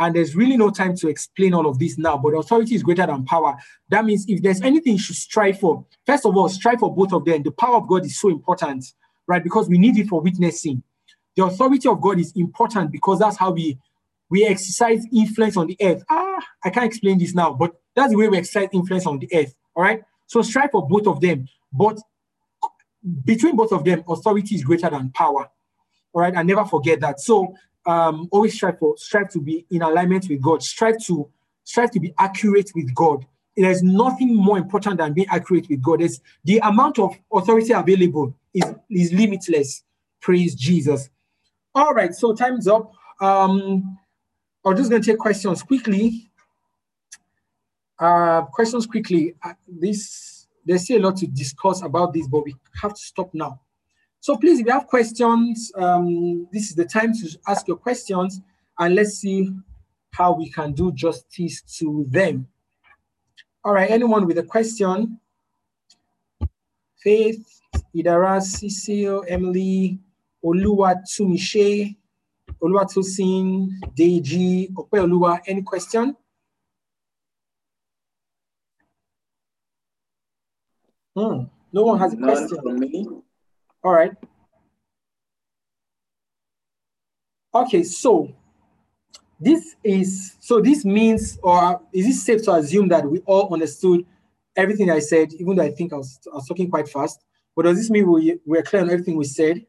[0.00, 3.04] And there's really no time to explain all of this now, but authority is greater
[3.04, 3.56] than power.
[3.88, 7.12] That means if there's anything you should strive for, first of all, strive for both
[7.12, 7.42] of them.
[7.42, 8.84] The power of God is so important,
[9.26, 9.42] right?
[9.42, 10.84] Because we need it for witnessing.
[11.34, 13.76] The authority of God is important because that's how we
[14.30, 16.04] we exercise influence on the earth.
[16.08, 16.27] Ah,
[16.64, 19.54] I can't explain this now, but that's the way we exercise influence on the earth.
[19.74, 20.02] All right.
[20.26, 21.98] So strive for both of them, but
[23.24, 25.48] between both of them, authority is greater than power.
[26.12, 27.20] All right, and never forget that.
[27.20, 27.54] So
[27.86, 30.62] um, always strive for strive to be in alignment with God.
[30.62, 31.30] Strive to
[31.64, 33.26] strive to be accurate with God.
[33.56, 36.00] There's nothing more important than being accurate with God.
[36.00, 39.82] There's the amount of authority available is, is limitless.
[40.20, 41.08] Praise Jesus.
[41.74, 42.92] All right, so time's up.
[43.20, 43.98] Um,
[44.70, 46.30] I'm just going to take questions quickly.
[47.98, 49.34] Uh, questions quickly.
[49.42, 53.32] Uh, this there's still a lot to discuss about this, but we have to stop
[53.32, 53.60] now.
[54.20, 58.40] So please, if you have questions, um, this is the time to ask your questions,
[58.78, 59.50] and let's see
[60.10, 62.46] how we can do justice to them.
[63.64, 65.18] All right, anyone with a question?
[67.02, 67.60] Faith,
[67.94, 69.98] Idara, Cecile, Emily,
[70.44, 71.96] Oluwa Tumishe,
[72.62, 76.16] Oluwa Tusin, Deji, Ope Oluwa, any question?
[81.16, 81.44] Hmm.
[81.72, 82.58] No one has a None question.
[82.62, 83.08] from me.
[83.82, 84.12] All right.
[87.54, 88.32] Okay, so
[89.40, 94.04] this is so this means, or is it safe to assume that we all understood
[94.56, 97.24] everything I said, even though I think I was, I was talking quite fast?
[97.54, 99.64] But does this mean we we're clear on everything we said?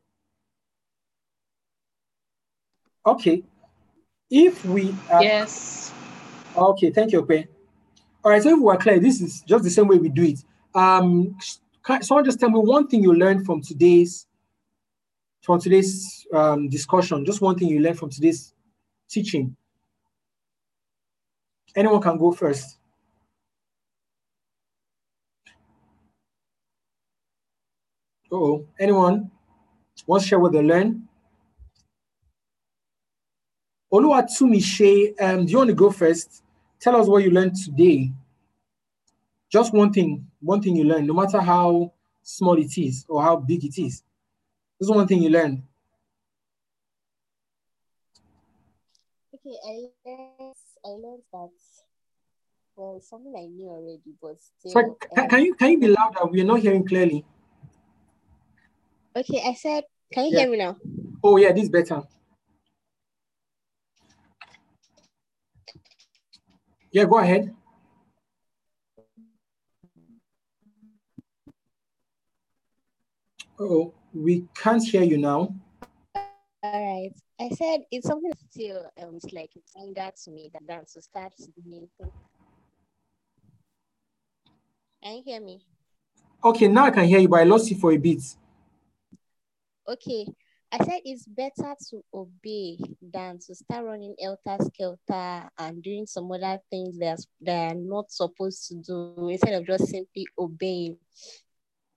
[3.05, 3.43] Okay.
[4.29, 5.93] If we are, Yes.
[6.55, 7.47] Okay, thank you, Okay.
[8.23, 10.43] All right, so if we're clear, this is just the same way we do it.
[10.75, 11.37] Um,
[11.83, 14.27] can someone just tell me one thing you learned from today's
[15.41, 17.25] from today's um, discussion?
[17.25, 18.53] Just one thing you learned from today's
[19.09, 19.55] teaching.
[21.75, 22.77] Anyone can go first.
[28.31, 29.31] Oh, anyone
[30.05, 31.08] wants to share what they learned?
[33.91, 36.43] Oluwatumishe, um, do you want to go first?
[36.79, 38.11] Tell us what you learned today.
[39.51, 41.91] Just one thing, one thing you learned, no matter how
[42.21, 44.03] small it is or how big it is.
[44.79, 45.63] Just one thing you learned.
[49.33, 50.55] Okay, I learned,
[50.85, 51.49] I learned that
[52.75, 54.71] well, something I knew already, but still.
[54.71, 56.19] So can, um, can you can you be louder?
[56.25, 57.25] We're not hearing clearly.
[59.15, 59.83] Okay, I said,
[60.13, 60.39] can you Yeah.
[60.41, 60.77] hear me now?
[61.23, 62.03] Oh yeah, this is better.
[66.91, 67.55] Yeah, go ahead.
[73.59, 75.53] Oh, we can't hear you now.
[76.15, 76.23] All
[76.63, 77.11] right.
[77.39, 81.01] I said it's something still um it's like it's that to me that dance to
[81.01, 81.33] start
[81.63, 81.87] doing.
[85.03, 85.61] Can you hear me?
[86.43, 88.21] Okay, now I can hear you, but I lost you for a bit.
[89.87, 90.25] Okay.
[90.71, 96.31] I said it's better to obey than to start running elter skelter and doing some
[96.31, 100.97] other things that they're not supposed to do instead of just simply obeying.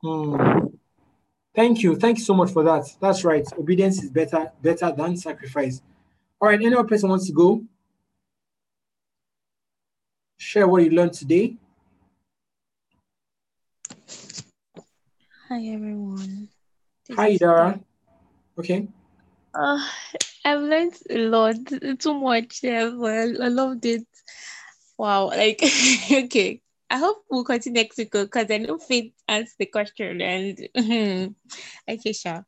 [0.03, 0.69] Hmm.
[1.55, 1.97] Thank you.
[1.97, 2.87] Thank you so much for that.
[2.99, 3.47] That's right.
[3.59, 5.83] Obedience is better better than sacrifice.
[6.41, 6.59] All right.
[6.59, 7.63] Any other person wants to go?
[10.39, 11.57] Share what you learned today.
[15.49, 16.49] Hi everyone.
[17.07, 17.81] This Hi, is Dara.
[18.59, 18.89] Okay.
[19.55, 19.87] Uh,
[20.45, 21.57] I've learned a lot,
[21.99, 22.61] too much.
[22.63, 24.07] Yeah, I, I loved it.
[24.99, 25.63] Wow, like
[26.13, 26.61] okay.
[26.91, 30.69] I hope we'll continue next week because I know Faith asked the question and
[31.89, 32.45] okay, sure.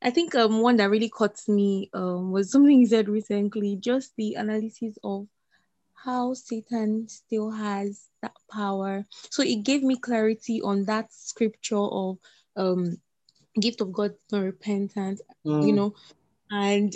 [0.00, 4.12] I think um one that really caught me um was something you said recently, just
[4.16, 5.26] the analysis of
[5.94, 9.04] how Satan still has that power.
[9.30, 12.18] So it gave me clarity on that scripture of
[12.56, 12.98] um
[13.60, 15.20] gift of God not repentant,
[15.60, 15.94] you Mm, know,
[16.50, 16.94] and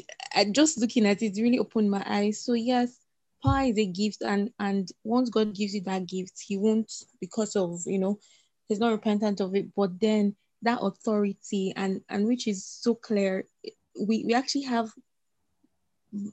[0.53, 2.45] just looking at it really opened my eyes.
[2.45, 2.99] So yes,
[3.43, 7.57] power is a gift, and and once God gives you that gift, He won't because
[7.57, 8.19] of you know
[8.69, 9.75] He's not repentant of it.
[9.75, 13.47] But then that authority and and which is so clear,
[13.99, 14.91] we we actually have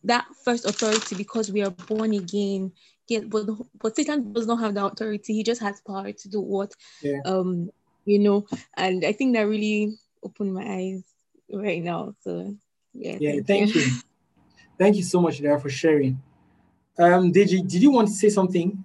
[0.03, 2.71] that first authority because we are born again.
[3.07, 3.45] Yeah, but
[3.81, 5.23] but Satan does not have the authority.
[5.23, 7.21] He just has power to do what yeah.
[7.25, 7.69] um
[8.05, 8.45] you know,
[8.77, 11.03] and I think that really opened my eyes
[11.51, 12.13] right now.
[12.21, 12.55] So
[12.93, 13.31] yeah, Yeah.
[13.31, 13.81] thank, Thank you.
[13.81, 13.91] you.
[14.77, 16.21] Thank you so much, Dara, for sharing.
[16.97, 18.83] Um, did you did you want to say something?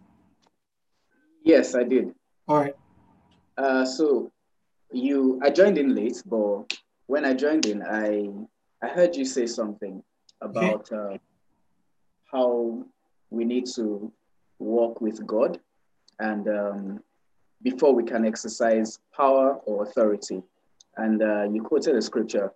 [1.45, 2.15] Yes, I did.
[2.49, 2.77] All right.
[3.57, 4.33] Uh, so
[4.93, 6.65] you, I joined in late, but
[7.07, 8.31] when I joined in, I
[8.85, 10.03] I heard you say something
[10.41, 11.17] about uh,
[12.31, 12.85] how
[13.31, 14.13] we need to
[14.59, 15.59] walk with God,
[16.19, 17.01] and um,
[17.63, 20.43] before we can exercise power or authority.
[20.97, 22.53] And uh, you quoted a scripture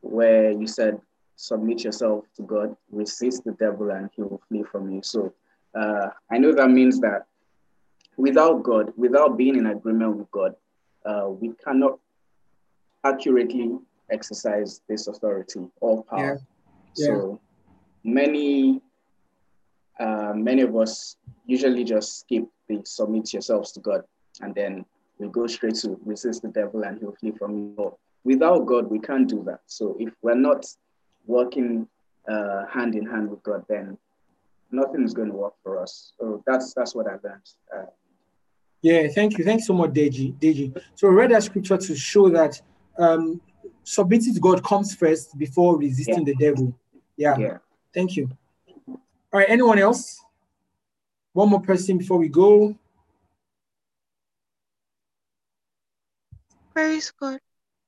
[0.00, 1.00] where you said,
[1.36, 5.32] "Submit yourself to God, resist the devil, and he will flee from you." So
[5.74, 7.26] uh, I know that means that
[8.16, 10.54] without God, without being in agreement with God,
[11.04, 11.98] uh, we cannot
[13.04, 13.78] accurately
[14.10, 16.40] exercise this authority or power.
[16.96, 17.06] Yeah.
[17.06, 17.40] So
[18.04, 18.80] many,
[19.98, 21.16] uh, many of us
[21.46, 24.02] usually just skip the submit yourselves to God,
[24.40, 24.84] and then
[25.20, 27.96] we go straight to resist the devil and he'll flee from you.
[28.24, 29.60] Without God, we can't do that.
[29.66, 30.66] So if we're not
[31.26, 31.86] working
[32.28, 33.98] uh, hand in hand with God, then
[34.70, 36.12] nothing is going to work for us.
[36.18, 37.48] So that's that's what I've learned.
[37.74, 37.86] Uh,
[38.82, 39.44] Yeah, thank you.
[39.44, 40.34] Thanks so much, Deji.
[40.38, 40.82] Deji.
[40.94, 42.60] So I read that scripture to show that
[42.98, 43.40] um,
[43.84, 46.74] submitting to God comes first before resisting the devil.
[47.16, 47.36] Yeah.
[47.38, 47.58] yeah.
[47.92, 48.30] Thank you.
[48.88, 49.50] All right.
[49.50, 50.22] Anyone else?
[51.32, 52.76] One more person before we go.
[56.74, 57.40] Praise God.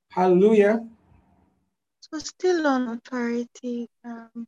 [0.09, 0.85] Hallelujah.
[2.01, 4.47] So still on authority, um,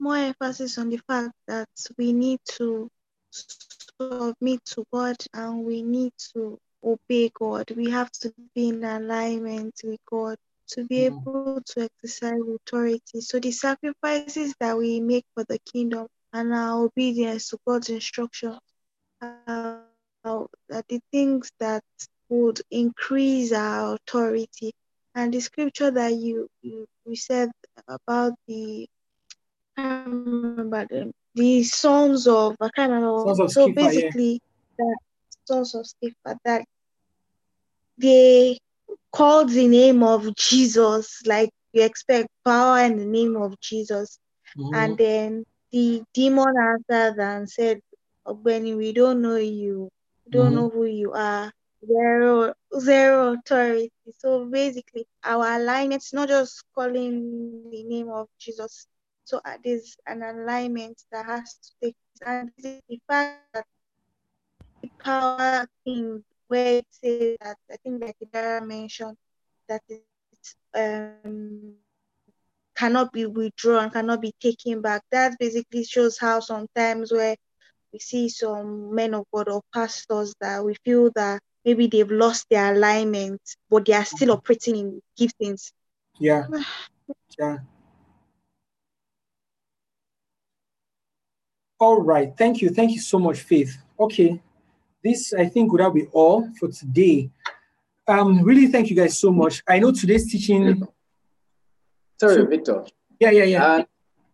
[0.00, 1.68] more emphasis on the fact that
[1.98, 2.90] we need to
[3.30, 7.70] submit to God and we need to obey God.
[7.76, 10.38] We have to be in alignment with God
[10.68, 11.22] to be Mhm.
[11.22, 13.20] able to exercise authority.
[13.20, 18.58] So the sacrifices that we make for the kingdom and our obedience to God's instruction
[19.22, 19.84] are
[20.24, 20.48] are
[20.88, 21.82] the things that
[22.28, 24.72] would increase our authority.
[25.14, 27.50] And the scripture that you you, you said
[27.88, 28.86] about the
[29.76, 31.12] I can't remember them.
[31.34, 33.34] The sons of I can't remember.
[33.34, 33.74] Sons of so yeah.
[33.74, 34.40] basically,
[34.78, 34.96] that
[35.46, 36.64] sons of Sceva that
[37.98, 38.58] they
[39.12, 44.18] called the name of Jesus, like you expect power in the name of Jesus,
[44.56, 44.74] Mhm.
[44.74, 47.80] and then the demon answered and said,
[48.26, 49.88] "Benny, we don't know you.
[50.24, 50.54] We don't Mhm.
[50.54, 51.52] know who you are.
[51.86, 58.86] Zero, zero authority." So basically, our alignment is not just calling the name of Jesus.
[59.24, 61.96] So uh, there's an alignment that has to take
[62.26, 63.66] and the fact that
[64.82, 69.16] the power thing where it says that I think like Dara mentioned
[69.68, 70.02] that it
[70.74, 71.74] um
[72.76, 75.02] cannot be withdrawn, cannot be taken back.
[75.10, 77.36] That basically shows how sometimes where
[77.92, 82.46] we see some men of God or pastors that we feel that maybe they've lost
[82.50, 83.40] their alignment,
[83.70, 85.72] but they are still operating in giftings.
[86.18, 86.46] Yeah.
[87.38, 87.58] Yeah.
[91.80, 92.32] All right.
[92.36, 92.70] Thank you.
[92.70, 93.76] Thank you so much, Faith.
[93.98, 94.40] Okay.
[95.04, 97.30] This, I think, would that be all for today.
[98.06, 99.62] Um, really thank you guys so much.
[99.68, 100.82] I know today's teaching.
[102.18, 102.84] Sorry, So- Victor.
[103.20, 103.74] Yeah, yeah, yeah.
[103.76, 103.86] And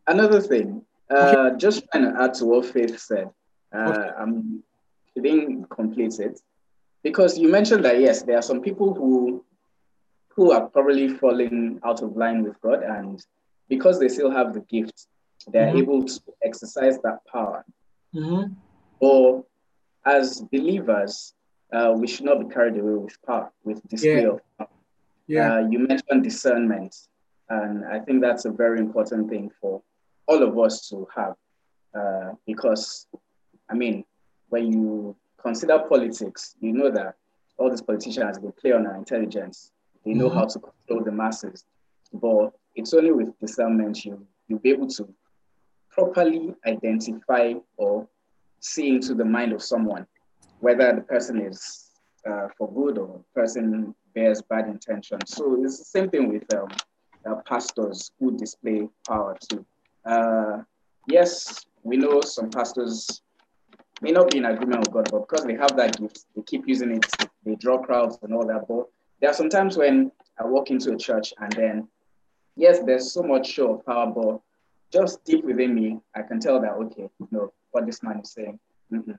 [0.06, 3.30] another thing, uh, just trying to add to what Faith said.
[3.74, 4.10] Uh, Okay.
[4.18, 4.62] I'm
[5.14, 6.40] she didn't complete it
[7.04, 9.44] because you mentioned that yes, there are some people who
[10.34, 13.24] who are probably falling out of line with God, and
[13.68, 15.06] because they still have the gift,
[15.52, 15.78] they're Mhm.
[15.82, 17.64] able to exercise that power.
[18.12, 18.56] Mhm.
[18.98, 19.44] Or
[20.04, 21.34] as believers,
[21.72, 24.30] uh, we should not be carried away with power, with display Yeah.
[24.34, 24.68] of power.
[25.28, 25.54] Yeah.
[25.54, 26.92] Uh, you mentioned discernment,
[27.48, 29.82] and I think that's a very important thing for
[30.26, 31.36] all of us to have.
[31.94, 33.06] Uh, because,
[33.70, 34.04] I mean,
[34.48, 37.16] when you consider politics, you know that
[37.58, 39.70] all these politicians they play on our intelligence.
[40.04, 40.34] They know Mhm.
[40.34, 41.64] how to control the masses.
[42.12, 45.08] But it's only with discernment you you'll be able to
[45.90, 48.06] properly identify or
[48.60, 50.06] see into the mind of someone,
[50.60, 51.90] whether the person is
[52.28, 55.34] uh, for good or the person bears bad intentions.
[55.34, 56.68] So it's the same thing with um,
[57.28, 59.64] uh, pastors who display power too.
[60.04, 60.62] Uh,
[61.08, 63.22] yes, we know some pastors
[64.00, 66.66] may not be in agreement with God, but because they have that gift, they keep
[66.66, 67.06] using it.
[67.44, 68.66] They draw crowds and all that.
[68.68, 68.86] But
[69.20, 71.88] there are some times when I walk into a church and then,
[72.56, 74.40] yes, there's so much show of power, but
[74.92, 78.58] just deep within me, I can tell that okay, no, what this man is saying,
[78.92, 79.18] mm-mm,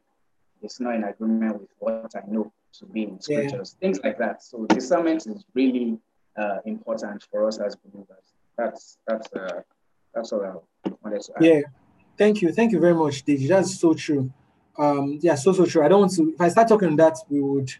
[0.61, 3.19] it's not in agreement with what I know to be in Yeah.
[3.22, 4.43] scriptures, things like that.
[4.43, 5.97] So discernment is really
[6.38, 8.34] uh, important for us as believers.
[8.57, 9.61] That's that's uh,
[10.14, 11.43] that's all I wanted to add.
[11.43, 11.61] Yeah.
[12.18, 12.52] Thank you.
[12.53, 13.47] Thank you very much, Deji.
[13.49, 14.31] That's so true.
[14.77, 15.84] Um, yeah, so so true.
[15.84, 17.72] I don't want to if I start talking on that, we would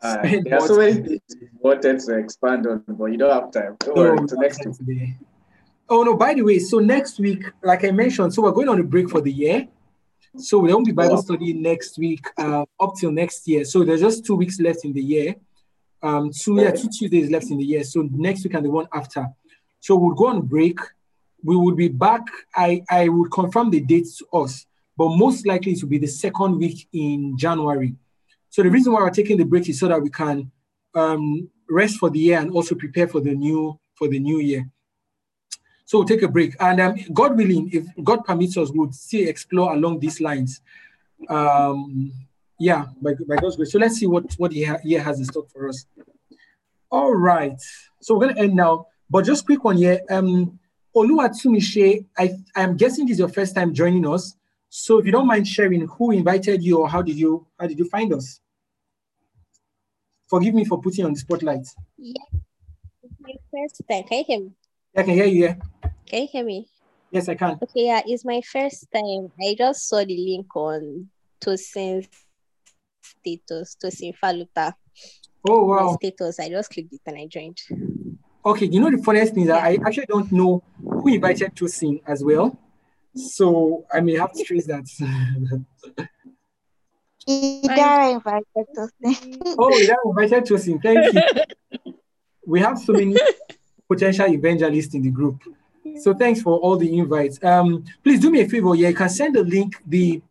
[0.00, 1.20] Uh, spend there are so many
[1.60, 3.76] wanted to expand on, but you don't have time.
[3.80, 4.76] Don't No, worry, we next week.
[4.76, 5.16] today.
[5.88, 8.80] Oh no, by the way, so next week, like I mentioned, so we're going on
[8.80, 9.68] a break for the year.
[10.38, 11.20] So there won't be Bible Oh.
[11.20, 13.64] study next week, uh, up till next year.
[13.64, 15.34] So there's just two weeks left in the year.
[16.02, 17.84] Um, two yeah, two Tuesdays left in the year.
[17.84, 19.26] So next week and the one after.
[19.80, 20.78] So we'll go on break.
[21.44, 22.22] We will be back.
[22.56, 24.66] I I would confirm the dates to us,
[25.02, 27.92] but most likely it will be the second week in January.
[28.50, 30.48] So the reason why we're taking the break is so that we can
[30.94, 34.64] um, rest for the year and also prepare for the new for the new year.
[35.86, 39.26] So we'll take a break, and um, God willing, if God permits us, we'll still
[39.26, 40.60] explore along these lines.
[41.28, 42.12] Um,
[42.60, 43.72] yeah, by, by God's grace.
[43.72, 45.84] So let's see what what the year has in stock for us.
[46.92, 47.60] All right,
[48.00, 50.00] so we're gonna end now, but just quick one here.
[50.08, 50.60] Um,
[50.94, 54.36] Oluwatumishe, I I'm guessing this is your first time joining us.
[54.74, 57.78] So if you don't mind sharing, who invited you, or how did you how did
[57.78, 58.40] you find us?
[60.30, 61.66] Forgive me for putting on the spotlight.
[61.98, 62.24] Yeah,
[63.02, 64.04] it's my first time.
[64.04, 64.50] Can you hear me?
[64.96, 65.44] I can hear you.
[65.44, 65.54] Yeah.
[66.06, 66.68] Can you hear me?
[67.10, 67.58] Yes, I can.
[67.62, 69.30] Okay, yeah, it's my first time.
[69.38, 72.08] I just saw the link on Tosin's
[73.02, 74.72] status, Tosin Faluta.
[75.46, 75.98] Oh wow.
[76.00, 76.40] Status.
[76.40, 77.60] I just clicked it and I joined.
[78.42, 82.00] Okay, you know the funniest thing is that I actually don't know who invited Tosin
[82.06, 82.58] as well.
[83.14, 84.84] So I may have to trace that.
[87.28, 89.36] Idara invited Tosin.
[89.58, 90.82] oh, Idara invited Tosin.
[90.82, 91.94] Thank you.
[92.46, 93.16] we have so many
[93.88, 95.42] potential evangelists in the group.
[96.00, 97.42] So thanks for all the invites.
[97.44, 98.74] Um, please do me a favor.
[98.74, 100.22] Yeah, you can send the link, the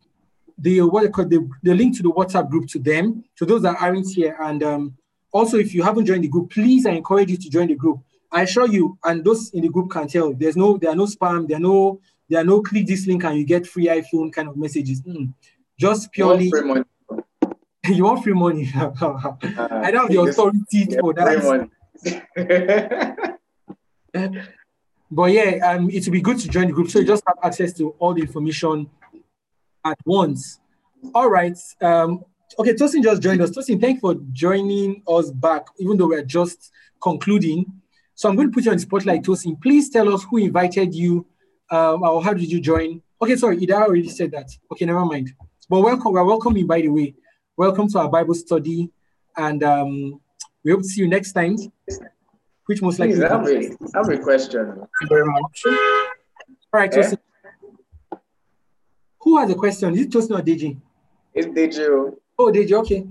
[0.57, 3.61] the what they call the, the link to the WhatsApp group to them, to those
[3.63, 4.37] that aren't here.
[4.41, 4.97] And um,
[5.31, 7.99] also, if you haven't joined the group, please I encourage you to join the group.
[8.31, 10.33] I assure you, and those in the group can tell.
[10.33, 11.47] There's no, there are no spam.
[11.47, 11.99] There are no,
[12.31, 15.01] there are no click this link and you get free iPhone kind of messages.
[15.01, 15.33] Mm.
[15.77, 16.49] Just purely.
[16.53, 16.83] You want free money?
[17.97, 18.71] you want free money.
[18.73, 18.91] uh,
[19.69, 21.69] I don't have the authority for that.
[25.11, 27.37] but yeah, um, it will be good to join the group so you just have
[27.43, 28.89] access to all the information
[29.83, 30.61] at once.
[31.13, 31.57] All right.
[31.81, 32.23] Um,
[32.57, 33.51] okay, Tosin just joined us.
[33.51, 36.71] Tosin, thank you for joining us back, even though we're just
[37.01, 37.65] concluding.
[38.15, 39.61] So I'm going to put you on the spotlight, Tosin.
[39.61, 41.25] Please tell us who invited you,
[41.71, 43.01] um, or how did you join?
[43.21, 44.49] Okay, sorry, Ida already said that.
[44.71, 45.31] Okay, never mind.
[45.69, 47.15] But welcome, we're welcoming, by the way.
[47.57, 48.89] Welcome to our Bible study,
[49.35, 50.21] and um,
[50.63, 51.57] we hope to see you next time
[52.71, 53.15] which most likely.
[53.15, 54.65] Please, I have, a, have a question.
[54.65, 55.63] Thank you very much.
[55.65, 57.15] All right, eh?
[59.19, 59.93] Who has a question?
[59.93, 60.77] Is it Tosin or Deji?
[61.33, 62.15] It's Deji.
[62.39, 63.05] Oh, Deji, okay.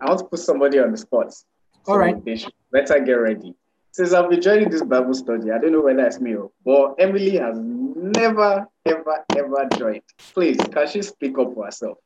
[0.00, 1.32] I want to put somebody on the spot.
[1.32, 1.46] So
[1.88, 2.22] All right.
[2.70, 3.54] Better get ready.
[3.92, 6.94] Since I've been joining this Bible study, I don't know whether it's me, or but
[6.98, 10.02] Emily has never, ever, ever joined.
[10.32, 11.98] Please, can she speak up for herself?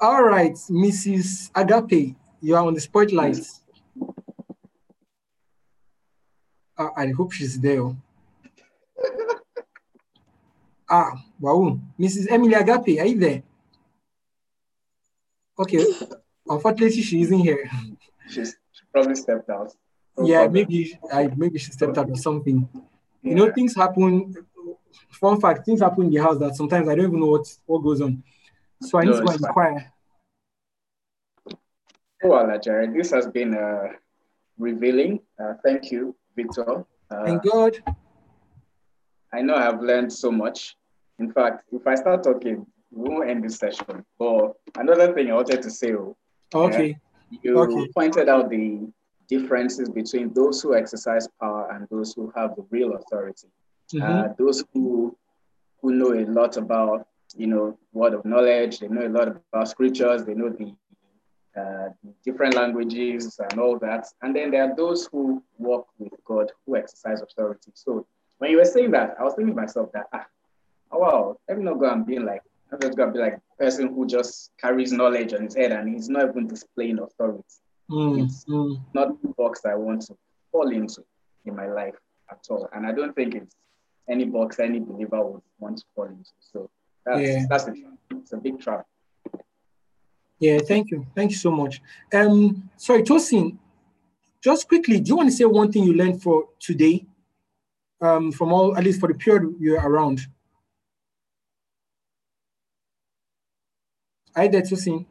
[0.00, 1.50] All right, Mrs.
[1.54, 3.38] Agape, you are on the spotlight.
[6.76, 7.82] Uh, I hope she's there.
[10.90, 11.80] ah, wow.
[11.98, 12.30] Mrs.
[12.30, 13.42] Emily Agape, are you there?
[15.58, 15.84] Okay.
[16.46, 17.68] Unfortunately, she isn't here.
[18.28, 18.54] She's
[18.92, 19.74] probably stepped out.
[20.22, 22.68] Yeah, maybe I maybe she stepped out or something.
[23.22, 24.34] You know, things happen.
[25.10, 27.82] Fun fact, things happen in the house that sometimes I don't even know what, what
[27.82, 28.22] goes on.
[28.82, 29.92] So I need no, to inquire.
[32.22, 33.88] Well, Jared, this has been uh,
[34.58, 35.20] revealing.
[35.40, 36.84] Uh, thank you Victor.
[37.10, 37.74] Uh, Thank God.
[39.32, 40.76] I know I've learned so much.
[41.18, 44.04] In fact, if I start talking, we won't end this session.
[44.18, 46.16] But another thing I wanted to say, oh,
[46.54, 46.96] okay,
[47.42, 47.88] you okay.
[47.92, 48.88] pointed out the
[49.28, 53.48] differences between those who exercise power and those who have the real authority.
[53.94, 54.02] Mm-hmm.
[54.02, 55.16] Uh, those who
[55.80, 57.06] who know a lot about
[57.36, 60.74] you know word of knowledge, they know a lot about scriptures, they know the
[61.58, 61.88] uh,
[62.24, 64.06] different languages and all that.
[64.22, 67.72] And then there are those who work with God, who exercise authority.
[67.74, 68.06] So
[68.38, 70.26] when you were saying that, I was thinking to myself that, ah,
[70.92, 73.62] oh, wow, let me not go and be like, I'm just to be like a
[73.62, 77.42] person who just carries knowledge on his head and he's not even displaying authority.
[77.90, 78.80] Mm, it's mm.
[78.94, 80.16] not the box I want to
[80.52, 81.02] fall into
[81.46, 81.94] in my life
[82.30, 82.68] at all.
[82.74, 83.54] And I don't think it's
[84.08, 86.30] any box any believer would want to fall into.
[86.40, 86.70] So
[87.04, 87.46] that's, yeah.
[87.48, 87.74] that's a,
[88.10, 88.86] it's a big trap.
[90.38, 91.06] Yeah, thank you.
[91.14, 91.80] Thank you so much.
[92.12, 93.58] Um, sorry, Tosin,
[94.42, 97.06] just quickly, do you want to say one thing you learned for today?
[98.00, 100.20] Um, from all, at least for the period you're around.
[104.36, 105.04] You there, Tosin?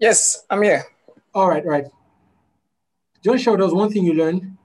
[0.00, 0.86] Yes, I'm here.
[1.34, 1.84] All right, right.
[3.22, 4.56] John to us one thing you learned?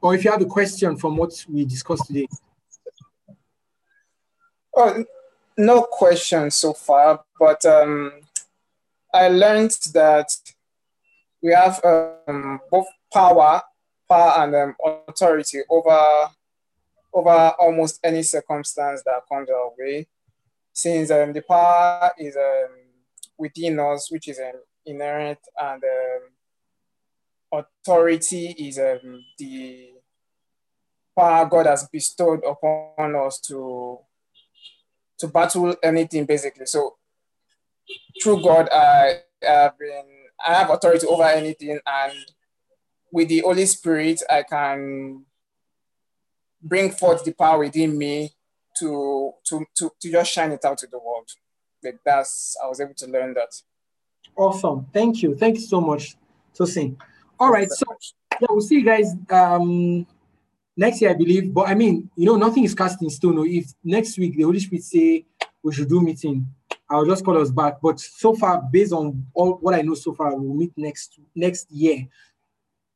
[0.00, 2.26] Or if you have a question from what we discussed today?
[4.74, 5.04] Oh,
[5.58, 8.12] no questions so far, but um,
[9.12, 10.28] I learned that
[11.42, 13.60] we have um, both power,
[14.08, 14.76] power and um,
[15.06, 16.30] authority over
[17.12, 20.08] over almost any circumstance that comes our way.
[20.72, 22.83] Since um, the power is um,
[23.38, 29.90] within us, which is um, inherent and um, authority is um, the
[31.16, 33.98] power God has bestowed upon us to
[35.18, 36.66] to battle anything basically.
[36.66, 36.96] So
[38.22, 40.06] through God, I have been
[40.44, 42.12] I have authority over anything, and
[43.12, 45.24] with the Holy Spirit, I can
[46.62, 48.32] bring forth the power within me
[48.78, 51.30] to to to, to just shine it out to the world.
[51.84, 53.54] Like that's I was able to learn that.
[54.36, 54.86] Awesome.
[54.92, 55.34] Thank you.
[55.36, 56.16] Thank you so much,
[56.58, 56.96] Tosin.
[57.38, 57.70] All right.
[57.70, 57.84] So
[58.40, 60.06] yeah, we'll see you guys um
[60.76, 61.52] next year, I believe.
[61.52, 63.46] But I mean, you know, nothing is cast in stone.
[63.46, 65.26] If next week the Holy Spirit say
[65.62, 66.46] we should do meeting,
[66.90, 67.78] I'll just call us back.
[67.82, 71.70] But so far, based on all what I know so far, we'll meet next next
[71.70, 72.06] year.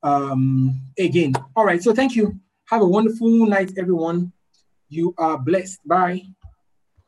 [0.02, 1.35] Um again.
[1.55, 1.82] All right.
[1.82, 2.39] So thank you.
[2.66, 4.32] Have a wonderful night, everyone.
[4.89, 5.81] You are blessed.
[5.86, 6.23] Bye.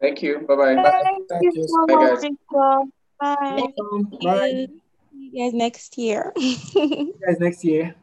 [0.01, 0.41] Thank you.
[0.49, 0.75] Bye-bye.
[0.77, 1.69] Thank, Thank you you.
[1.69, 2.23] so Bye, much, guys.
[2.23, 2.83] Victor.
[3.21, 3.67] Bye.
[4.23, 4.67] Bye.
[5.13, 6.33] See you guys next year.
[6.39, 7.95] See you guys next year.